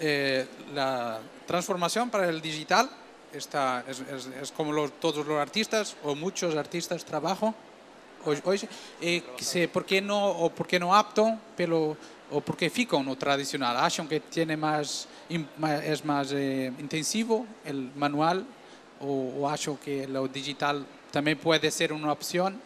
eh, 0.00 0.46
la 0.74 1.20
transformación 1.46 2.10
para 2.10 2.28
el 2.28 2.40
digital. 2.40 2.90
Está, 3.32 3.84
es, 3.88 4.00
es, 4.00 4.26
es, 4.42 4.52
como 4.52 4.72
los, 4.72 5.00
todos 5.00 5.26
los 5.26 5.38
artistas 5.38 5.96
o 6.04 6.14
muchos 6.14 6.54
artistas 6.54 7.02
trabajo 7.04 7.54
hoy, 8.24 8.38
hoy 8.44 8.68
eh, 9.00 9.22
sé, 9.38 9.68
por 9.68 9.86
qué 9.86 10.00
no 10.02 10.28
o 10.28 10.50
por 10.50 10.66
qué 10.66 10.78
no 10.78 10.94
apto 10.94 11.38
pero 11.56 11.96
o 12.30 12.40
por 12.40 12.56
qué 12.58 12.68
fico 12.68 13.02
no 13.02 13.16
tradicional 13.16 13.76
¿Hacen 13.78 14.06
que 14.06 14.20
tiene 14.20 14.56
más 14.56 15.08
es 15.84 16.04
más 16.04 16.32
eh, 16.32 16.72
intensivo 16.78 17.46
el 17.64 17.90
manual 17.96 18.44
o, 19.00 19.06
o 19.40 19.48
acho 19.48 19.78
que 19.82 20.06
lo 20.06 20.28
digital 20.28 20.84
también 21.10 21.38
puede 21.38 21.70
ser 21.70 21.92
una 21.92 22.10
opción. 22.10 22.60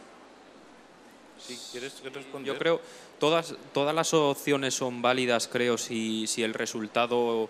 Si 1.38 1.54
¿Sí, 1.54 1.62
quieres 1.72 2.00
responder 2.02 2.54
yo 2.54 2.58
creo 2.58 2.80
todas 3.18 3.54
todas 3.72 3.94
las 3.94 4.14
opciones 4.14 4.74
son 4.74 5.02
válidas, 5.02 5.48
creo, 5.48 5.78
si, 5.78 6.26
si 6.26 6.42
el 6.42 6.54
resultado 6.54 7.48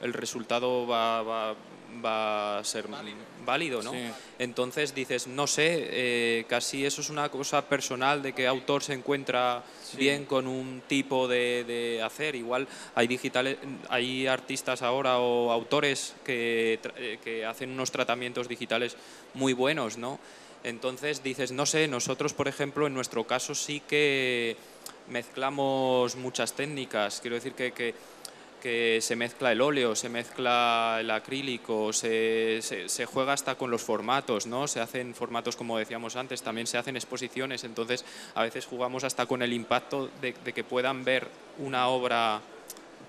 el 0.00 0.12
resultado 0.12 0.86
va, 0.86 1.22
va, 1.22 1.54
va 2.04 2.58
a 2.58 2.64
ser 2.64 2.86
válido, 3.46 3.82
¿no? 3.82 3.92
Entonces 4.38 4.94
dices, 4.94 5.26
no 5.26 5.46
sé, 5.46 5.88
eh, 5.90 6.44
casi 6.48 6.84
eso 6.84 7.00
es 7.00 7.10
una 7.10 7.28
cosa 7.28 7.62
personal 7.68 8.22
de 8.22 8.32
que 8.32 8.46
autor 8.46 8.82
se 8.82 8.94
encuentra 8.94 9.62
bien 9.96 10.24
con 10.24 10.46
un 10.46 10.82
tipo 10.88 11.28
de, 11.28 12.00
hacer. 12.04 12.34
Igual 12.34 12.66
hay 12.94 13.06
digitales, 13.06 13.58
hay 13.88 14.26
artistas 14.26 14.82
ahora 14.82 15.18
o 15.18 15.52
autores 15.52 16.14
que, 16.24 16.80
eh, 16.96 17.18
que 17.22 17.44
hacen 17.44 17.70
unos 17.70 17.90
tratamientos 17.90 18.48
digitales 18.48 18.96
muy 19.34 19.52
buenos, 19.52 19.98
¿no? 19.98 20.18
Entonces 20.64 21.22
dices, 21.22 21.50
no 21.52 21.66
sé, 21.66 21.88
nosotros 21.88 22.34
por 22.34 22.48
ejemplo 22.48 22.86
en 22.86 22.94
nuestro 22.94 23.24
caso 23.24 23.54
sí 23.54 23.82
que 23.88 24.56
mezclamos 25.08 26.16
muchas 26.16 26.52
técnicas, 26.54 27.20
quiero 27.20 27.36
decir 27.36 27.54
que, 27.54 27.94
que 28.62 28.98
se 29.00 29.16
mezcla 29.16 29.50
el 29.50 29.60
óleo, 29.60 29.96
se 29.96 30.08
mezcla 30.08 30.98
el 31.00 31.10
acrílico, 31.10 31.92
se, 31.92 32.60
se, 32.62 33.06
juega 33.06 33.32
hasta 33.32 33.56
con 33.56 33.70
los 33.70 33.82
formatos, 33.82 34.46
¿no? 34.46 34.68
Se 34.68 34.80
hacen 34.80 35.14
formatos, 35.14 35.56
como 35.56 35.78
decíamos 35.78 36.16
antes, 36.16 36.42
también 36.42 36.66
se 36.66 36.78
hacen 36.78 36.96
exposiciones, 36.96 37.64
entonces 37.64 38.04
a 38.34 38.42
veces 38.42 38.66
jugamos 38.66 39.04
hasta 39.04 39.26
con 39.26 39.42
el 39.42 39.52
impacto 39.52 40.10
de 40.20 40.32
que 40.34 40.64
puedan 40.64 41.04
ver 41.04 41.26
una 41.58 41.88
obra 41.88 42.40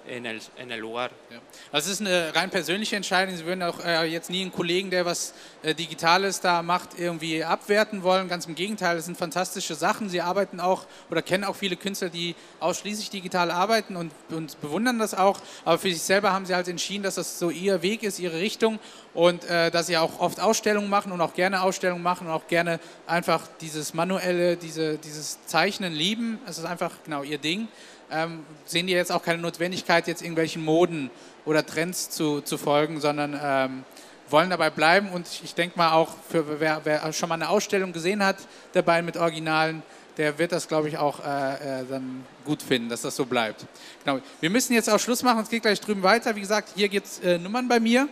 in 0.07 0.25
el, 0.25 0.39
in 0.57 0.71
el 0.71 0.79
lugar. 0.79 1.11
Ja. 1.29 1.37
Das 1.71 1.87
ist 1.87 2.01
eine 2.01 2.35
rein 2.35 2.49
persönliche 2.49 2.95
Entscheidung. 2.95 3.35
Sie 3.35 3.45
würden 3.45 3.63
auch 3.63 3.83
äh, 3.83 4.05
jetzt 4.05 4.29
nie 4.29 4.41
einen 4.41 4.51
Kollegen, 4.51 4.89
der 4.89 5.05
was 5.05 5.33
äh, 5.61 5.73
Digitales 5.73 6.41
da 6.41 6.61
macht, 6.61 6.99
irgendwie 6.99 7.43
abwerten 7.43 8.03
wollen. 8.03 8.27
Ganz 8.27 8.45
im 8.45 8.55
Gegenteil, 8.55 8.95
das 8.95 9.05
sind 9.05 9.17
fantastische 9.17 9.75
Sachen. 9.75 10.09
Sie 10.09 10.21
arbeiten 10.21 10.59
auch 10.59 10.85
oder 11.09 11.21
kennen 11.21 11.43
auch 11.43 11.55
viele 11.55 11.75
Künstler, 11.75 12.09
die 12.09 12.35
ausschließlich 12.59 13.09
digital 13.09 13.51
arbeiten 13.51 13.95
und, 13.95 14.11
und 14.29 14.59
bewundern 14.61 14.99
das 14.99 15.13
auch. 15.13 15.39
Aber 15.65 15.77
für 15.77 15.89
sich 15.89 16.01
selber 16.01 16.33
haben 16.33 16.45
sie 16.45 16.55
halt 16.55 16.67
entschieden, 16.67 17.03
dass 17.03 17.15
das 17.15 17.39
so 17.39 17.49
ihr 17.49 17.81
Weg 17.81 18.03
ist, 18.03 18.19
ihre 18.19 18.39
Richtung 18.39 18.79
und 19.13 19.45
äh, 19.45 19.71
dass 19.71 19.87
sie 19.87 19.97
auch 19.97 20.19
oft 20.19 20.39
Ausstellungen 20.39 20.89
machen 20.89 21.11
und 21.11 21.21
auch 21.21 21.33
gerne 21.33 21.61
Ausstellungen 21.61 22.03
machen 22.03 22.27
und 22.27 22.33
auch 22.33 22.47
gerne 22.47 22.79
einfach 23.07 23.47
dieses 23.61 23.93
manuelle, 23.93 24.57
diese, 24.57 24.97
dieses 24.97 25.45
Zeichnen 25.45 25.93
lieben. 25.93 26.39
Es 26.47 26.57
ist 26.57 26.65
einfach 26.65 26.91
genau 27.05 27.23
ihr 27.23 27.37
Ding 27.37 27.67
ähm, 28.11 28.45
sehen 28.65 28.87
die 28.87 28.93
jetzt 28.93 29.11
auch 29.11 29.23
keine 29.23 29.41
Notwendigkeit, 29.41 30.07
jetzt 30.07 30.21
irgendwelchen 30.21 30.63
Moden 30.63 31.09
oder 31.45 31.65
Trends 31.65 32.09
zu, 32.09 32.41
zu 32.41 32.57
folgen, 32.57 32.99
sondern 32.99 33.39
ähm, 33.41 33.83
wollen 34.29 34.49
dabei 34.49 34.69
bleiben. 34.69 35.09
Und 35.09 35.27
ich 35.43 35.55
denke 35.55 35.77
mal 35.77 35.91
auch, 35.91 36.09
für 36.29 36.59
wer, 36.59 36.81
wer, 36.83 37.11
schon 37.13 37.29
mal 37.29 37.35
eine 37.35 37.49
Ausstellung 37.49 37.93
gesehen 37.93 38.23
hat, 38.23 38.37
dabei 38.73 39.01
mit 39.01 39.17
Originalen, 39.17 39.83
der 40.17 40.37
wird 40.37 40.51
das, 40.51 40.67
glaube 40.67 40.89
ich, 40.89 40.97
auch 40.97 41.19
äh, 41.25 41.81
äh, 41.81 41.85
dann 41.89 42.23
gut 42.45 42.61
finden, 42.61 42.89
dass 42.89 43.01
das 43.01 43.15
so 43.15 43.25
bleibt. 43.25 43.65
Genau. 44.03 44.19
Wir 44.39 44.49
müssen 44.49 44.73
jetzt 44.73 44.89
auch 44.89 44.99
Schluss 44.99 45.23
machen, 45.23 45.41
es 45.41 45.49
geht 45.49 45.63
gleich 45.63 45.81
drüben 45.81 46.03
weiter. 46.03 46.35
Wie 46.35 46.41
gesagt, 46.41 46.69
hier 46.75 46.89
gibt 46.89 47.07
es 47.07 47.19
äh, 47.19 47.37
Nummern 47.37 47.67
bei 47.67 47.79
mir. 47.79 48.07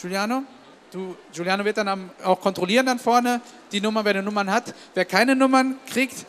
Giuliano? 0.00 0.42
Du, 0.96 1.14
Giuliano 1.30 1.62
wird 1.62 1.76
dann 1.76 2.10
auch 2.24 2.40
kontrollieren 2.40 2.86
dann 2.86 2.98
vorne 2.98 3.42
die 3.70 3.82
Nummer, 3.82 4.02
wer 4.02 4.14
eine 4.14 4.22
Nummern 4.22 4.50
hat. 4.50 4.72
Wer 4.94 5.04
keine 5.04 5.36
Nummern 5.36 5.76
kriegt, 5.92 6.14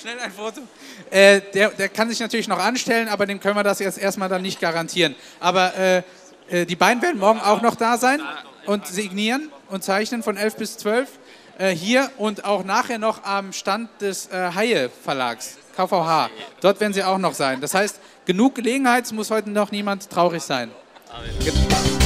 schnell 0.00 0.18
ein 0.18 0.32
Foto. 0.32 0.62
Äh, 1.10 1.42
der, 1.52 1.68
der 1.68 1.90
kann 1.90 2.08
sich 2.08 2.18
natürlich 2.18 2.48
noch 2.48 2.58
anstellen, 2.58 3.08
aber 3.08 3.26
dem 3.26 3.40
können 3.40 3.56
wir 3.56 3.62
das 3.62 3.78
jetzt 3.78 3.98
erstmal 3.98 4.30
dann 4.30 4.40
nicht 4.40 4.58
garantieren. 4.58 5.16
Aber 5.38 5.76
äh, 5.76 6.02
äh, 6.48 6.64
die 6.64 6.76
beiden 6.76 7.02
werden 7.02 7.20
morgen 7.20 7.40
auch 7.40 7.60
noch 7.60 7.74
da 7.74 7.98
sein 7.98 8.22
und 8.64 8.86
signieren 8.86 9.52
und 9.68 9.84
zeichnen 9.84 10.22
von 10.22 10.38
11 10.38 10.56
bis 10.56 10.78
12 10.78 11.10
äh, 11.58 11.68
hier 11.68 12.10
und 12.16 12.46
auch 12.46 12.64
nachher 12.64 12.96
noch 12.96 13.22
am 13.22 13.52
Stand 13.52 13.90
des 14.00 14.28
äh, 14.28 14.52
Haie 14.54 14.88
Verlags, 14.88 15.58
KVH. 15.76 16.30
Dort 16.62 16.80
werden 16.80 16.94
sie 16.94 17.04
auch 17.04 17.18
noch 17.18 17.34
sein. 17.34 17.60
Das 17.60 17.74
heißt, 17.74 18.00
genug 18.24 18.54
Gelegenheit, 18.54 19.12
muss 19.12 19.30
heute 19.30 19.50
noch 19.50 19.70
niemand 19.70 20.08
traurig 20.08 20.42
sein. 20.42 20.70
Amen. 21.12 21.99